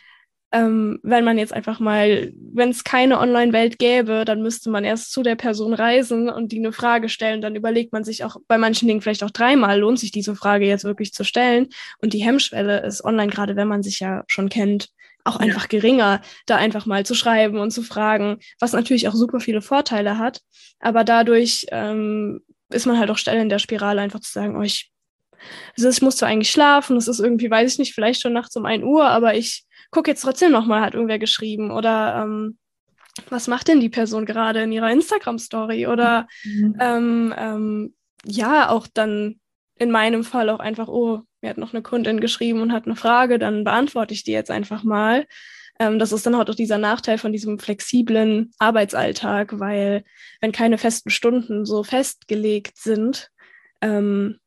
ähm, 0.51 0.99
wenn 1.01 1.25
man 1.25 1.39
jetzt 1.39 1.51
einfach 1.51 1.79
mal, 1.79 2.31
wenn 2.53 2.69
es 2.69 2.83
keine 2.83 3.19
Online-Welt 3.19 3.79
gäbe, 3.79 4.23
dann 4.23 4.43
müsste 4.43 4.69
man 4.69 4.83
erst 4.83 5.11
zu 5.11 5.23
der 5.23 5.35
Person 5.35 5.73
reisen 5.73 6.29
und 6.29 6.51
die 6.51 6.59
eine 6.59 6.73
Frage 6.73 7.09
stellen. 7.09 7.41
Dann 7.41 7.55
überlegt 7.55 7.91
man 7.91 8.03
sich 8.03 8.23
auch 8.23 8.37
bei 8.47 8.59
manchen 8.59 8.87
Dingen 8.87 9.01
vielleicht 9.01 9.23
auch 9.23 9.31
dreimal, 9.31 9.79
lohnt 9.79 9.97
sich 9.97 10.11
diese 10.11 10.35
Frage 10.35 10.67
jetzt 10.67 10.83
wirklich 10.83 11.11
zu 11.11 11.23
stellen. 11.25 11.69
Und 12.03 12.13
die 12.13 12.23
Hemmschwelle 12.23 12.85
ist 12.85 13.03
online, 13.03 13.31
gerade 13.31 13.55
wenn 13.55 13.67
man 13.67 13.81
sich 13.81 13.99
ja 13.99 14.23
schon 14.27 14.49
kennt, 14.49 14.89
auch 15.23 15.37
einfach 15.37 15.63
ja. 15.63 15.67
geringer, 15.67 16.21
da 16.45 16.55
einfach 16.55 16.85
mal 16.85 17.05
zu 17.05 17.13
schreiben 17.13 17.57
und 17.57 17.71
zu 17.71 17.83
fragen, 17.83 18.39
was 18.59 18.73
natürlich 18.73 19.07
auch 19.07 19.15
super 19.15 19.39
viele 19.39 19.61
Vorteile 19.61 20.17
hat. 20.17 20.41
Aber 20.79 21.03
dadurch 21.03 21.65
ähm, 21.71 22.41
ist 22.69 22.85
man 22.85 22.99
halt 22.99 23.09
auch 23.11 23.17
schnell 23.17 23.41
in 23.41 23.49
der 23.49 23.59
Spirale, 23.59 24.01
einfach 24.01 24.19
zu 24.19 24.31
sagen, 24.31 24.55
oh, 24.57 24.61
ich, 24.61 24.91
also 25.75 25.89
ich 25.89 26.01
muss 26.01 26.17
zwar 26.17 26.29
eigentlich 26.29 26.51
schlafen, 26.51 26.95
das 26.95 27.07
ist 27.07 27.19
irgendwie, 27.19 27.49
weiß 27.49 27.73
ich 27.73 27.79
nicht, 27.79 27.93
vielleicht 27.93 28.21
schon 28.21 28.33
nachts 28.33 28.55
um 28.55 28.65
1 28.65 28.83
Uhr, 28.83 29.05
aber 29.05 29.35
ich 29.35 29.65
gucke 29.91 30.11
jetzt 30.11 30.21
trotzdem 30.21 30.51
nochmal, 30.51 30.81
hat 30.81 30.93
irgendwer 30.93 31.19
geschrieben. 31.19 31.71
Oder 31.71 32.23
ähm, 32.23 32.57
was 33.29 33.47
macht 33.47 33.67
denn 33.67 33.79
die 33.79 33.89
Person 33.89 34.25
gerade 34.25 34.61
in 34.61 34.71
ihrer 34.71 34.91
Instagram-Story? 34.91 35.87
Oder 35.87 36.27
mhm. 36.43 36.77
ähm, 36.79 37.33
ähm, 37.37 37.95
ja, 38.25 38.69
auch 38.69 38.87
dann 38.93 39.39
in 39.77 39.91
meinem 39.91 40.23
Fall 40.23 40.49
auch 40.49 40.59
einfach, 40.59 40.87
oh, 40.87 41.21
mir 41.41 41.49
hat 41.49 41.57
noch 41.57 41.73
eine 41.73 41.81
Kundin 41.81 42.19
geschrieben 42.19 42.61
und 42.61 42.73
hat 42.73 42.85
eine 42.85 42.95
Frage, 42.95 43.39
dann 43.39 43.63
beantworte 43.63 44.13
ich 44.13 44.23
die 44.23 44.31
jetzt 44.31 44.51
einfach 44.51 44.83
mal. 44.83 45.25
Ähm, 45.79 45.97
das 45.99 46.11
ist 46.11 46.25
dann 46.25 46.35
halt 46.35 46.49
auch 46.49 46.55
dieser 46.55 46.77
Nachteil 46.77 47.17
von 47.17 47.31
diesem 47.31 47.59
flexiblen 47.59 48.51
Arbeitsalltag, 48.59 49.59
weil 49.59 50.03
wenn 50.41 50.51
keine 50.51 50.77
festen 50.77 51.09
Stunden 51.09 51.65
so 51.65 51.83
festgelegt 51.83 52.77
sind, 52.77 53.29
ähm, 53.81 54.39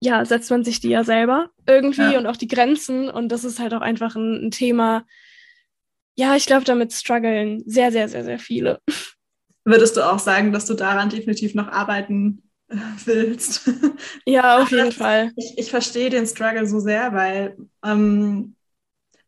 ja, 0.00 0.24
setzt 0.24 0.50
man 0.50 0.64
sich 0.64 0.80
die 0.80 0.88
ja 0.88 1.04
selber 1.04 1.50
irgendwie 1.64 2.12
ja. 2.12 2.18
und 2.18 2.26
auch 2.26 2.36
die 2.36 2.48
Grenzen. 2.48 3.08
Und 3.08 3.28
das 3.28 3.44
ist 3.44 3.60
halt 3.60 3.72
auch 3.72 3.82
einfach 3.82 4.16
ein, 4.16 4.46
ein 4.46 4.50
Thema, 4.50 5.04
ja, 6.16 6.34
ich 6.34 6.46
glaube, 6.46 6.64
damit 6.64 6.92
strugglen 6.92 7.62
sehr, 7.66 7.92
sehr, 7.92 8.08
sehr, 8.08 8.24
sehr 8.24 8.40
viele. 8.40 8.80
Würdest 9.64 9.96
du 9.96 10.00
auch 10.02 10.18
sagen, 10.18 10.52
dass 10.52 10.66
du 10.66 10.74
daran 10.74 11.08
definitiv 11.08 11.54
noch 11.54 11.68
arbeiten 11.68 12.42
willst. 13.04 13.70
Ja, 14.26 14.62
auf 14.62 14.70
jeden 14.70 14.92
Fall. 14.92 15.32
Ich, 15.36 15.54
ich 15.56 15.70
verstehe 15.70 16.10
den 16.10 16.26
Struggle 16.26 16.66
so 16.66 16.80
sehr, 16.80 17.12
weil 17.12 17.56
ähm, 17.84 18.54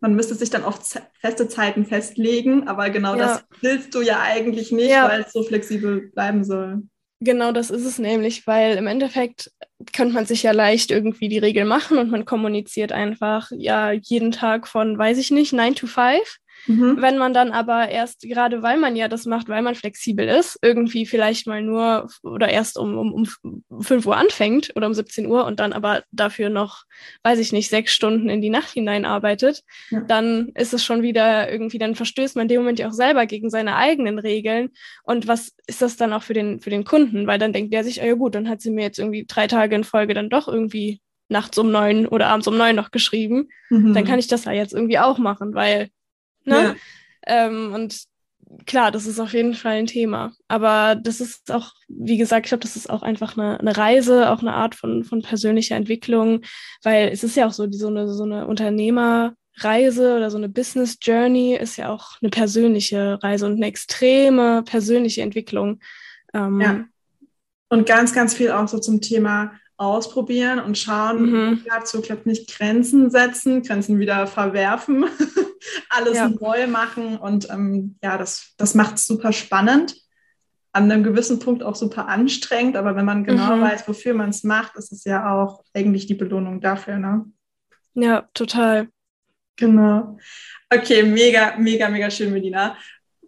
man 0.01 0.15
müsste 0.15 0.35
sich 0.35 0.51
dann 0.51 0.65
auf 0.65 0.81
feste 1.21 1.49
Zeiten 1.49 1.87
festlegen, 1.87 2.69
aber 2.69 2.91
genau 2.91 3.17
ja. 3.17 3.27
das 3.27 3.45
willst 3.61 3.95
du 3.95 4.03
ja 4.03 4.21
eigentlich 4.21 4.71
nicht, 4.71 4.91
ja. 4.91 5.09
weil 5.09 5.23
es 5.23 5.33
so 5.33 5.43
flexibel 5.43 6.11
bleiben 6.11 6.45
soll. 6.45 6.83
Genau 7.21 7.53
das 7.53 7.71
ist 7.71 7.87
es 7.87 7.99
nämlich, 7.99 8.47
weil 8.47 8.77
im 8.77 8.87
Endeffekt 8.87 9.51
könnte 9.95 10.15
man 10.15 10.27
sich 10.27 10.43
ja 10.43 10.53
leicht 10.53 10.91
irgendwie 10.91 11.29
die 11.29 11.39
Regel 11.39 11.65
machen 11.65 11.97
und 11.97 12.11
man 12.11 12.27
kommuniziert 12.27 12.93
einfach 12.93 13.51
ja 13.57 13.93
jeden 13.93 14.31
Tag 14.31 14.69
von, 14.69 14.99
weiß 14.99 15.17
ich 15.17 15.31
nicht, 15.31 15.55
9 15.55 15.75
to 15.75 15.87
5 15.87 16.39
Mhm. 16.67 16.97
Wenn 17.01 17.19
man 17.19 17.35
dann 17.35 17.51
aber 17.51 17.89
erst, 17.89 18.23
gerade 18.23 18.63
weil 18.63 18.79
man 18.79 18.97
ja 18.97 19.09
das 19.09 19.27
macht, 19.27 19.49
weil 19.49 19.63
man 19.63 19.75
flexibel 19.75 20.27
ist, 20.27 20.59
irgendwie 20.63 21.07
vielleicht 21.07 21.47
mal 21.47 21.63
nur 21.63 22.09
oder 22.23 22.49
erst 22.49 22.79
um, 22.79 22.97
um, 22.97 23.27
um 23.43 23.83
5 23.83 24.07
Uhr 24.07 24.17
anfängt 24.17 24.73
oder 24.75 24.87
um 24.87 24.95
17 24.95 25.27
Uhr 25.27 25.45
und 25.45 25.61
dann 25.61 25.73
aber 25.73 26.03
dafür 26.11 26.49
noch, 26.49 26.85
weiß 27.23 27.39
ich 27.39 27.53
nicht, 27.53 27.69
sechs 27.69 27.93
Stunden 27.93 28.29
in 28.29 28.41
die 28.41 28.51
Nacht 28.51 28.71
hinein 28.71 29.05
arbeitet, 29.05 29.63
ja. 29.91 30.01
dann 30.01 30.49
ist 30.55 30.75
es 30.75 30.85
schon 30.85 31.03
wieder 31.03 31.51
irgendwie, 31.51 31.79
dann 31.79 31.95
verstößt 31.95 32.37
man 32.37 32.45
in 32.45 32.49
dem 32.49 32.63
Moment 32.63 32.79
ja 32.79 32.89
auch 32.89 32.93
selber 32.93 33.27
gegen 33.27 33.51
seine 33.51 33.77
eigenen 33.77 34.19
Regeln. 34.19 34.71
Und 35.05 35.29
was 35.29 35.53
ist 35.67 35.83
das 35.83 35.97
dann 35.97 36.13
auch 36.13 36.23
für 36.23 36.35
den, 36.35 36.61
für 36.61 36.71
den 36.71 36.85
Kunden? 36.85 37.27
Weil 37.27 37.39
dann 37.39 37.53
denkt 37.53 37.73
der 37.73 37.85
sich, 37.85 38.01
oh 38.01 38.07
ja 38.07 38.15
gut, 38.15 38.35
dann 38.35 38.49
hat 38.49 38.61
sie 38.61 38.71
mir 38.71 38.83
jetzt 38.83 38.99
irgendwie 38.99 39.27
drei 39.27 39.47
Tage 39.47 39.75
in 39.75 39.85
Folge 39.85 40.15
dann 40.15 40.31
doch 40.31 40.49
irgendwie 40.49 41.01
nachts 41.29 41.59
um 41.59 41.71
neun 41.71 42.07
oder 42.07 42.29
abends 42.29 42.47
um 42.47 42.57
neun 42.57 42.77
noch 42.77 42.91
geschrieben, 42.91 43.49
mhm. 43.71 43.95
dann 43.95 44.05
kann 44.05 44.19
ich 44.19 44.29
das 44.29 44.45
ja 44.45 44.53
jetzt 44.53 44.75
irgendwie 44.75 44.99
auch 44.99 45.19
machen, 45.19 45.55
weil 45.55 45.89
Ne? 46.45 46.77
Ja. 47.27 47.47
Ähm, 47.47 47.73
und 47.73 48.05
klar, 48.67 48.91
das 48.91 49.07
ist 49.07 49.21
auf 49.21 49.33
jeden 49.33 49.55
Fall 49.55 49.75
ein 49.75 49.87
Thema. 49.87 50.33
Aber 50.49 50.95
das 50.95 51.21
ist 51.21 51.51
auch, 51.51 51.73
wie 51.89 52.17
gesagt, 52.17 52.47
ich 52.47 52.51
glaube, 52.51 52.63
das 52.63 52.77
ist 52.77 52.91
auch 52.91 53.03
einfach 53.03 53.37
eine, 53.37 53.59
eine, 53.61 53.77
Reise, 53.77 54.31
auch 54.31 54.41
eine 54.41 54.55
Art 54.55 54.75
von, 54.75 55.05
von 55.05 55.23
persönlicher 55.23 55.77
Entwicklung, 55.77 56.43
weil 56.83 57.09
es 57.09 57.25
ist 57.25 57.37
ja 57.37 57.47
auch 57.47 57.53
so, 57.53 57.67
die, 57.67 57.79
so 57.79 57.89
eine, 57.89 58.09
so 58.09 58.25
eine 58.25 58.47
Unternehmerreise 58.47 60.17
oder 60.17 60.31
so 60.31 60.37
eine 60.37 60.49
Business 60.49 60.99
Journey 61.01 61.57
ist 61.57 61.77
ja 61.77 61.91
auch 61.91 62.21
eine 62.21 62.31
persönliche 62.31 63.19
Reise 63.23 63.47
und 63.47 63.55
eine 63.55 63.67
extreme 63.67 64.63
persönliche 64.63 65.23
Entwicklung. 65.23 65.81
Ähm, 66.33 66.61
ja. 66.61 66.85
Und 67.69 67.87
ganz, 67.87 68.13
ganz 68.13 68.35
viel 68.35 68.51
auch 68.51 68.69
so 68.69 68.79
zum 68.79 69.01
Thema 69.01 69.53
ausprobieren 69.77 70.61
und 70.61 70.79
schauen, 70.79 71.31
mhm. 71.31 71.65
dazu 71.67 72.01
klappt 72.01 72.27
nicht 72.27 72.55
Grenzen 72.55 73.11
setzen, 73.11 73.63
Grenzen 73.63 73.99
wieder 73.99 74.27
verwerfen, 74.27 75.07
alles 75.89 76.17
ja. 76.17 76.29
neu 76.29 76.67
machen 76.67 77.17
und 77.17 77.51
ähm, 77.51 77.97
ja, 78.03 78.17
das, 78.17 78.55
das 78.57 78.75
macht 78.75 78.97
es 78.97 79.07
super 79.07 79.33
spannend. 79.33 79.97
An 80.73 80.91
einem 80.91 81.05
gewissen 81.05 81.39
Punkt 81.39 81.63
auch 81.63 81.77
super 81.77 82.09
anstrengend, 82.09 82.77
aber 82.77 82.97
wenn 82.97 83.05
man 83.05 83.25
genau 83.25 83.57
mhm. 83.57 83.63
weiß, 83.63 83.87
wofür 83.87 84.13
man 84.15 84.31
es 84.31 84.43
macht, 84.43 84.77
ist 84.77 84.91
es 84.91 85.05
ja 85.05 85.33
auch 85.33 85.63
eigentlich 85.73 86.07
die 86.07 86.15
Belohnung 86.15 86.61
dafür, 86.61 86.99
ne? 86.99 87.27
Ja, 87.95 88.29
total. 88.35 88.89
Genau. 89.57 90.19
Okay, 90.69 91.05
mega, 91.05 91.57
mega, 91.59 91.89
mega 91.89 92.11
schön, 92.11 92.33
Medina. 92.33 92.77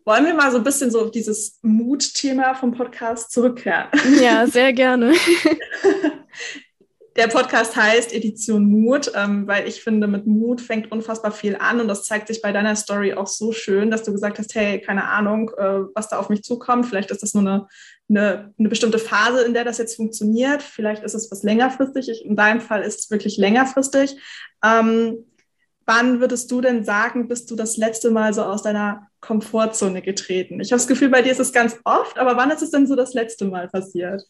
Wollen 0.06 0.24
wir 0.24 0.34
mal 0.34 0.52
so 0.52 0.58
ein 0.58 0.64
bisschen 0.64 0.90
so 0.90 1.02
auf 1.02 1.10
dieses 1.10 1.58
Mut-Thema 1.62 2.54
vom 2.54 2.72
Podcast 2.72 3.32
zurückkehren? 3.32 3.88
Ja, 4.20 4.46
sehr 4.46 4.72
gerne. 4.72 5.12
Der 7.16 7.28
Podcast 7.28 7.74
heißt 7.74 8.12
Edition 8.12 8.66
Mut, 8.66 9.10
ähm, 9.14 9.48
weil 9.48 9.66
ich 9.66 9.82
finde, 9.82 10.06
mit 10.06 10.26
Mut 10.26 10.60
fängt 10.60 10.92
unfassbar 10.92 11.32
viel 11.32 11.56
an 11.56 11.80
und 11.80 11.88
das 11.88 12.04
zeigt 12.04 12.28
sich 12.28 12.42
bei 12.42 12.52
deiner 12.52 12.76
Story 12.76 13.14
auch 13.14 13.26
so 13.26 13.52
schön, 13.52 13.90
dass 13.90 14.02
du 14.02 14.12
gesagt 14.12 14.38
hast, 14.38 14.54
hey, 14.54 14.82
keine 14.82 15.08
Ahnung, 15.08 15.50
äh, 15.56 15.80
was 15.94 16.10
da 16.10 16.18
auf 16.18 16.28
mich 16.28 16.42
zukommt. 16.42 16.86
Vielleicht 16.86 17.10
ist 17.10 17.22
das 17.22 17.32
nur 17.32 17.40
eine, 17.40 17.66
eine, 18.10 18.54
eine, 18.58 18.68
bestimmte 18.68 18.98
Phase, 18.98 19.44
in 19.44 19.54
der 19.54 19.64
das 19.64 19.78
jetzt 19.78 19.96
funktioniert. 19.96 20.62
Vielleicht 20.62 21.02
ist 21.04 21.14
es 21.14 21.30
was 21.30 21.42
längerfristig. 21.42 22.10
Ich, 22.10 22.24
in 22.24 22.36
deinem 22.36 22.60
Fall 22.60 22.82
ist 22.82 23.00
es 23.00 23.10
wirklich 23.10 23.38
längerfristig. 23.38 24.16
Ähm, 24.62 25.24
wann 25.86 26.20
würdest 26.20 26.50
du 26.52 26.60
denn 26.60 26.84
sagen, 26.84 27.28
bist 27.28 27.50
du 27.50 27.56
das 27.56 27.78
letzte 27.78 28.10
Mal 28.10 28.34
so 28.34 28.42
aus 28.42 28.62
deiner 28.62 29.08
Komfortzone 29.26 30.02
getreten? 30.02 30.60
Ich 30.60 30.72
habe 30.72 30.78
das 30.78 30.88
Gefühl, 30.88 31.08
bei 31.08 31.22
dir 31.22 31.32
ist 31.32 31.40
es 31.40 31.52
ganz 31.52 31.78
oft, 31.84 32.18
aber 32.18 32.36
wann 32.36 32.50
ist 32.50 32.62
es 32.62 32.70
denn 32.70 32.86
so 32.86 32.96
das 32.96 33.14
letzte 33.14 33.46
Mal 33.46 33.68
passiert? 33.68 34.22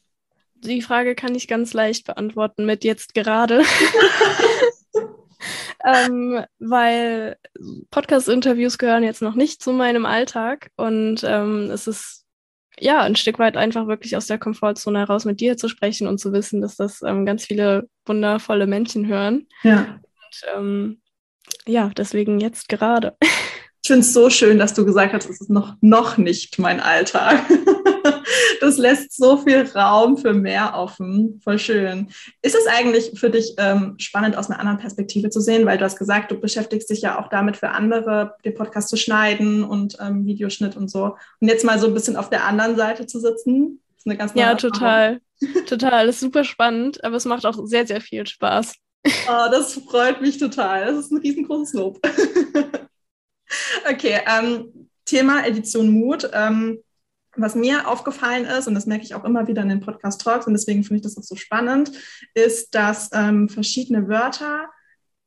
die 0.61 0.83
Frage 0.83 1.15
kann 1.15 1.35
ich 1.35 1.49
ganz 1.49 1.73
leicht 1.73 2.07
beantworten 2.07 2.67
mit 2.67 2.85
jetzt 2.85 3.15
gerade. 3.15 3.63
ähm, 5.85 6.45
weil 6.59 7.37
Podcast-Interviews 7.91 8.79
gehören 8.79 9.03
jetzt 9.03 9.23
noch 9.23 9.35
nicht 9.35 9.63
zu 9.63 9.73
meinem 9.73 10.07
Alltag 10.07 10.71
und 10.77 11.23
ähm, 11.25 11.71
es 11.71 11.87
ist 11.87 12.25
ja 12.79 13.01
ein 13.03 13.17
Stück 13.17 13.39
weit 13.39 13.57
einfach 13.57 13.87
wirklich 13.87 14.17
aus 14.17 14.27
der 14.27 14.39
Komfortzone 14.39 14.99
heraus 14.99 15.25
mit 15.25 15.41
dir 15.41 15.57
zu 15.57 15.69
sprechen 15.69 16.07
und 16.07 16.19
zu 16.19 16.33
wissen, 16.33 16.61
dass 16.61 16.77
das 16.77 17.03
ähm, 17.03 17.25
ganz 17.25 17.47
viele 17.47 17.89
wundervolle 18.05 18.67
Menschen 18.67 19.07
hören. 19.07 19.47
Ja. 19.63 19.99
Und, 20.05 20.55
ähm, 20.55 21.01
ja, 21.67 21.91
deswegen 21.97 22.41
jetzt 22.41 22.69
gerade. 22.69 23.17
Ich 23.87 23.89
finde 23.89 24.01
es 24.01 24.13
so 24.13 24.31
schön, 24.31 24.59
dass 24.59 24.75
du 24.75 24.85
gesagt 24.85 25.15
hast, 25.15 25.31
es 25.31 25.41
ist 25.41 25.49
noch, 25.49 25.77
noch 25.81 26.17
nicht 26.17 26.59
mein 26.59 26.81
Alltag. 26.81 27.41
das 28.61 28.79
lässt 28.79 29.17
so 29.17 29.37
viel 29.37 29.63
Raum 29.77 30.17
für 30.17 30.33
mehr 30.33 30.75
offen. 30.75 31.41
Voll 31.45 31.61
schön. 31.61 32.09
Ist 32.43 32.57
es 32.57 32.67
eigentlich 32.67 33.13
für 33.15 33.31
dich 33.31 33.55
ähm, 33.59 33.95
spannend, 34.01 34.37
aus 34.37 34.51
einer 34.51 34.59
anderen 34.59 34.81
Perspektive 34.81 35.31
zu 35.31 35.41
sehen? 35.41 35.67
Weil 35.67 35.79
du 35.79 35.85
hast 35.85 36.01
gesagt, 36.01 36.33
du 36.33 36.41
beschäftigst 36.41 36.91
dich 36.91 37.03
ja 37.03 37.21
auch 37.21 37.29
damit 37.29 37.59
für 37.59 37.69
andere, 37.69 38.35
den 38.45 38.55
Podcast 38.55 38.89
zu 38.89 38.97
schneiden 38.97 39.63
und 39.63 39.97
ähm, 40.01 40.27
Videoschnitt 40.27 40.77
und 40.77 40.91
so. 40.91 41.15
Und 41.41 41.47
jetzt 41.47 41.65
mal 41.65 41.79
so 41.79 41.87
ein 41.87 41.95
bisschen 41.95 42.17
auf 42.17 42.29
der 42.29 42.43
anderen 42.43 42.75
Seite 42.75 43.07
zu 43.07 43.21
sitzen, 43.21 43.81
ist 43.97 44.05
eine 44.05 44.17
ganz 44.17 44.35
neue 44.35 44.47
Ja, 44.47 44.55
total. 44.57 45.21
total. 45.69 46.07
Das 46.07 46.17
ist 46.17 46.23
super 46.23 46.43
spannend, 46.43 47.05
aber 47.05 47.15
es 47.15 47.25
macht 47.25 47.47
auch 47.47 47.65
sehr, 47.67 47.87
sehr 47.87 48.01
viel 48.01 48.27
Spaß. 48.27 48.75
Oh, 49.07 49.51
das 49.53 49.75
freut 49.75 50.21
mich 50.23 50.39
total. 50.39 50.87
Das 50.87 51.05
ist 51.05 51.13
ein 51.13 51.19
riesengroßes 51.19 51.75
Lob. 51.75 52.01
okay, 53.91 54.21
ähm, 54.27 54.89
Thema 55.05 55.47
Edition 55.47 55.91
Mut. 55.91 56.29
Ähm, 56.33 56.79
was 57.39 57.55
mir 57.55 57.89
aufgefallen 57.89 58.47
ist, 58.47 58.67
und 58.67 58.75
das 58.75 58.87
merke 58.87 59.05
ich 59.05 59.15
auch 59.15 59.25
immer 59.25 59.47
wieder 59.47 59.63
in 59.63 59.69
den 59.69 59.81
Podcast-Talks, 59.81 60.47
und 60.47 60.55
deswegen 60.55 60.85
finde 60.85 60.97
ich 60.97 61.03
das 61.03 61.19
auch 61.19 61.23
so 61.23 61.37
spannend, 61.37 61.93
ist, 62.35 62.75
dass 62.75 63.11
ähm, 63.13 63.49
verschiedene 63.49 64.09
Wörter 64.09 64.71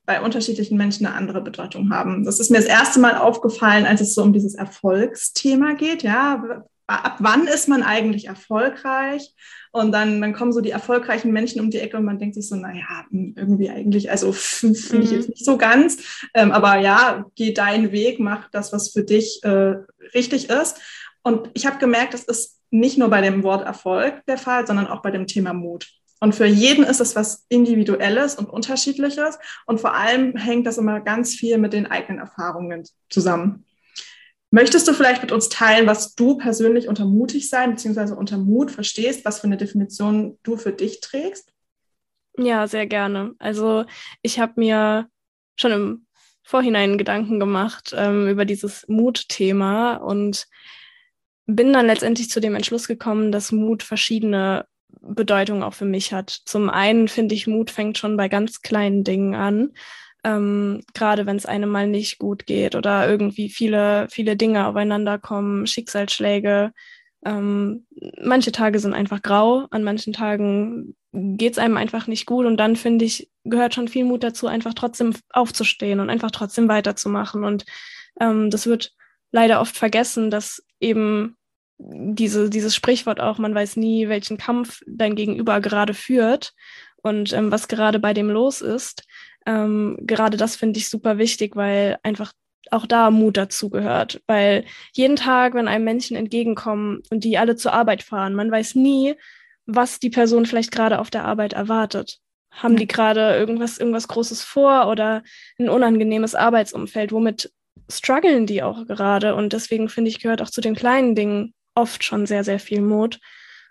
bei 0.06 0.22
unterschiedlichen 0.22 0.76
Menschen 0.76 1.06
eine 1.06 1.16
andere 1.16 1.42
Bedeutung 1.42 1.92
haben. 1.92 2.26
Das 2.26 2.40
ist 2.40 2.50
mir 2.50 2.58
das 2.58 2.66
erste 2.66 3.00
Mal 3.00 3.16
aufgefallen, 3.16 3.86
als 3.86 4.02
es 4.02 4.16
so 4.16 4.24
um 4.24 4.34
dieses 4.34 4.56
Erfolgsthema 4.56 5.74
geht. 5.74 6.02
Ja, 6.02 6.64
ab 6.90 7.18
wann 7.20 7.48
ist 7.48 7.68
man 7.68 7.84
eigentlich 7.84 8.28
erfolgreich? 8.28 9.34
Und 9.72 9.92
dann, 9.92 10.20
dann 10.20 10.34
kommen 10.34 10.52
so 10.52 10.62
die 10.62 10.72
erfolgreichen 10.72 11.32
Menschen 11.32 11.62
um 11.62 11.70
die 11.70 11.78
Ecke 11.78 11.98
und 11.98 12.04
man 12.04 12.18
denkt 12.18 12.36
sich 12.36 12.48
so, 12.48 12.56
naja, 12.56 13.06
hm, 13.12 13.36
irgendwie 13.38 13.70
eigentlich, 13.70 14.10
also 14.10 14.32
finde 14.34 14.76
ich 14.76 15.12
jetzt 15.12 15.28
mhm. 15.28 15.34
nicht 15.34 15.46
so 15.46 15.58
ganz. 15.58 16.28
Ähm, 16.34 16.52
aber 16.52 16.78
ja, 16.80 17.26
geh 17.36 17.54
deinen 17.54 17.92
Weg, 17.92 18.20
mach 18.20 18.50
das, 18.50 18.74
was 18.74 18.90
für 18.90 19.04
dich 19.04 19.44
äh, 19.44 19.76
richtig 20.14 20.50
ist. 20.50 20.80
Und 21.22 21.52
ich 21.54 21.66
habe 21.66 21.78
gemerkt, 21.78 22.14
das 22.14 22.24
ist 22.24 22.60
nicht 22.72 22.98
nur 22.98 23.10
bei 23.10 23.22
dem 23.22 23.44
Wort 23.44 23.66
Erfolg 23.66 24.26
der 24.28 24.38
Fall, 24.38 24.66
sondern 24.66 24.88
auch 24.88 25.02
bei 25.02 25.12
dem 25.12 25.28
Thema 25.28 25.54
Mut. 25.54 25.88
Und 26.20 26.36
für 26.36 26.46
jeden 26.46 26.84
ist 26.84 27.00
es 27.00 27.16
was 27.16 27.46
Individuelles 27.50 28.36
und 28.36 28.50
Unterschiedliches. 28.50 29.40
Und 29.66 29.80
vor 29.80 29.96
allem 29.96 30.36
hängt 30.36 30.68
das 30.68 30.78
immer 30.78 31.00
ganz 31.00 31.34
viel 31.34 31.58
mit 31.58 31.74
den 31.74 31.88
eigenen 31.88 32.20
Erfahrungen 32.20 32.84
zusammen. 33.10 33.66
Möchtest 34.52 34.88
du 34.88 34.93
vielleicht 34.93 35.22
mit 35.22 35.32
uns 35.32 35.50
teilen, 35.50 35.86
was 35.86 36.16
du 36.16 36.38
persönlich 36.38 36.88
unter 36.88 37.06
mutig 37.06 37.50
sein 37.50 37.76
bzw. 37.76 38.14
unter 38.14 38.38
Mut 38.38 38.72
verstehst, 38.72 39.24
was 39.26 39.39
für 39.39 39.47
eine 39.47 39.58
Definition 39.58 40.39
du 40.43 40.58
für 40.58 40.72
dich 40.72 41.02
trägst? 41.02 41.52
Ja, 42.38 42.68
sehr 42.68 42.88
gerne. 42.88 43.36
Also 43.38 43.86
ich 44.22 44.39
habe 44.39 44.54
mir 44.56 45.08
schon 45.56 45.72
im 45.72 46.06
Vorhinein 46.41 46.97
Gedanken 46.97 47.39
gemacht 47.39 47.93
ähm, 47.95 48.28
über 48.28 48.45
dieses 48.45 48.88
Mutthema 48.88 49.95
und 49.95 50.47
bin 51.45 51.74
dann 51.74 51.86
letztendlich 51.86 52.30
zu 52.30 52.39
dem 52.39 52.56
Entschluss 52.56 52.88
gekommen, 52.88 53.32
dass 53.32 53.52
Mut 53.52 53.84
verschiedene 53.84 54.66
Bedeutungen 55.02 55.64
auch 55.64 55.74
für 55.74 55.86
mich 55.86 56.14
hat. 56.14 56.30
Zum 56.30 56.70
einen 56.70 57.08
finde 57.08 57.36
ich, 57.36 57.45
Mut 57.45 57.70
fängt 57.70 57.97
schon 57.97 58.18
bei 58.18 58.30
ganz 58.30 58.62
kleinen 58.62 59.04
Dingen 59.04 59.36
an. 59.36 59.74
Ähm, 60.24 60.82
gerade 60.94 61.26
wenn 61.26 61.38
es 61.38 61.46
einem 61.46 61.70
mal 61.70 61.88
nicht 61.88 62.20
gut 62.20 62.46
geht 62.46 62.76
oder 62.76 63.10
irgendwie 63.10 63.50
viele, 63.50 64.08
viele 64.10 64.36
Dinge 64.36 64.68
aufeinander 64.68 65.18
kommen, 65.18 65.66
Schicksalsschläge. 65.66 66.74
Ähm, 67.26 67.86
manche 68.22 68.52
Tage 68.52 68.80
sind 68.80 68.94
einfach 68.94 69.22
grau, 69.22 69.68
an 69.72 69.84
manchen 69.84 70.14
Tagen 70.14 70.96
geht 71.12 71.54
es 71.54 71.58
einem 71.58 71.78
einfach 71.78 72.08
nicht 72.08 72.26
gut 72.26 72.46
und 72.46 72.58
dann 72.58 72.76
finde 72.76 73.06
ich, 73.06 73.30
gehört 73.44 73.74
schon 73.74 73.88
viel 73.88 74.06
Mut 74.06 74.24
dazu, 74.24 74.48
einfach 74.48 74.74
trotzdem 74.74 75.16
aufzustehen 75.32 76.00
und 76.00 76.10
einfach 76.10 76.32
trotzdem 76.32 76.68
weiterzumachen. 76.68 77.44
Und 77.44 77.66
ähm, 78.20 78.50
das 78.50 78.68
wird 78.68 78.94
leider 79.32 79.60
oft 79.62 79.76
vergessen, 79.76 80.30
dass 80.30 80.64
eben 80.80 81.36
diese, 81.80 82.50
dieses 82.50 82.76
Sprichwort 82.76 83.20
auch, 83.20 83.38
man 83.38 83.56
weiß 83.56 83.78
nie, 83.78 84.10
welchen 84.10 84.38
Kampf 84.38 84.82
dein 84.86 85.16
Gegenüber 85.16 85.62
gerade 85.62 85.94
führt 85.94 86.54
und 87.02 87.34
ähm, 87.34 87.52
was 87.52 87.68
gerade 87.68 88.00
bei 88.00 88.14
dem 88.14 88.30
los 88.30 88.62
ist. 88.62 89.08
Ähm, 89.46 89.98
gerade 90.02 90.38
das 90.38 90.56
finde 90.56 90.80
ich 90.80 90.90
super 90.90 91.18
wichtig, 91.18 91.56
weil 91.56 91.98
einfach 92.04 92.34
auch 92.72 92.86
da 92.86 93.12
Mut 93.12 93.38
dazu 93.38 93.70
gehört. 93.70 94.22
Weil 94.28 94.66
jeden 94.94 95.16
Tag, 95.16 95.54
wenn 95.54 95.68
einem 95.68 95.86
Menschen 95.86 96.16
entgegenkommen 96.16 97.02
und 97.10 97.24
die 97.24 97.38
alle 97.38 97.56
zur 97.56 97.74
Arbeit 97.74 98.04
fahren, 98.04 98.36
man 98.36 98.52
weiß 98.52 98.76
nie, 98.76 99.16
was 99.66 100.00
die 100.00 100.10
Person 100.10 100.46
vielleicht 100.46 100.72
gerade 100.72 101.00
auf 101.00 101.10
der 101.10 101.26
Arbeit 101.26 101.54
erwartet. 101.54 102.20
Haben 102.52 102.76
die 102.78 102.88
gerade 102.88 103.36
irgendwas, 103.36 103.78
irgendwas 103.78 104.08
Großes 104.08 104.44
vor 104.44 104.88
oder 104.88 105.24
ein 105.60 105.70
unangenehmes 105.70 106.36
Arbeitsumfeld? 106.36 107.12
Womit 107.12 107.52
strugglen 107.90 108.48
die 108.48 108.64
auch 108.64 108.88
gerade? 108.88 109.36
Und 109.36 109.54
deswegen 109.54 109.90
finde 109.90 110.10
ich, 110.10 110.20
gehört 110.20 110.42
auch 110.42 110.50
zu 110.50 110.62
den 110.62 110.76
kleinen 110.76 111.16
Dingen 111.16 111.54
oft 111.76 112.04
schon 112.04 112.26
sehr, 112.26 112.44
sehr 112.44 112.60
viel 112.60 112.82
Mut. 112.82 113.20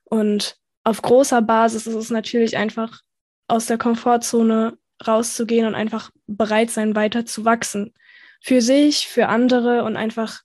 Und 0.05 0.57
auf 0.85 1.03
großer 1.03 1.43
Basis 1.43 1.87
ist 1.87 1.95
es 1.95 2.11
natürlich 2.11 2.57
einfach 2.57 3.01
aus 3.49 3.67
der 3.67 3.79
Komfortzone 3.79 4.79
rauszugehen 5.07 5.67
und 5.67 5.75
einfach 5.75 6.11
bereit 6.27 6.71
sein, 6.71 6.95
weiter 6.95 7.27
zu 7.27 7.45
wachsen. 7.45 7.95
Für 8.41 8.63
sich, 8.63 9.09
für 9.09 9.29
andere 9.29 9.85
und 9.85 9.97
einfach, 9.97 10.43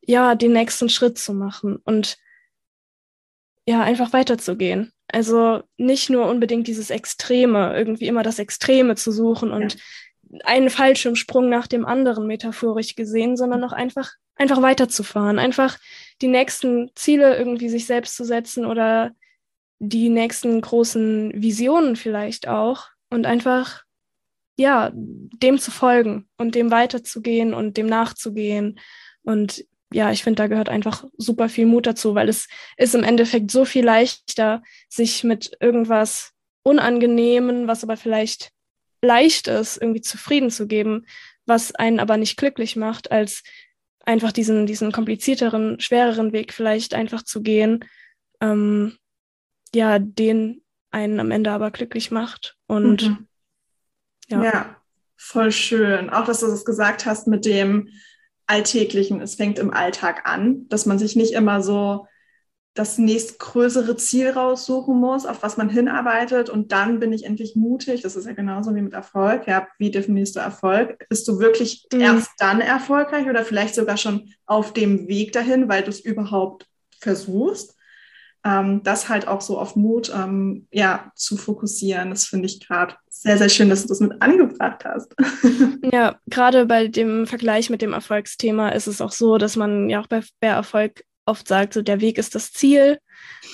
ja, 0.00 0.34
den 0.34 0.52
nächsten 0.52 0.88
Schritt 0.88 1.18
zu 1.18 1.32
machen 1.32 1.76
und 1.84 2.18
ja, 3.66 3.82
einfach 3.82 4.12
weiterzugehen. 4.12 4.92
Also 5.08 5.62
nicht 5.76 6.10
nur 6.10 6.26
unbedingt 6.26 6.66
dieses 6.66 6.90
Extreme, 6.90 7.74
irgendwie 7.76 8.06
immer 8.06 8.22
das 8.22 8.38
Extreme 8.38 8.96
zu 8.96 9.12
suchen 9.12 9.50
und 9.50 9.74
ja. 9.74 10.40
einen 10.44 10.70
Fallschirmsprung 10.70 11.48
nach 11.48 11.66
dem 11.66 11.84
anderen 11.86 12.26
metaphorisch 12.26 12.96
gesehen, 12.96 13.36
sondern 13.36 13.62
auch 13.64 13.72
einfach 13.72 14.10
einfach 14.36 14.62
weiterzufahren, 14.62 15.38
einfach 15.38 15.78
die 16.20 16.28
nächsten 16.28 16.90
Ziele 16.94 17.36
irgendwie 17.36 17.68
sich 17.68 17.86
selbst 17.86 18.16
zu 18.16 18.24
setzen 18.24 18.66
oder 18.66 19.12
die 19.78 20.08
nächsten 20.08 20.60
großen 20.60 21.32
Visionen 21.34 21.96
vielleicht 21.96 22.48
auch 22.48 22.86
und 23.12 23.26
einfach 23.26 23.82
ja, 24.58 24.90
dem 24.94 25.58
zu 25.58 25.70
folgen 25.70 26.28
und 26.36 26.54
dem 26.54 26.70
weiterzugehen 26.70 27.54
und 27.54 27.76
dem 27.76 27.86
nachzugehen 27.86 28.78
und 29.22 29.64
ja, 29.92 30.10
ich 30.10 30.22
finde, 30.22 30.36
da 30.36 30.46
gehört 30.46 30.68
einfach 30.68 31.04
super 31.16 31.48
viel 31.48 31.66
Mut 31.66 31.86
dazu, 31.86 32.14
weil 32.14 32.28
es 32.28 32.48
ist 32.76 32.94
im 32.94 33.04
Endeffekt 33.04 33.50
so 33.50 33.64
viel 33.64 33.84
leichter, 33.84 34.62
sich 34.88 35.22
mit 35.22 35.56
irgendwas 35.60 36.32
Unangenehmen, 36.62 37.66
was 37.68 37.82
aber 37.82 37.96
vielleicht 37.96 38.52
leicht 39.02 39.48
ist, 39.48 39.76
irgendwie 39.76 40.00
zufrieden 40.00 40.50
zu 40.50 40.66
geben, 40.66 41.06
was 41.44 41.74
einen 41.74 42.00
aber 42.00 42.16
nicht 42.16 42.36
glücklich 42.36 42.76
macht, 42.76 43.10
als 43.10 43.42
einfach 44.04 44.32
diesen, 44.32 44.66
diesen 44.66 44.92
komplizierteren, 44.92 45.80
schwereren 45.80 46.32
Weg 46.32 46.52
vielleicht 46.52 46.94
einfach 46.94 47.22
zu 47.22 47.42
gehen, 47.42 47.84
ähm, 48.40 48.96
ja, 49.74 49.98
den 49.98 50.62
einen 50.90 51.20
am 51.20 51.30
Ende 51.30 51.50
aber 51.50 51.70
glücklich 51.70 52.10
macht. 52.10 52.56
Und 52.72 53.02
mhm. 53.02 53.26
ja. 54.28 54.44
ja, 54.44 54.76
voll 55.16 55.52
schön. 55.52 56.08
Auch, 56.08 56.24
dass 56.24 56.40
du 56.40 56.46
das 56.46 56.64
gesagt 56.64 57.04
hast 57.04 57.26
mit 57.26 57.44
dem 57.44 57.88
Alltäglichen, 58.46 59.20
es 59.20 59.34
fängt 59.34 59.58
im 59.58 59.72
Alltag 59.72 60.22
an, 60.24 60.68
dass 60.68 60.86
man 60.86 60.98
sich 60.98 61.14
nicht 61.16 61.34
immer 61.34 61.62
so 61.62 62.06
das 62.74 62.96
nächstgrößere 62.96 63.96
Ziel 63.96 64.30
raussuchen 64.30 64.98
muss, 64.98 65.26
auf 65.26 65.42
was 65.42 65.58
man 65.58 65.68
hinarbeitet 65.68 66.48
und 66.48 66.72
dann 66.72 67.00
bin 67.00 67.12
ich 67.12 67.24
endlich 67.24 67.54
mutig. 67.54 68.00
Das 68.00 68.16
ist 68.16 68.24
ja 68.24 68.32
genauso 68.32 68.74
wie 68.74 68.80
mit 68.80 68.94
Erfolg. 68.94 69.46
Ja, 69.46 69.68
wie 69.78 69.90
definierst 69.90 70.36
du 70.36 70.40
Erfolg? 70.40 71.06
Bist 71.10 71.28
du 71.28 71.38
wirklich 71.38 71.86
mhm. 71.92 72.00
erst 72.00 72.30
dann 72.38 72.62
erfolgreich 72.62 73.28
oder 73.28 73.44
vielleicht 73.44 73.74
sogar 73.74 73.98
schon 73.98 74.32
auf 74.46 74.72
dem 74.72 75.06
Weg 75.06 75.32
dahin, 75.32 75.68
weil 75.68 75.82
du 75.82 75.90
es 75.90 76.00
überhaupt 76.00 76.66
versuchst? 76.98 77.76
Ähm, 78.44 78.82
das 78.82 79.08
halt 79.08 79.28
auch 79.28 79.40
so 79.40 79.58
auf 79.58 79.76
Mut 79.76 80.12
ähm, 80.14 80.66
ja, 80.72 81.12
zu 81.14 81.36
fokussieren. 81.36 82.10
Das 82.10 82.24
finde 82.24 82.46
ich 82.46 82.66
gerade 82.66 82.96
sehr, 83.08 83.38
sehr 83.38 83.48
schön, 83.48 83.70
dass 83.70 83.82
du 83.82 83.88
das 83.88 84.00
mit 84.00 84.20
angebracht 84.20 84.84
hast. 84.84 85.14
ja, 85.92 86.16
gerade 86.26 86.66
bei 86.66 86.88
dem 86.88 87.26
Vergleich 87.26 87.70
mit 87.70 87.80
dem 87.80 87.92
Erfolgsthema 87.92 88.70
ist 88.70 88.88
es 88.88 89.00
auch 89.00 89.12
so, 89.12 89.38
dass 89.38 89.56
man 89.56 89.88
ja 89.88 90.00
auch 90.00 90.08
bei, 90.08 90.22
bei 90.40 90.48
Erfolg 90.48 91.04
oft 91.24 91.46
sagt, 91.46 91.74
so 91.74 91.82
der 91.82 92.00
Weg 92.00 92.18
ist 92.18 92.34
das 92.34 92.52
Ziel 92.52 92.98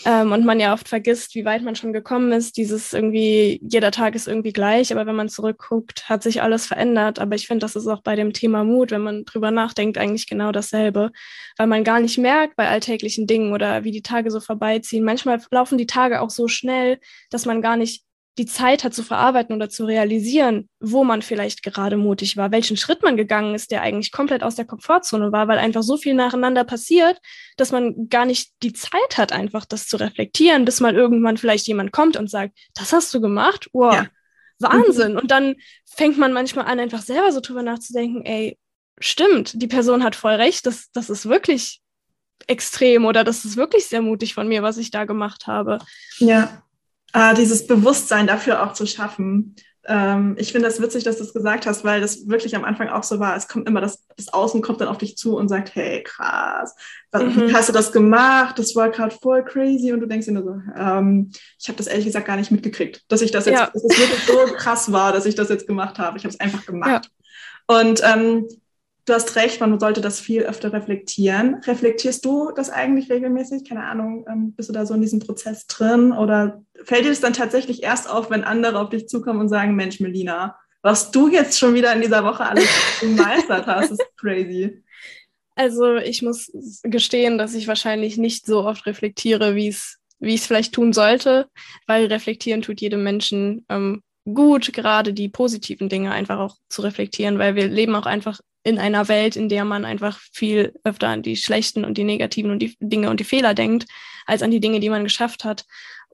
ähm, 0.04 0.32
und 0.32 0.44
man 0.44 0.60
ja 0.60 0.72
oft 0.72 0.88
vergisst, 0.88 1.34
wie 1.34 1.44
weit 1.44 1.62
man 1.62 1.76
schon 1.76 1.92
gekommen 1.92 2.32
ist. 2.32 2.56
Dieses 2.56 2.92
irgendwie, 2.92 3.60
jeder 3.62 3.90
Tag 3.90 4.14
ist 4.14 4.28
irgendwie 4.28 4.52
gleich, 4.52 4.92
aber 4.92 5.06
wenn 5.06 5.16
man 5.16 5.28
zurückguckt, 5.28 6.08
hat 6.08 6.22
sich 6.22 6.42
alles 6.42 6.66
verändert. 6.66 7.18
Aber 7.18 7.34
ich 7.34 7.46
finde, 7.46 7.64
das 7.64 7.76
ist 7.76 7.86
auch 7.86 8.02
bei 8.02 8.16
dem 8.16 8.32
Thema 8.32 8.64
Mut, 8.64 8.90
wenn 8.90 9.02
man 9.02 9.24
drüber 9.24 9.50
nachdenkt, 9.50 9.98
eigentlich 9.98 10.26
genau 10.26 10.52
dasselbe, 10.52 11.10
weil 11.56 11.66
man 11.66 11.84
gar 11.84 12.00
nicht 12.00 12.18
merkt 12.18 12.56
bei 12.56 12.68
alltäglichen 12.68 13.26
Dingen 13.26 13.52
oder 13.52 13.84
wie 13.84 13.92
die 13.92 14.02
Tage 14.02 14.30
so 14.30 14.40
vorbeiziehen. 14.40 15.04
Manchmal 15.04 15.40
laufen 15.50 15.78
die 15.78 15.86
Tage 15.86 16.20
auch 16.20 16.30
so 16.30 16.48
schnell, 16.48 16.98
dass 17.30 17.46
man 17.46 17.60
gar 17.60 17.76
nicht 17.76 18.07
die 18.38 18.46
Zeit 18.46 18.84
hat 18.84 18.94
zu 18.94 19.02
verarbeiten 19.02 19.54
oder 19.54 19.68
zu 19.68 19.84
realisieren, 19.84 20.68
wo 20.78 21.02
man 21.02 21.22
vielleicht 21.22 21.64
gerade 21.64 21.96
mutig 21.96 22.36
war, 22.36 22.52
welchen 22.52 22.76
Schritt 22.76 23.02
man 23.02 23.16
gegangen 23.16 23.54
ist, 23.54 23.72
der 23.72 23.82
eigentlich 23.82 24.12
komplett 24.12 24.44
aus 24.44 24.54
der 24.54 24.64
Komfortzone 24.64 25.32
war, 25.32 25.48
weil 25.48 25.58
einfach 25.58 25.82
so 25.82 25.96
viel 25.96 26.14
nacheinander 26.14 26.62
passiert, 26.62 27.20
dass 27.56 27.72
man 27.72 28.08
gar 28.08 28.24
nicht 28.24 28.52
die 28.62 28.72
Zeit 28.72 29.18
hat, 29.18 29.32
einfach 29.32 29.64
das 29.64 29.88
zu 29.88 29.96
reflektieren, 29.96 30.64
bis 30.64 30.80
mal 30.80 30.94
irgendwann 30.94 31.36
vielleicht 31.36 31.66
jemand 31.66 31.90
kommt 31.90 32.16
und 32.16 32.30
sagt, 32.30 32.56
das 32.74 32.92
hast 32.92 33.12
du 33.12 33.20
gemacht? 33.20 33.68
Wow, 33.72 33.94
ja. 33.94 34.06
Wahnsinn. 34.60 35.16
Und 35.16 35.30
dann 35.30 35.56
fängt 35.84 36.16
man 36.16 36.32
manchmal 36.32 36.66
an, 36.66 36.78
einfach 36.78 37.02
selber 37.02 37.32
so 37.32 37.40
drüber 37.40 37.62
nachzudenken, 37.62 38.24
ey, 38.24 38.56
stimmt, 39.00 39.60
die 39.60 39.68
Person 39.68 40.04
hat 40.04 40.14
voll 40.14 40.34
recht, 40.34 40.64
das, 40.66 40.90
das 40.92 41.10
ist 41.10 41.28
wirklich 41.28 41.80
extrem 42.46 43.04
oder 43.04 43.24
das 43.24 43.44
ist 43.44 43.56
wirklich 43.56 43.86
sehr 43.86 44.00
mutig 44.00 44.34
von 44.34 44.46
mir, 44.46 44.62
was 44.62 44.78
ich 44.78 44.92
da 44.92 45.04
gemacht 45.04 45.48
habe. 45.48 45.78
Ja 46.18 46.62
äh, 47.12 47.34
dieses 47.34 47.66
Bewusstsein 47.66 48.26
dafür 48.26 48.62
auch 48.62 48.72
zu 48.72 48.86
schaffen. 48.86 49.56
Ähm, 49.86 50.36
ich 50.38 50.52
finde 50.52 50.68
das 50.68 50.82
witzig, 50.82 51.04
dass 51.04 51.16
du 51.16 51.24
es 51.24 51.32
gesagt 51.32 51.66
hast, 51.66 51.82
weil 51.82 52.02
das 52.02 52.28
wirklich 52.28 52.54
am 52.54 52.64
Anfang 52.64 52.88
auch 52.88 53.02
so 53.02 53.18
war. 53.20 53.34
Es 53.36 53.48
kommt 53.48 53.66
immer 53.66 53.80
das, 53.80 54.04
das 54.16 54.28
Außen 54.28 54.60
kommt 54.60 54.80
dann 54.80 54.88
auf 54.88 54.98
dich 54.98 55.16
zu 55.16 55.36
und 55.36 55.48
sagt, 55.48 55.74
hey, 55.74 56.02
krass, 56.02 56.74
mhm. 57.12 57.52
hast 57.54 57.70
du 57.70 57.72
das 57.72 57.90
gemacht? 57.90 58.58
Das 58.58 58.76
war 58.76 58.90
gerade 58.90 59.16
voll 59.20 59.42
crazy. 59.44 59.92
Und 59.92 60.00
du 60.00 60.06
denkst 60.06 60.26
dir 60.26 60.32
nur 60.32 60.42
so, 60.42 60.60
ähm, 60.76 61.30
ich 61.58 61.68
habe 61.68 61.78
das 61.78 61.86
ehrlich 61.86 62.04
gesagt 62.04 62.26
gar 62.26 62.36
nicht 62.36 62.50
mitgekriegt, 62.50 63.04
dass 63.08 63.22
ich 63.22 63.30
das 63.30 63.46
jetzt, 63.46 63.58
ja. 63.58 63.70
dass 63.72 63.82
es 63.82 63.98
wirklich 63.98 64.26
so 64.26 64.54
krass 64.56 64.92
war, 64.92 65.12
dass 65.12 65.24
ich 65.24 65.34
das 65.34 65.48
jetzt 65.48 65.66
gemacht 65.66 65.98
habe. 65.98 66.18
Ich 66.18 66.24
habe 66.24 66.34
es 66.34 66.40
einfach 66.40 66.66
gemacht. 66.66 67.10
Ja. 67.68 67.80
Und 67.80 68.02
ähm, 68.04 68.46
du 69.08 69.14
hast 69.14 69.36
recht, 69.36 69.60
man 69.60 69.78
sollte 69.80 70.00
das 70.00 70.20
viel 70.20 70.42
öfter 70.42 70.72
reflektieren. 70.72 71.56
Reflektierst 71.66 72.24
du 72.24 72.50
das 72.54 72.70
eigentlich 72.70 73.10
regelmäßig? 73.10 73.68
Keine 73.68 73.84
Ahnung, 73.84 74.26
ähm, 74.30 74.52
bist 74.52 74.68
du 74.68 74.72
da 74.72 74.86
so 74.86 74.94
in 74.94 75.00
diesem 75.00 75.20
Prozess 75.20 75.66
drin? 75.66 76.12
Oder 76.12 76.62
fällt 76.84 77.04
dir 77.04 77.10
das 77.10 77.20
dann 77.20 77.32
tatsächlich 77.32 77.82
erst 77.82 78.08
auf, 78.08 78.30
wenn 78.30 78.44
andere 78.44 78.78
auf 78.80 78.90
dich 78.90 79.08
zukommen 79.08 79.40
und 79.40 79.48
sagen, 79.48 79.74
Mensch, 79.74 80.00
Melina, 80.00 80.56
was 80.82 81.10
du 81.10 81.28
jetzt 81.28 81.58
schon 81.58 81.74
wieder 81.74 81.92
in 81.92 82.02
dieser 82.02 82.24
Woche 82.24 82.44
alles 82.44 82.68
gemeistert 83.00 83.66
hast, 83.66 83.92
ist 83.92 84.04
crazy. 84.16 84.82
Also 85.54 85.96
ich 85.96 86.22
muss 86.22 86.52
gestehen, 86.84 87.36
dass 87.36 87.54
ich 87.54 87.66
wahrscheinlich 87.66 88.16
nicht 88.16 88.46
so 88.46 88.64
oft 88.64 88.86
reflektiere, 88.86 89.54
wie 89.54 89.68
es 89.68 89.98
wie 90.20 90.34
ich 90.34 90.40
es 90.40 90.46
vielleicht 90.46 90.74
tun 90.74 90.92
sollte, 90.92 91.48
weil 91.86 92.06
reflektieren 92.06 92.62
tut 92.62 92.80
jedem 92.80 93.04
Menschen 93.04 93.64
ähm, 93.68 94.02
gut, 94.24 94.72
gerade 94.72 95.12
die 95.12 95.28
positiven 95.28 95.88
Dinge 95.88 96.12
einfach 96.12 96.38
auch 96.38 96.56
zu 96.68 96.82
reflektieren, 96.82 97.38
weil 97.38 97.54
wir 97.54 97.68
leben 97.68 97.94
auch 97.94 98.06
einfach 98.06 98.40
in 98.68 98.78
einer 98.78 99.08
Welt, 99.08 99.34
in 99.34 99.48
der 99.48 99.64
man 99.64 99.84
einfach 99.84 100.20
viel 100.32 100.74
öfter 100.84 101.08
an 101.08 101.22
die 101.22 101.36
schlechten 101.36 101.84
und 101.84 101.98
die 101.98 102.04
negativen 102.04 102.50
und 102.50 102.60
die 102.60 102.76
Dinge 102.80 103.10
und 103.10 103.18
die 103.18 103.24
Fehler 103.24 103.54
denkt, 103.54 103.86
als 104.26 104.42
an 104.42 104.50
die 104.50 104.60
Dinge, 104.60 104.78
die 104.80 104.90
man 104.90 105.04
geschafft 105.04 105.44
hat. 105.44 105.64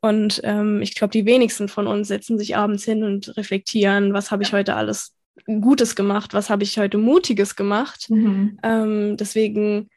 Und 0.00 0.40
ähm, 0.44 0.80
ich 0.82 0.94
glaube, 0.94 1.10
die 1.10 1.26
wenigsten 1.26 1.68
von 1.68 1.86
uns 1.86 2.08
setzen 2.08 2.38
sich 2.38 2.56
abends 2.56 2.84
hin 2.84 3.04
und 3.04 3.36
reflektieren, 3.36 4.12
was 4.12 4.30
habe 4.30 4.42
ich 4.42 4.52
heute 4.52 4.76
alles 4.76 5.14
Gutes 5.46 5.96
gemacht, 5.96 6.32
was 6.32 6.48
habe 6.48 6.62
ich 6.62 6.78
heute 6.78 6.98
Mutiges 6.98 7.56
gemacht. 7.56 8.08
Mhm. 8.08 8.58
Ähm, 8.62 9.16
deswegen 9.16 9.88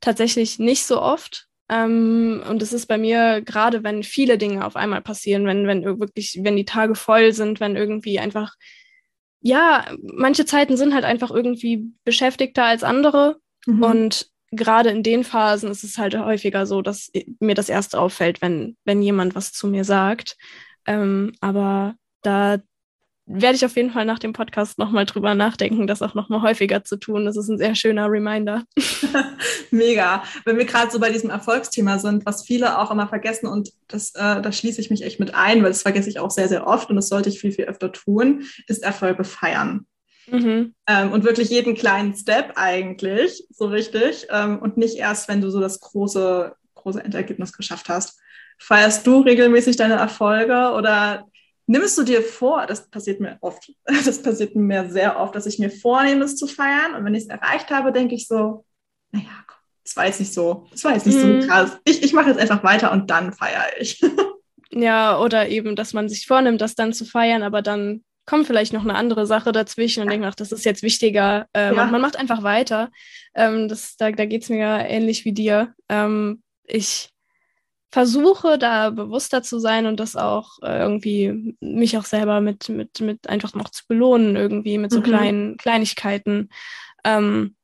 tatsächlich 0.00 0.58
nicht 0.58 0.84
so 0.84 1.00
oft. 1.00 1.46
Ähm, 1.68 2.42
und 2.48 2.60
es 2.62 2.72
ist 2.72 2.86
bei 2.86 2.98
mir 2.98 3.42
gerade, 3.42 3.84
wenn 3.84 4.02
viele 4.02 4.38
Dinge 4.38 4.64
auf 4.64 4.74
einmal 4.74 5.02
passieren, 5.02 5.46
wenn, 5.46 5.66
wenn 5.66 5.84
wirklich, 5.84 6.40
wenn 6.42 6.56
die 6.56 6.64
Tage 6.64 6.96
voll 6.96 7.32
sind, 7.32 7.60
wenn 7.60 7.76
irgendwie 7.76 8.18
einfach 8.18 8.54
ja, 9.40 9.86
manche 10.02 10.44
Zeiten 10.44 10.76
sind 10.76 10.94
halt 10.94 11.04
einfach 11.04 11.30
irgendwie 11.30 11.92
beschäftigter 12.04 12.64
als 12.64 12.84
andere. 12.84 13.38
Mhm. 13.66 13.82
Und 13.82 14.30
gerade 14.50 14.90
in 14.90 15.02
den 15.02 15.24
Phasen 15.24 15.70
ist 15.70 15.84
es 15.84 15.98
halt 15.98 16.18
häufiger 16.18 16.66
so, 16.66 16.82
dass 16.82 17.10
mir 17.38 17.54
das 17.54 17.68
erst 17.68 17.96
auffällt, 17.96 18.42
wenn, 18.42 18.76
wenn 18.84 19.02
jemand 19.02 19.34
was 19.34 19.52
zu 19.52 19.68
mir 19.68 19.84
sagt. 19.84 20.36
Ähm, 20.86 21.32
aber 21.40 21.94
da 22.22 22.58
werde 23.32 23.56
ich 23.56 23.64
auf 23.64 23.76
jeden 23.76 23.90
Fall 23.90 24.04
nach 24.04 24.18
dem 24.18 24.32
Podcast 24.32 24.78
nochmal 24.78 25.06
drüber 25.06 25.34
nachdenken, 25.34 25.86
das 25.86 26.02
auch 26.02 26.14
nochmal 26.14 26.42
häufiger 26.42 26.82
zu 26.84 26.96
tun. 26.96 27.24
Das 27.24 27.36
ist 27.36 27.48
ein 27.48 27.58
sehr 27.58 27.74
schöner 27.74 28.10
Reminder. 28.10 28.64
Mega. 29.70 30.22
Wenn 30.44 30.58
wir 30.58 30.64
gerade 30.64 30.90
so 30.90 30.98
bei 30.98 31.10
diesem 31.10 31.30
Erfolgsthema 31.30 31.98
sind, 31.98 32.26
was 32.26 32.44
viele 32.44 32.78
auch 32.78 32.90
immer 32.90 33.08
vergessen 33.08 33.46
und 33.46 33.70
das, 33.88 34.14
äh, 34.14 34.42
da 34.42 34.52
schließe 34.52 34.80
ich 34.80 34.90
mich 34.90 35.02
echt 35.02 35.20
mit 35.20 35.34
ein, 35.34 35.62
weil 35.62 35.70
das 35.70 35.82
vergesse 35.82 36.08
ich 36.08 36.18
auch 36.18 36.30
sehr, 36.30 36.48
sehr 36.48 36.66
oft 36.66 36.90
und 36.90 36.96
das 36.96 37.08
sollte 37.08 37.28
ich 37.28 37.40
viel, 37.40 37.52
viel 37.52 37.66
öfter 37.66 37.92
tun, 37.92 38.44
ist 38.66 38.82
Erfolge 38.82 39.24
feiern. 39.24 39.86
Mhm. 40.30 40.74
Ähm, 40.86 41.12
und 41.12 41.24
wirklich 41.24 41.50
jeden 41.50 41.74
kleinen 41.74 42.14
Step 42.14 42.52
eigentlich, 42.56 43.44
so 43.50 43.66
richtig. 43.66 44.26
Ähm, 44.30 44.58
und 44.58 44.76
nicht 44.76 44.96
erst, 44.96 45.28
wenn 45.28 45.40
du 45.40 45.50
so 45.50 45.60
das 45.60 45.80
große, 45.80 46.54
große 46.74 47.02
Endergebnis 47.02 47.52
geschafft 47.52 47.88
hast. 47.88 48.18
Feierst 48.58 49.06
du 49.06 49.20
regelmäßig 49.20 49.76
deine 49.76 49.94
Erfolge 49.94 50.72
oder 50.76 51.26
nimmst 51.70 51.96
du 51.96 52.02
dir 52.02 52.20
vor, 52.20 52.66
das 52.66 52.90
passiert 52.90 53.20
mir 53.20 53.38
oft, 53.40 53.72
das 53.84 54.20
passiert 54.20 54.56
mir 54.56 54.90
sehr 54.90 55.18
oft, 55.18 55.34
dass 55.34 55.46
ich 55.46 55.58
mir 55.58 55.70
vornehme, 55.70 56.24
es 56.24 56.36
zu 56.36 56.46
feiern 56.46 56.94
und 56.96 57.04
wenn 57.04 57.14
ich 57.14 57.24
es 57.24 57.28
erreicht 57.28 57.70
habe, 57.70 57.92
denke 57.92 58.14
ich 58.14 58.26
so, 58.26 58.64
naja, 59.12 59.28
komm, 59.46 59.58
das 59.84 59.96
war 59.96 60.06
jetzt 60.06 60.20
nicht 60.20 60.34
so, 60.34 60.66
das 60.72 60.84
war 60.84 60.94
jetzt 60.94 61.06
nicht 61.06 61.18
mhm. 61.18 61.42
so 61.42 61.48
krass. 61.48 61.78
Ich, 61.84 62.02
ich 62.02 62.12
mache 62.12 62.28
jetzt 62.28 62.40
einfach 62.40 62.64
weiter 62.64 62.92
und 62.92 63.10
dann 63.10 63.32
feiere 63.32 63.66
ich. 63.78 64.00
ja, 64.70 65.18
oder 65.18 65.48
eben, 65.48 65.76
dass 65.76 65.92
man 65.92 66.08
sich 66.08 66.26
vornimmt, 66.26 66.60
das 66.60 66.74
dann 66.74 66.92
zu 66.92 67.04
feiern, 67.04 67.42
aber 67.42 67.62
dann 67.62 68.04
kommt 68.26 68.46
vielleicht 68.46 68.72
noch 68.72 68.82
eine 68.82 68.94
andere 68.94 69.26
Sache 69.26 69.52
dazwischen 69.52 70.02
und 70.02 70.06
ja. 70.06 70.12
denkt, 70.12 70.26
ach, 70.26 70.34
das 70.34 70.52
ist 70.52 70.64
jetzt 70.64 70.82
wichtiger. 70.82 71.46
Ähm, 71.54 71.76
ja. 71.76 71.86
man 71.86 72.00
macht 72.00 72.16
einfach 72.16 72.42
weiter. 72.42 72.90
Ähm, 73.34 73.68
das, 73.68 73.96
da 73.96 74.10
da 74.10 74.24
geht 74.24 74.42
es 74.42 74.48
mir 74.48 74.58
ja 74.58 74.78
ähnlich 74.80 75.24
wie 75.24 75.32
dir. 75.32 75.74
Ähm, 75.88 76.42
ich 76.64 77.10
versuche 77.90 78.58
da 78.58 78.90
bewusster 78.90 79.42
zu 79.42 79.58
sein 79.58 79.86
und 79.86 79.98
das 79.98 80.16
auch 80.16 80.58
äh, 80.62 80.78
irgendwie 80.78 81.56
mich 81.60 81.98
auch 81.98 82.04
selber 82.04 82.40
mit, 82.40 82.68
mit, 82.68 83.00
mit 83.00 83.28
einfach 83.28 83.54
noch 83.54 83.68
zu 83.70 83.84
belohnen, 83.88 84.36
irgendwie 84.36 84.78
mit 84.78 84.92
so 84.92 85.00
mhm. 85.00 85.04
kleinen 85.04 85.56
Kleinigkeiten. 85.56 86.50
Ähm, 87.04 87.56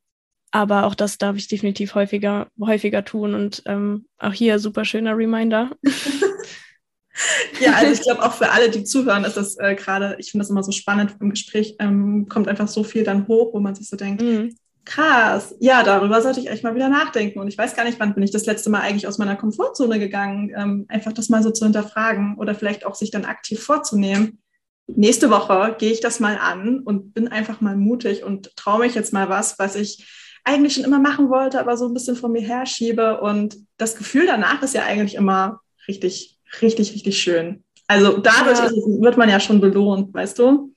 aber 0.50 0.86
auch 0.86 0.94
das 0.94 1.18
darf 1.18 1.36
ich 1.36 1.48
definitiv 1.48 1.94
häufiger, 1.94 2.48
häufiger 2.60 3.04
tun 3.04 3.34
und 3.34 3.62
ähm, 3.66 4.06
auch 4.18 4.32
hier 4.32 4.58
super 4.58 4.84
schöner 4.84 5.16
Reminder. 5.16 5.70
ja, 7.60 7.74
also 7.74 7.92
ich 7.92 8.00
glaube 8.00 8.24
auch 8.24 8.32
für 8.32 8.50
alle, 8.50 8.70
die 8.70 8.84
zuhören, 8.84 9.24
ist 9.24 9.36
das 9.36 9.56
äh, 9.58 9.74
gerade, 9.74 10.16
ich 10.18 10.30
finde 10.30 10.42
das 10.42 10.50
immer 10.50 10.62
so 10.62 10.72
spannend 10.72 11.16
im 11.20 11.30
Gespräch, 11.30 11.76
ähm, 11.78 12.26
kommt 12.28 12.48
einfach 12.48 12.68
so 12.68 12.82
viel 12.84 13.04
dann 13.04 13.28
hoch, 13.28 13.52
wo 13.52 13.60
man 13.60 13.74
sich 13.74 13.88
so 13.88 13.96
denkt, 13.96 14.22
mhm 14.22 14.56
krass, 14.86 15.54
ja, 15.60 15.82
darüber 15.82 16.22
sollte 16.22 16.40
ich 16.40 16.48
echt 16.48 16.64
mal 16.64 16.74
wieder 16.74 16.88
nachdenken. 16.88 17.40
Und 17.40 17.48
ich 17.48 17.58
weiß 17.58 17.76
gar 17.76 17.84
nicht, 17.84 18.00
wann 18.00 18.14
bin 18.14 18.22
ich 18.22 18.30
das 18.30 18.46
letzte 18.46 18.70
Mal 18.70 18.80
eigentlich 18.80 19.06
aus 19.06 19.18
meiner 19.18 19.36
Komfortzone 19.36 19.98
gegangen, 19.98 20.52
ähm, 20.56 20.86
einfach 20.88 21.12
das 21.12 21.28
mal 21.28 21.42
so 21.42 21.50
zu 21.50 21.64
hinterfragen 21.64 22.36
oder 22.38 22.54
vielleicht 22.54 22.86
auch 22.86 22.94
sich 22.94 23.10
dann 23.10 23.26
aktiv 23.26 23.62
vorzunehmen. 23.62 24.38
Nächste 24.86 25.30
Woche 25.30 25.74
gehe 25.78 25.92
ich 25.92 26.00
das 26.00 26.20
mal 26.20 26.38
an 26.38 26.80
und 26.80 27.12
bin 27.12 27.28
einfach 27.28 27.60
mal 27.60 27.76
mutig 27.76 28.22
und 28.24 28.54
traue 28.56 28.80
mich 28.80 28.94
jetzt 28.94 29.12
mal 29.12 29.28
was, 29.28 29.58
was 29.58 29.74
ich 29.74 30.06
eigentlich 30.44 30.74
schon 30.74 30.84
immer 30.84 31.00
machen 31.00 31.28
wollte, 31.28 31.58
aber 31.58 31.76
so 31.76 31.86
ein 31.86 31.94
bisschen 31.94 32.14
von 32.14 32.30
mir 32.30 32.42
herschiebe. 32.42 33.20
Und 33.20 33.56
das 33.78 33.96
Gefühl 33.96 34.26
danach 34.26 34.62
ist 34.62 34.74
ja 34.74 34.84
eigentlich 34.84 35.16
immer 35.16 35.60
richtig, 35.88 36.38
richtig, 36.62 36.94
richtig 36.94 37.18
schön. 37.18 37.64
Also 37.88 38.18
dadurch 38.18 38.58
ja. 38.58 38.66
es, 38.66 38.72
wird 38.72 39.16
man 39.16 39.28
ja 39.28 39.40
schon 39.40 39.60
belohnt, 39.60 40.14
weißt 40.14 40.38
du? 40.38 40.72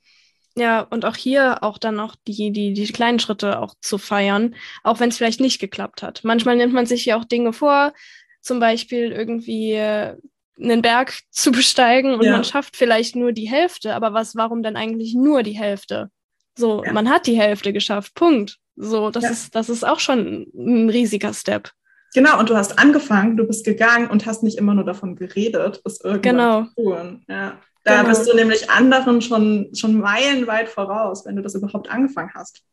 Ja, 0.56 0.82
und 0.82 1.06
auch 1.06 1.16
hier 1.16 1.64
auch 1.64 1.78
dann 1.78 1.96
noch 1.96 2.16
die, 2.28 2.52
die, 2.52 2.74
die 2.74 2.92
kleinen 2.92 3.20
Schritte 3.20 3.60
auch 3.60 3.76
zu 3.82 3.98
feiern, 3.98 4.56
auch 4.84 5.00
wenn 5.00 5.10
es 5.10 5.18
vielleicht 5.18 5.40
nicht 5.40 5.60
geklappt 5.60 6.04
hat. 6.04 6.22
Manchmal 6.24 6.56
nimmt 6.56 6.74
man 6.74 6.86
sich 6.86 7.06
ja 7.06 7.18
auch 7.18 7.26
Dinge 7.26 7.54
vor, 7.54 7.94
zum 8.42 8.60
Beispiel 8.60 9.12
irgendwie 9.12 9.74
äh, 9.74 10.18
einen 10.60 10.82
Berg 10.82 11.20
zu 11.32 11.52
besteigen 11.52 12.16
und 12.16 12.24
ja. 12.24 12.32
man 12.32 12.44
schafft 12.44 12.76
vielleicht 12.76 13.16
nur 13.16 13.32
die 13.32 13.50
Hälfte, 13.50 13.96
aber 13.96 14.14
was, 14.14 14.36
warum 14.36 14.64
dann 14.64 14.76
eigentlich 14.76 15.14
nur 15.14 15.44
die 15.44 15.58
Hälfte? 15.58 16.10
So, 16.58 16.84
ja. 16.84 16.92
man 16.92 17.10
hat 17.10 17.28
die 17.28 17.40
Hälfte 17.40 17.72
geschafft, 17.72 18.16
Punkt. 18.16 18.58
So, 18.76 19.12
das 19.12 19.24
ja. 19.24 19.30
ist, 19.32 19.56
das 19.56 19.70
ist 19.70 19.86
auch 19.86 20.00
schon 20.00 20.48
ein 20.54 20.90
riesiger 20.90 21.34
Step. 21.34 21.72
Genau, 22.14 22.40
und 22.40 22.50
du 22.50 22.56
hast 22.56 22.80
angefangen, 22.80 23.38
du 23.38 23.46
bist 23.46 23.66
gegangen 23.66 24.10
und 24.10 24.26
hast 24.26 24.42
nicht 24.42 24.58
immer 24.58 24.74
nur 24.74 24.84
davon 24.84 25.16
geredet, 25.16 25.82
es 25.86 26.02
irgendwann 26.02 26.22
genau. 26.22 26.64
zu 26.64 26.74
tun. 26.76 27.24
Ja. 27.28 27.60
Da 27.84 28.02
genau. 28.02 28.10
bist 28.10 28.30
du 28.30 28.36
nämlich 28.36 28.70
anderen 28.70 29.22
schon, 29.22 29.70
schon 29.74 30.00
meilenweit 30.00 30.70
voraus, 30.70 31.26
wenn 31.26 31.36
du 31.36 31.42
das 31.42 31.56
überhaupt 31.56 31.90
angefangen 31.90 32.32
hast. 32.34 32.64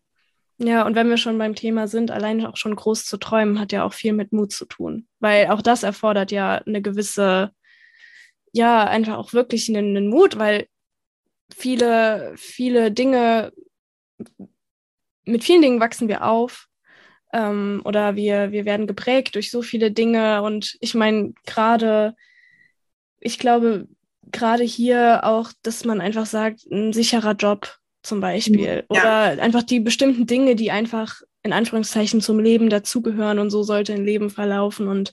Ja, 0.59 0.86
und 0.86 0.94
wenn 0.94 1.11
wir 1.11 1.18
schon 1.18 1.36
beim 1.36 1.54
Thema 1.54 1.86
sind, 1.86 2.11
allein 2.11 2.44
auch 2.46 2.57
schon 2.57 2.74
groß 2.74 3.04
zu 3.04 3.18
träumen, 3.18 3.61
hat 3.61 3.72
ja 3.72 3.84
auch 3.84 3.92
viel 3.92 4.14
mit 4.14 4.32
Mut 4.32 4.52
zu 4.52 4.64
tun. 4.64 5.07
Weil 5.20 5.48
auch 5.48 5.61
das 5.61 5.82
erfordert 5.82 6.32
ja 6.32 6.57
eine 6.66 6.80
gewisse, 6.80 7.52
ja, 8.52 8.84
einfach 8.84 9.18
auch 9.18 9.32
wirklich 9.34 9.68
einen, 9.68 9.96
einen 9.96 10.09
Mut, 10.09 10.38
weil 10.38 10.66
viele, 11.54 12.32
viele 12.36 12.90
Dinge, 12.90 13.52
mit 15.24 15.44
vielen 15.44 15.62
Dingen 15.62 15.80
wachsen 15.80 16.09
wir 16.09 16.24
auf 16.24 16.68
ähm, 17.34 17.82
oder 17.84 18.16
wir, 18.16 18.50
wir 18.50 18.64
werden 18.64 18.86
geprägt 18.86 19.34
durch 19.34 19.50
so 19.50 19.61
viele 19.61 19.90
Dinge. 19.90 20.40
Und 20.42 20.78
ich 20.80 20.94
meine, 20.94 21.34
gerade, 21.44 22.16
ich 23.20 23.38
glaube, 23.38 23.88
gerade 24.33 24.64
hier 24.64 25.24
auch, 25.24 25.51
dass 25.62 25.85
man 25.85 26.01
einfach 26.01 26.27
sagt, 26.27 26.66
ein 26.70 26.93
sicherer 26.93 27.33
Job 27.33 27.77
zum 28.03 28.20
Beispiel. 28.20 28.85
Ja. 28.93 29.01
Oder 29.35 29.43
einfach 29.43 29.62
die 29.62 29.81
bestimmten 29.81 30.27
Dinge, 30.27 30.55
die 30.55 30.70
einfach 30.70 31.20
in 31.43 31.53
Anführungszeichen 31.53 32.20
zum 32.20 32.39
Leben 32.39 32.70
dazugehören 32.70 33.39
und 33.39 33.51
so 33.51 33.62
sollte 33.62 33.93
ein 33.93 34.05
Leben 34.05 34.31
verlaufen. 34.31 34.89
Und 34.89 35.12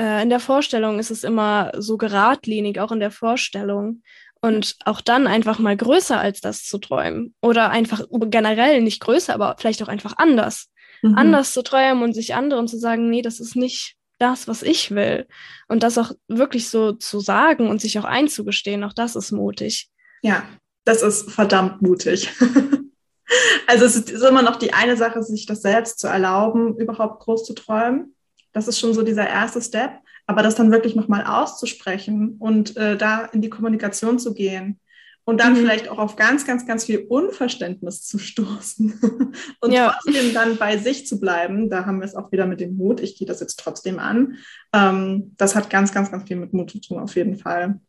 äh, 0.00 0.22
in 0.22 0.30
der 0.30 0.40
Vorstellung 0.40 0.98
ist 0.98 1.10
es 1.10 1.24
immer 1.24 1.72
so 1.76 1.96
geradlinig, 1.96 2.80
auch 2.80 2.92
in 2.92 3.00
der 3.00 3.10
Vorstellung. 3.10 4.02
Und 4.42 4.76
auch 4.86 5.02
dann 5.02 5.26
einfach 5.26 5.58
mal 5.58 5.76
größer 5.76 6.18
als 6.18 6.40
das 6.40 6.64
zu 6.64 6.78
träumen. 6.78 7.34
Oder 7.42 7.70
einfach 7.70 8.02
generell 8.10 8.80
nicht 8.80 9.00
größer, 9.00 9.34
aber 9.34 9.56
vielleicht 9.58 9.82
auch 9.82 9.88
einfach 9.88 10.14
anders. 10.16 10.70
Mhm. 11.02 11.14
Anders 11.16 11.52
zu 11.52 11.62
träumen 11.62 12.02
und 12.02 12.14
sich 12.14 12.34
anderen 12.34 12.66
zu 12.66 12.78
sagen, 12.78 13.10
nee, 13.10 13.22
das 13.22 13.38
ist 13.38 13.54
nicht 13.54 13.96
das, 14.20 14.48
was 14.48 14.62
ich 14.62 14.90
will. 14.92 15.26
Und 15.68 15.82
das 15.82 15.98
auch 15.98 16.12
wirklich 16.28 16.68
so 16.68 16.92
zu 16.92 17.20
sagen 17.20 17.68
und 17.68 17.80
sich 17.80 17.98
auch 17.98 18.04
einzugestehen, 18.04 18.84
auch 18.84 18.92
das 18.92 19.16
ist 19.16 19.32
mutig. 19.32 19.90
Ja, 20.22 20.42
das 20.84 21.02
ist 21.02 21.30
verdammt 21.30 21.82
mutig. 21.82 22.30
also 23.66 23.84
es 23.84 23.96
ist 23.96 24.22
immer 24.22 24.42
noch 24.42 24.56
die 24.56 24.72
eine 24.72 24.96
Sache, 24.96 25.22
sich 25.22 25.46
das 25.46 25.62
selbst 25.62 25.98
zu 25.98 26.06
erlauben, 26.06 26.76
überhaupt 26.76 27.20
groß 27.22 27.44
zu 27.44 27.54
träumen. 27.54 28.14
Das 28.52 28.68
ist 28.68 28.78
schon 28.78 28.94
so 28.94 29.02
dieser 29.02 29.28
erste 29.28 29.62
Step. 29.62 29.92
Aber 30.26 30.42
das 30.42 30.54
dann 30.54 30.70
wirklich 30.70 30.94
nochmal 30.94 31.24
auszusprechen 31.24 32.36
und 32.38 32.76
äh, 32.76 32.96
da 32.96 33.24
in 33.24 33.42
die 33.42 33.50
Kommunikation 33.50 34.18
zu 34.18 34.32
gehen 34.32 34.78
und 35.24 35.40
dann 35.40 35.52
mhm. 35.52 35.56
vielleicht 35.58 35.88
auch 35.88 35.98
auf 35.98 36.16
ganz, 36.16 36.46
ganz, 36.46 36.66
ganz 36.66 36.84
viel 36.84 37.06
Unverständnis 37.08 38.02
zu 38.02 38.18
stoßen 38.18 39.32
und 39.60 39.72
ja. 39.72 39.96
trotzdem 40.02 40.34
dann 40.34 40.56
bei 40.56 40.76
sich 40.78 41.06
zu 41.06 41.20
bleiben. 41.20 41.70
Da 41.70 41.86
haben 41.86 42.00
wir 42.00 42.06
es 42.06 42.14
auch 42.14 42.32
wieder 42.32 42.46
mit 42.46 42.60
dem 42.60 42.76
Mut. 42.76 43.00
Ich 43.00 43.16
gehe 43.16 43.26
das 43.26 43.40
jetzt 43.40 43.60
trotzdem 43.60 43.98
an. 43.98 44.36
Ähm, 44.72 45.34
das 45.36 45.54
hat 45.54 45.70
ganz, 45.70 45.92
ganz, 45.92 46.10
ganz 46.10 46.26
viel 46.26 46.36
mit 46.36 46.52
Mut 46.52 46.70
zu 46.70 46.80
tun, 46.80 46.98
auf 46.98 47.14
jeden 47.16 47.36
Fall. 47.36 47.80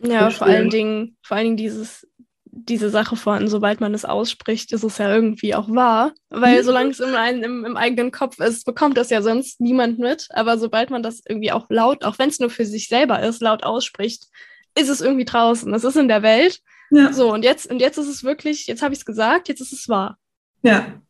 Ja, 0.00 0.30
vor 0.30 0.46
allen 0.46 0.70
Dingen, 0.70 1.16
vor 1.22 1.36
allen 1.36 1.46
Dingen 1.46 1.56
dieses 1.56 2.06
diese 2.50 2.90
Sache 2.90 3.16
von, 3.16 3.48
sobald 3.48 3.80
man 3.80 3.94
es 3.94 4.04
ausspricht, 4.04 4.72
ist 4.72 4.82
es 4.82 4.98
ja 4.98 5.14
irgendwie 5.14 5.54
auch 5.54 5.68
wahr. 5.68 6.12
Weil 6.28 6.60
mhm. 6.60 6.64
solange 6.64 6.90
es 6.90 7.00
im, 7.00 7.14
im, 7.14 7.64
im, 7.64 7.76
eigenen 7.76 8.10
Kopf 8.10 8.38
ist, 8.40 8.64
bekommt 8.64 8.96
das 8.96 9.10
ja 9.10 9.22
sonst 9.22 9.60
niemand 9.60 9.98
mit. 9.98 10.28
Aber 10.30 10.58
sobald 10.58 10.90
man 10.90 11.02
das 11.02 11.22
irgendwie 11.28 11.52
auch 11.52 11.66
laut, 11.68 12.04
auch 12.04 12.18
wenn 12.18 12.30
es 12.30 12.40
nur 12.40 12.50
für 12.50 12.64
sich 12.64 12.88
selber 12.88 13.22
ist, 13.22 13.40
laut 13.40 13.64
ausspricht, 13.64 14.24
ist 14.78 14.88
es 14.88 15.00
irgendwie 15.00 15.24
draußen. 15.24 15.72
Es 15.74 15.84
ist 15.84 15.96
in 15.96 16.08
der 16.08 16.22
Welt. 16.22 16.60
Ja. 16.90 17.12
So, 17.12 17.32
und 17.32 17.42
jetzt, 17.42 17.70
und 17.70 17.80
jetzt 17.80 17.98
ist 17.98 18.08
es 18.08 18.24
wirklich, 18.24 18.66
jetzt 18.66 18.82
habe 18.82 18.94
ich 18.94 19.00
es 19.00 19.06
gesagt, 19.06 19.48
jetzt 19.48 19.60
ist 19.60 19.72
es 19.72 19.88
wahr. 19.88 20.18
Ja. 20.62 21.00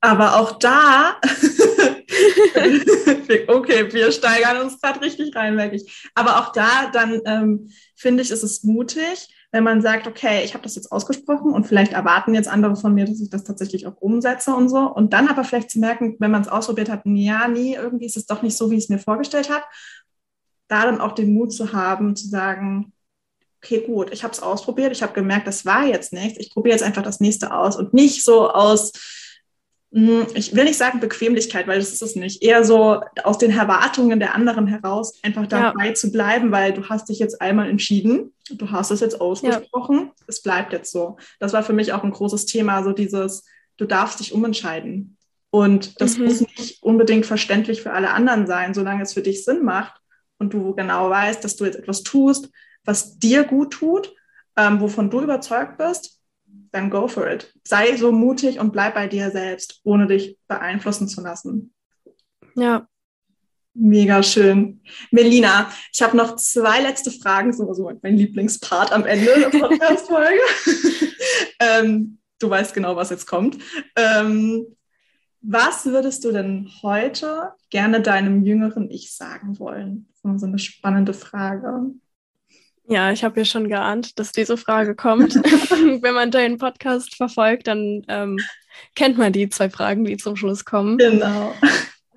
Aber 0.00 0.40
auch 0.40 0.58
da, 0.58 1.20
okay, 3.46 3.92
wir 3.92 4.10
steigern 4.10 4.60
uns 4.60 4.80
gerade 4.80 5.00
richtig 5.00 5.36
rein, 5.36 5.56
wirklich. 5.56 6.10
Aber 6.14 6.40
auch 6.40 6.52
da, 6.52 6.90
dann 6.92 7.20
ähm, 7.24 7.70
finde 7.94 8.24
ich, 8.24 8.32
ist 8.32 8.42
es 8.42 8.64
mutig, 8.64 9.28
wenn 9.52 9.62
man 9.62 9.80
sagt, 9.80 10.08
okay, 10.08 10.42
ich 10.44 10.54
habe 10.54 10.64
das 10.64 10.74
jetzt 10.74 10.90
ausgesprochen 10.90 11.52
und 11.52 11.66
vielleicht 11.66 11.92
erwarten 11.92 12.34
jetzt 12.34 12.48
andere 12.48 12.74
von 12.74 12.94
mir, 12.94 13.04
dass 13.04 13.20
ich 13.20 13.30
das 13.30 13.44
tatsächlich 13.44 13.86
auch 13.86 13.96
umsetze 14.00 14.54
und 14.54 14.68
so. 14.68 14.78
Und 14.78 15.12
dann 15.12 15.28
aber 15.28 15.44
vielleicht 15.44 15.70
zu 15.70 15.78
merken, 15.78 16.16
wenn 16.18 16.32
man 16.32 16.42
es 16.42 16.48
ausprobiert 16.48 16.90
hat, 16.90 17.02
ja, 17.04 17.46
nee, 17.46 17.74
irgendwie 17.74 18.06
ist 18.06 18.16
es 18.16 18.26
doch 18.26 18.42
nicht 18.42 18.56
so, 18.56 18.70
wie 18.70 18.76
ich 18.76 18.84
es 18.84 18.88
mir 18.88 18.98
vorgestellt 18.98 19.50
habe, 19.50 19.64
da 20.68 20.84
dann 20.84 21.00
auch 21.00 21.12
den 21.12 21.34
Mut 21.34 21.52
zu 21.52 21.72
haben, 21.72 22.16
zu 22.16 22.28
sagen, 22.28 22.92
okay, 23.62 23.80
gut, 23.80 24.12
ich 24.12 24.24
habe 24.24 24.32
es 24.32 24.42
ausprobiert, 24.42 24.92
ich 24.92 25.02
habe 25.02 25.12
gemerkt, 25.12 25.46
das 25.46 25.64
war 25.64 25.86
jetzt 25.86 26.12
nichts, 26.12 26.38
ich 26.38 26.50
probiere 26.50 26.74
jetzt 26.74 26.82
einfach 26.82 27.02
das 27.02 27.20
nächste 27.20 27.54
aus 27.54 27.76
und 27.76 27.94
nicht 27.94 28.24
so 28.24 28.50
aus 28.50 28.92
hm, 29.92 30.26
ich 30.34 30.54
will 30.56 30.64
nicht 30.64 30.78
sagen 30.78 31.00
Bequemlichkeit, 31.00 31.66
weil 31.66 31.78
das 31.78 31.92
ist 31.92 32.00
es 32.00 32.16
nicht. 32.16 32.42
Eher 32.42 32.64
so 32.64 33.02
aus 33.24 33.36
den 33.36 33.50
Erwartungen 33.50 34.20
der 34.20 34.34
anderen 34.34 34.66
heraus 34.66 35.20
einfach 35.22 35.46
dabei 35.46 35.88
ja. 35.88 35.94
zu 35.94 36.10
bleiben, 36.10 36.50
weil 36.50 36.72
du 36.72 36.88
hast 36.88 37.10
dich 37.10 37.18
jetzt 37.18 37.42
einmal 37.42 37.68
entschieden, 37.68 38.32
du 38.50 38.70
hast 38.70 38.90
es 38.90 39.00
jetzt 39.00 39.20
ausgesprochen, 39.20 40.06
ja. 40.06 40.24
es 40.26 40.40
bleibt 40.40 40.72
jetzt 40.72 40.90
so. 40.90 41.18
Das 41.40 41.52
war 41.52 41.62
für 41.62 41.74
mich 41.74 41.92
auch 41.92 42.02
ein 42.02 42.10
großes 42.10 42.46
Thema, 42.46 42.82
so 42.82 42.92
dieses, 42.92 43.44
du 43.76 43.84
darfst 43.84 44.20
dich 44.20 44.32
umentscheiden. 44.32 45.18
Und 45.50 46.00
das 46.00 46.16
mhm. 46.16 46.24
muss 46.24 46.40
nicht 46.40 46.82
unbedingt 46.82 47.26
verständlich 47.26 47.82
für 47.82 47.92
alle 47.92 48.12
anderen 48.12 48.46
sein, 48.46 48.72
solange 48.72 49.02
es 49.02 49.12
für 49.12 49.20
dich 49.20 49.44
Sinn 49.44 49.62
macht 49.62 50.00
und 50.38 50.54
du 50.54 50.74
genau 50.74 51.10
weißt, 51.10 51.44
dass 51.44 51.56
du 51.56 51.66
jetzt 51.66 51.76
etwas 51.76 52.02
tust, 52.02 52.48
was 52.84 53.18
dir 53.18 53.44
gut 53.44 53.72
tut, 53.72 54.14
ähm, 54.56 54.80
wovon 54.80 55.10
du 55.10 55.20
überzeugt 55.20 55.78
bist 55.78 56.22
dann 56.72 56.90
go 56.90 57.06
for 57.06 57.30
it. 57.30 57.52
Sei 57.64 57.96
so 57.96 58.10
mutig 58.10 58.58
und 58.58 58.72
bleib 58.72 58.94
bei 58.94 59.06
dir 59.06 59.30
selbst, 59.30 59.80
ohne 59.84 60.06
dich 60.06 60.38
beeinflussen 60.48 61.06
zu 61.06 61.20
lassen. 61.20 61.72
Ja. 62.56 62.88
Mega 63.74 64.22
schön. 64.22 64.82
Melina, 65.10 65.70
ich 65.92 66.02
habe 66.02 66.16
noch 66.16 66.36
zwei 66.36 66.80
letzte 66.82 67.10
Fragen, 67.10 67.48
das 67.48 67.58
ist 67.58 67.64
immer 67.64 67.74
so 67.74 67.90
mein 68.02 68.16
Lieblingspart 68.16 68.92
am 68.92 69.04
Ende 69.04 69.26
der 69.26 69.48
Podcast-Folge. 69.58 70.40
ähm, 71.60 72.18
du 72.38 72.50
weißt 72.50 72.74
genau, 72.74 72.96
was 72.96 73.10
jetzt 73.10 73.26
kommt. 73.26 73.58
Ähm, 73.96 74.66
was 75.40 75.86
würdest 75.86 76.24
du 76.24 76.32
denn 76.32 76.70
heute 76.82 77.52
gerne 77.70 78.00
deinem 78.00 78.44
jüngeren 78.44 78.90
Ich 78.90 79.14
sagen 79.14 79.58
wollen? 79.58 80.06
Das 80.22 80.34
ist 80.34 80.40
so 80.40 80.46
eine 80.46 80.58
spannende 80.58 81.14
Frage. 81.14 81.92
Ja, 82.84 83.12
ich 83.12 83.22
habe 83.24 83.40
ja 83.40 83.44
schon 83.44 83.68
geahnt, 83.68 84.18
dass 84.18 84.32
diese 84.32 84.56
Frage 84.56 84.94
kommt. 84.94 85.34
Wenn 86.02 86.14
man 86.14 86.30
deinen 86.30 86.58
Podcast 86.58 87.14
verfolgt, 87.14 87.68
dann 87.68 88.02
ähm, 88.08 88.38
kennt 88.94 89.18
man 89.18 89.32
die 89.32 89.48
zwei 89.48 89.70
Fragen, 89.70 90.04
die 90.04 90.16
zum 90.16 90.36
Schluss 90.36 90.64
kommen. 90.64 90.98
Genau. 90.98 91.54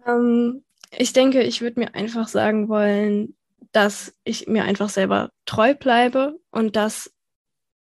Ähm, 0.08 0.64
ich 0.98 1.14
denke, 1.14 1.44
ich 1.44 1.62
würde 1.62 1.80
mir 1.80 1.96
einfach 1.96 2.28
sagen 2.28 2.68
wollen, 2.70 3.36
dass 3.72 4.16
ich 4.24 4.48
mir 4.48 4.64
einfach 4.64 4.90
selber 4.90 5.30
treu 5.46 5.74
bleibe 5.76 6.40
und 6.50 6.76
dass 6.76 7.12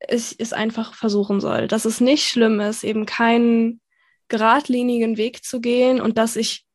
ich 0.07 0.35
es 0.39 0.53
einfach 0.53 0.93
versuchen 0.93 1.39
soll. 1.39 1.67
Dass 1.67 1.85
es 1.85 2.01
nicht 2.01 2.27
schlimm 2.27 2.59
ist, 2.59 2.83
eben 2.83 3.05
keinen 3.05 3.81
geradlinigen 4.27 5.17
Weg 5.17 5.43
zu 5.43 5.59
gehen 5.59 5.99
und 5.99 6.17
dass 6.17 6.35
ich 6.35 6.65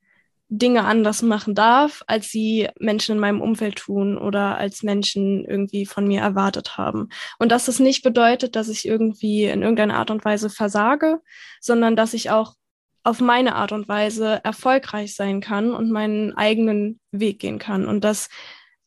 Dinge 0.58 0.84
anders 0.84 1.22
machen 1.22 1.54
darf, 1.54 2.02
als 2.06 2.30
sie 2.30 2.68
Menschen 2.78 3.16
in 3.16 3.20
meinem 3.20 3.40
Umfeld 3.40 3.76
tun 3.76 4.16
oder 4.18 4.56
als 4.56 4.82
Menschen 4.82 5.44
irgendwie 5.44 5.86
von 5.86 6.06
mir 6.06 6.20
erwartet 6.20 6.76
haben. 6.76 7.08
Und 7.38 7.50
dass 7.50 7.68
es 7.68 7.80
nicht 7.80 8.02
bedeutet, 8.02 8.56
dass 8.56 8.68
ich 8.68 8.86
irgendwie 8.86 9.44
in 9.44 9.62
irgendeiner 9.62 9.96
Art 9.96 10.10
und 10.10 10.24
Weise 10.24 10.50
versage, 10.50 11.20
sondern 11.60 11.96
dass 11.96 12.14
ich 12.14 12.30
auch 12.30 12.54
auf 13.02 13.20
meine 13.20 13.54
Art 13.54 13.72
und 13.72 13.88
Weise 13.88 14.40
erfolgreich 14.44 15.14
sein 15.14 15.40
kann 15.40 15.74
und 15.74 15.90
meinen 15.90 16.32
eigenen 16.34 17.00
Weg 17.10 17.38
gehen 17.38 17.58
kann. 17.58 17.86
Und 17.86 18.02
dass 18.02 18.28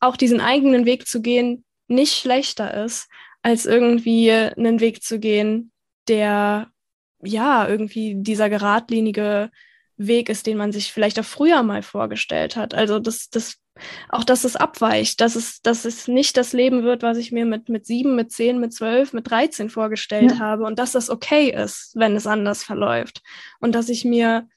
auch 0.00 0.16
diesen 0.16 0.40
eigenen 0.40 0.86
Weg 0.86 1.06
zu 1.06 1.22
gehen 1.22 1.64
nicht 1.86 2.14
schlechter 2.14 2.84
ist, 2.84 3.08
als 3.42 3.66
irgendwie 3.66 4.32
einen 4.32 4.80
Weg 4.80 5.02
zu 5.02 5.18
gehen, 5.18 5.72
der 6.08 6.68
ja 7.22 7.68
irgendwie 7.68 8.14
dieser 8.16 8.50
geradlinige 8.50 9.50
Weg 9.98 10.28
ist, 10.28 10.46
den 10.46 10.56
man 10.56 10.72
sich 10.72 10.92
vielleicht 10.92 11.18
auch 11.18 11.24
früher 11.24 11.62
mal 11.62 11.82
vorgestellt 11.82 12.56
hat. 12.56 12.72
Also 12.72 13.00
das, 13.00 13.28
das, 13.30 13.56
auch 14.08 14.24
dass 14.24 14.44
es 14.44 14.56
abweicht, 14.56 15.20
dass 15.20 15.34
es, 15.34 15.60
dass 15.60 15.84
es 15.84 16.08
nicht 16.08 16.36
das 16.36 16.52
Leben 16.52 16.84
wird, 16.84 17.02
was 17.02 17.18
ich 17.18 17.32
mir 17.32 17.44
mit, 17.44 17.68
mit 17.68 17.84
sieben, 17.84 18.14
mit 18.14 18.32
zehn, 18.32 18.60
mit 18.60 18.72
zwölf, 18.72 19.12
mit 19.12 19.28
dreizehn 19.28 19.70
vorgestellt 19.70 20.32
ja. 20.32 20.38
habe 20.38 20.64
und 20.64 20.78
dass 20.78 20.92
das 20.92 21.10
okay 21.10 21.50
ist, 21.50 21.92
wenn 21.96 22.14
es 22.16 22.26
anders 22.26 22.62
verläuft. 22.62 23.22
Und 23.60 23.74
dass 23.74 23.88
ich 23.88 24.04
mir 24.04 24.48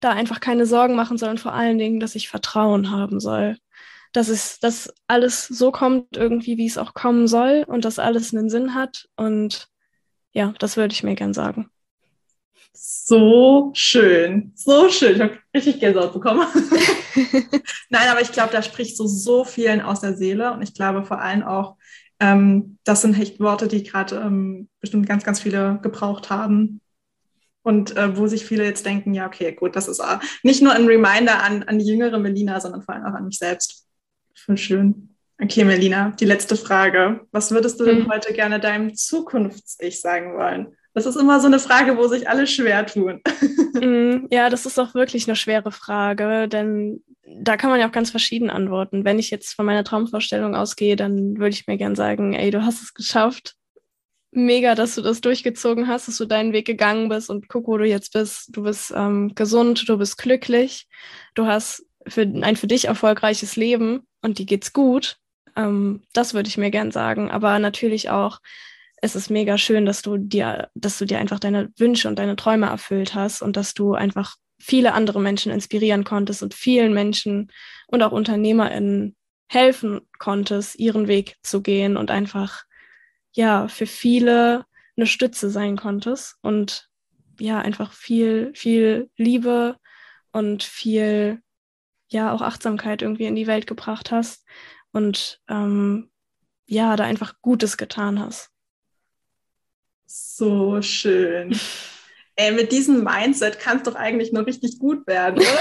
da 0.00 0.10
einfach 0.10 0.40
keine 0.40 0.64
Sorgen 0.64 0.94
machen 0.94 1.18
soll 1.18 1.30
und 1.30 1.40
vor 1.40 1.54
allen 1.54 1.78
Dingen, 1.78 1.98
dass 1.98 2.14
ich 2.14 2.28
Vertrauen 2.28 2.90
haben 2.90 3.20
soll. 3.20 3.58
Dass 4.12 4.28
es, 4.28 4.60
dass 4.60 4.94
alles 5.08 5.48
so 5.48 5.72
kommt 5.72 6.16
irgendwie, 6.16 6.56
wie 6.56 6.66
es 6.66 6.78
auch 6.78 6.94
kommen 6.94 7.26
soll 7.26 7.64
und 7.66 7.84
dass 7.84 7.98
alles 7.98 8.32
einen 8.32 8.48
Sinn 8.48 8.74
hat. 8.74 9.08
Und 9.16 9.66
ja, 10.32 10.54
das 10.60 10.76
würde 10.76 10.92
ich 10.92 11.02
mir 11.02 11.16
gern 11.16 11.34
sagen 11.34 11.68
so 12.74 13.70
schön, 13.74 14.52
so 14.56 14.88
schön. 14.90 15.14
Ich 15.14 15.22
habe 15.22 15.38
richtig 15.54 15.80
Gänsehaut 15.80 16.12
bekommen. 16.12 16.46
Nein, 17.88 18.08
aber 18.10 18.20
ich 18.20 18.32
glaube, 18.32 18.52
da 18.52 18.62
spricht 18.62 18.96
so, 18.96 19.06
so 19.06 19.44
vielen 19.44 19.80
aus 19.80 20.00
der 20.00 20.16
Seele 20.16 20.52
und 20.52 20.62
ich 20.62 20.74
glaube 20.74 21.04
vor 21.04 21.20
allem 21.20 21.44
auch, 21.44 21.76
ähm, 22.20 22.78
das 22.84 23.02
sind 23.02 23.18
echt 23.18 23.40
Worte, 23.40 23.68
die 23.68 23.84
gerade 23.84 24.16
ähm, 24.16 24.68
bestimmt 24.80 25.08
ganz, 25.08 25.24
ganz 25.24 25.40
viele 25.40 25.78
gebraucht 25.82 26.30
haben. 26.30 26.80
Und 27.62 27.96
äh, 27.96 28.16
wo 28.18 28.26
sich 28.26 28.44
viele 28.44 28.64
jetzt 28.64 28.84
denken, 28.84 29.14
ja, 29.14 29.26
okay, 29.26 29.52
gut, 29.52 29.74
das 29.74 29.88
ist 29.88 30.00
auch 30.00 30.20
nicht 30.42 30.62
nur 30.62 30.72
ein 30.72 30.86
Reminder 30.86 31.42
an, 31.42 31.62
an 31.62 31.78
die 31.78 31.86
jüngere 31.86 32.18
Melina, 32.18 32.60
sondern 32.60 32.82
vor 32.82 32.94
allem 32.94 33.06
auch 33.06 33.16
an 33.16 33.24
mich 33.24 33.38
selbst. 33.38 33.86
Voll 34.34 34.58
schön. 34.58 35.16
Okay, 35.40 35.64
Melina, 35.64 36.10
die 36.10 36.26
letzte 36.26 36.56
Frage. 36.56 37.26
Was 37.32 37.52
würdest 37.52 37.80
du 37.80 37.84
denn 37.84 38.00
mhm. 38.00 38.10
heute 38.10 38.34
gerne 38.34 38.60
deinem 38.60 38.94
Zukunfts-Ich 38.94 40.00
sagen 40.00 40.36
wollen? 40.36 40.76
Das 40.94 41.06
ist 41.06 41.16
immer 41.16 41.40
so 41.40 41.48
eine 41.48 41.58
Frage, 41.58 41.98
wo 41.98 42.06
sich 42.06 42.28
alle 42.28 42.46
schwer 42.46 42.86
tun. 42.86 43.20
Mhm, 43.74 44.28
ja, 44.30 44.50
das 44.50 44.66
ist 44.66 44.78
auch 44.78 44.94
wirklich 44.94 45.26
eine 45.26 45.34
schwere 45.34 45.72
Frage, 45.72 46.46
denn 46.46 47.02
da 47.26 47.56
kann 47.56 47.70
man 47.70 47.80
ja 47.80 47.88
auch 47.88 47.92
ganz 47.92 48.12
verschieden 48.12 48.48
antworten. 48.48 49.04
Wenn 49.04 49.18
ich 49.18 49.32
jetzt 49.32 49.52
von 49.54 49.66
meiner 49.66 49.82
Traumvorstellung 49.82 50.54
ausgehe, 50.54 50.94
dann 50.94 51.38
würde 51.38 51.56
ich 51.56 51.66
mir 51.66 51.76
gern 51.76 51.96
sagen, 51.96 52.34
ey, 52.34 52.52
du 52.52 52.64
hast 52.64 52.82
es 52.82 52.94
geschafft. 52.94 53.56
Mega, 54.30 54.76
dass 54.76 54.94
du 54.94 55.02
das 55.02 55.20
durchgezogen 55.20 55.88
hast, 55.88 56.06
dass 56.06 56.18
du 56.18 56.24
deinen 56.24 56.52
Weg 56.52 56.66
gegangen 56.66 57.08
bist 57.08 57.30
und 57.30 57.48
guck, 57.48 57.66
wo 57.66 57.76
du 57.76 57.84
jetzt 57.84 58.12
bist. 58.12 58.56
Du 58.56 58.62
bist 58.62 58.92
ähm, 58.94 59.34
gesund, 59.34 59.88
du 59.88 59.98
bist 59.98 60.18
glücklich, 60.18 60.86
du 61.34 61.46
hast 61.46 61.84
für 62.06 62.22
ein 62.22 62.54
für 62.54 62.68
dich 62.68 62.84
erfolgreiches 62.84 63.56
Leben 63.56 64.06
und 64.22 64.38
die 64.38 64.46
geht's 64.46 64.72
gut. 64.72 65.16
Ähm, 65.56 66.02
das 66.12 66.32
würde 66.32 66.48
ich 66.48 66.58
mir 66.58 66.70
gern 66.70 66.92
sagen. 66.92 67.28
Aber 67.28 67.58
natürlich 67.58 68.10
auch, 68.10 68.38
es 69.04 69.14
ist 69.14 69.28
mega 69.28 69.58
schön, 69.58 69.84
dass 69.84 70.00
du 70.00 70.16
dir, 70.16 70.70
dass 70.74 70.96
du 70.96 71.04
dir 71.04 71.18
einfach 71.18 71.38
deine 71.38 71.70
Wünsche 71.76 72.08
und 72.08 72.18
deine 72.18 72.36
Träume 72.36 72.66
erfüllt 72.66 73.14
hast 73.14 73.42
und 73.42 73.54
dass 73.54 73.74
du 73.74 73.92
einfach 73.92 74.36
viele 74.58 74.94
andere 74.94 75.20
Menschen 75.20 75.52
inspirieren 75.52 76.04
konntest 76.04 76.42
und 76.42 76.54
vielen 76.54 76.94
Menschen 76.94 77.52
und 77.86 78.02
auch 78.02 78.12
UnternehmerInnen 78.12 79.14
helfen 79.46 80.00
konntest, 80.18 80.78
ihren 80.78 81.06
Weg 81.06 81.36
zu 81.42 81.60
gehen 81.60 81.98
und 81.98 82.10
einfach, 82.10 82.64
ja, 83.32 83.68
für 83.68 83.84
viele 83.84 84.64
eine 84.96 85.06
Stütze 85.06 85.50
sein 85.50 85.76
konntest 85.76 86.36
und 86.40 86.88
ja, 87.38 87.58
einfach 87.58 87.92
viel, 87.92 88.52
viel 88.54 89.10
Liebe 89.18 89.76
und 90.32 90.62
viel, 90.62 91.42
ja, 92.08 92.32
auch 92.32 92.40
Achtsamkeit 92.40 93.02
irgendwie 93.02 93.26
in 93.26 93.36
die 93.36 93.46
Welt 93.46 93.66
gebracht 93.66 94.10
hast 94.10 94.46
und 94.92 95.42
ähm, 95.46 96.10
ja, 96.66 96.96
da 96.96 97.04
einfach 97.04 97.34
Gutes 97.42 97.76
getan 97.76 98.18
hast. 98.18 98.53
So 100.06 100.80
schön. 100.82 101.58
Ey, 102.36 102.52
mit 102.52 102.72
diesem 102.72 103.04
Mindset 103.04 103.58
kann 103.58 103.78
es 103.78 103.82
doch 103.84 103.94
eigentlich 103.94 104.32
nur 104.32 104.46
richtig 104.46 104.78
gut 104.78 105.06
werden, 105.06 105.42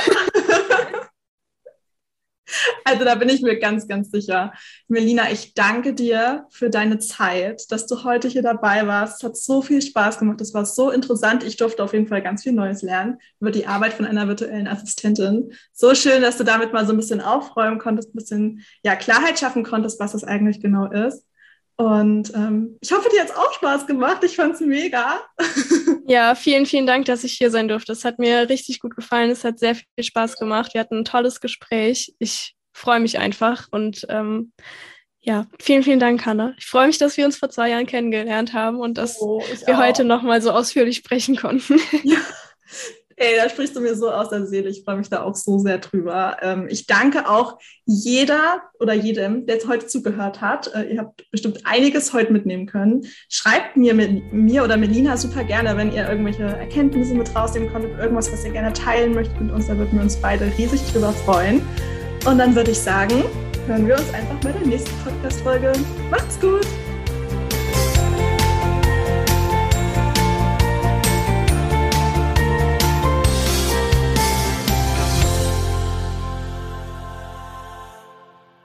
also 2.84 3.04
da 3.04 3.16
bin 3.16 3.30
ich 3.30 3.42
mir 3.42 3.58
ganz, 3.60 3.88
ganz 3.88 4.12
sicher. 4.12 4.54
Melina, 4.88 5.32
ich 5.32 5.54
danke 5.54 5.94
dir 5.94 6.46
für 6.50 6.70
deine 6.70 7.00
Zeit, 7.00 7.72
dass 7.72 7.88
du 7.88 8.04
heute 8.04 8.28
hier 8.28 8.42
dabei 8.42 8.88
warst. 8.88 9.18
Es 9.18 9.24
hat 9.24 9.38
so 9.38 9.62
viel 9.62 9.82
Spaß 9.82 10.20
gemacht. 10.20 10.42
Es 10.42 10.54
war 10.54 10.66
so 10.66 10.90
interessant. 10.92 11.44
Ich 11.44 11.58
durfte 11.58 11.84
auf 11.84 11.94
jeden 11.94 12.08
Fall 12.08 12.22
ganz 12.22 12.44
viel 12.44 12.54
Neues 12.54 12.82
lernen 12.82 13.18
über 13.40 13.52
die 13.52 13.66
Arbeit 13.68 13.94
von 13.94 14.06
einer 14.06 14.28
virtuellen 14.28 14.68
Assistentin. 14.68 15.54
So 15.72 15.96
schön, 15.96 16.22
dass 16.22 16.38
du 16.38 16.44
damit 16.44 16.74
mal 16.74 16.86
so 16.86 16.94
ein 16.94 16.98
bisschen 16.98 17.22
aufräumen 17.22 17.80
konntest, 17.80 18.14
ein 18.14 18.18
bisschen 18.18 18.64
ja, 18.84 18.96
Klarheit 18.96 19.40
schaffen 19.40 19.64
konntest, 19.64 20.00
was 20.00 20.12
das 20.14 20.24
eigentlich 20.24 20.62
genau 20.62 20.92
ist. 20.92 21.26
Und 21.76 22.34
ähm, 22.36 22.78
ich 22.82 22.92
hoffe, 22.92 23.10
dir 23.10 23.22
hat 23.22 23.30
es 23.30 23.36
auch 23.36 23.52
Spaß 23.54 23.88
gemacht. 23.88 24.24
Ich 24.24 24.36
fand 24.36 24.56
es 24.56 24.62
mega. 24.62 25.22
Ja, 26.06 26.36
vielen, 26.36 26.66
vielen 26.66 26.86
Dank, 26.86 27.06
dass 27.06 27.24
ich 27.24 27.32
hier 27.32 27.50
sein 27.50 27.70
durfte. 27.70 27.94
Es 27.94 28.04
hat 28.04 28.20
mir 28.20 28.50
richtig 28.50 28.82
gut 28.82 28.94
gefallen. 28.94 29.32
Es 29.32 29.46
hat 29.46 29.58
sehr 29.58 29.76
viel 29.76 29.86
Spaß 29.98 30.36
gemacht. 30.36 30.74
Wir 30.74 30.82
hatten 30.82 31.00
ein 31.00 31.06
tolles 31.06 31.40
Gespräch. 31.40 32.14
Ich 32.20 32.56
freue 32.74 33.00
mich 33.00 33.20
einfach. 33.20 33.70
Und 33.72 34.06
ähm, 34.10 34.52
ja, 35.22 35.48
vielen, 35.62 35.84
vielen 35.84 36.02
Dank, 36.02 36.26
Hanna. 36.26 36.56
Ich 36.58 36.66
freue 36.66 36.88
mich, 36.88 36.98
dass 36.98 37.16
wir 37.16 37.24
uns 37.24 37.38
vor 37.38 37.50
zwei 37.50 37.70
Jahren 37.70 37.86
kennengelernt 37.86 38.52
haben 38.52 38.80
und 38.80 38.98
dass 38.98 39.22
oh, 39.22 39.42
wir 39.66 39.78
auch. 39.78 39.82
heute 39.82 40.04
nochmal 40.04 40.42
so 40.42 40.52
ausführlich 40.52 40.98
sprechen 40.98 41.38
konnten. 41.38 41.80
Ja, 42.04 42.18
Ey, 43.16 43.36
da 43.38 43.50
sprichst 43.50 43.76
du 43.76 43.82
mir 43.82 43.96
so 43.96 44.10
aus 44.10 44.30
der 44.30 44.46
Seele. 44.46 44.70
Ich 44.70 44.84
freue 44.84 44.98
mich 44.98 45.10
da 45.10 45.24
auch 45.24 45.36
so 45.36 45.60
sehr 45.60 45.78
drüber. 45.78 46.38
Ähm, 46.42 46.68
ich 46.70 46.88
danke 46.88 47.30
auch 47.30 47.60
jeder 47.86 48.64
oder 48.80 48.94
jedem, 48.94 49.46
der 49.46 49.56
jetzt 49.56 49.68
heute 49.68 49.88
zugehört 49.88 50.42
hat. 50.42 50.74
Äh, 50.74 50.94
ihr 50.94 51.00
habt 51.00 51.30
bestimmt 51.32 51.62
einiges 51.66 52.14
heute 52.14 52.34
mitnehmen 52.34 52.66
können. 52.66 53.06
Schreibt 53.30 53.78
mir 53.78 53.94
mit 53.94 54.34
mir 54.34 54.64
oder 54.64 54.78
Melina 54.78 55.18
super 55.18 55.44
gerne, 55.44 55.78
wenn 55.78 55.92
ihr 55.92 56.10
irgendwelche 56.10 56.44
Erkenntnisse 56.44 57.14
mit 57.14 57.36
rausnehmen 57.36 57.72
konntet, 57.72 57.98
irgendwas, 58.00 58.32
was 58.32 58.46
ihr 58.46 58.52
gerne 58.52 58.74
teilen 58.74 59.14
möchtet 59.14 59.40
mit 59.40 59.52
uns. 59.52 59.68
Da 59.68 59.78
würden 59.78 59.94
wir 59.94 60.02
uns 60.02 60.16
beide 60.16 60.46
riesig 60.58 60.82
drüber 60.92 61.14
freuen. 61.14 61.62
Und 62.26 62.38
dann 62.38 62.56
würde 62.56 62.72
ich 62.72 62.80
sagen, 62.80 63.24
hören 63.68 63.88
wir 63.88 63.96
uns 63.96 64.14
einfach 64.14 64.40
bei 64.42 64.52
der 64.52 64.66
nächsten 64.66 64.92
Podcast-Folge. 65.04 65.74
Macht's 66.10 66.40
gut! 66.40 66.66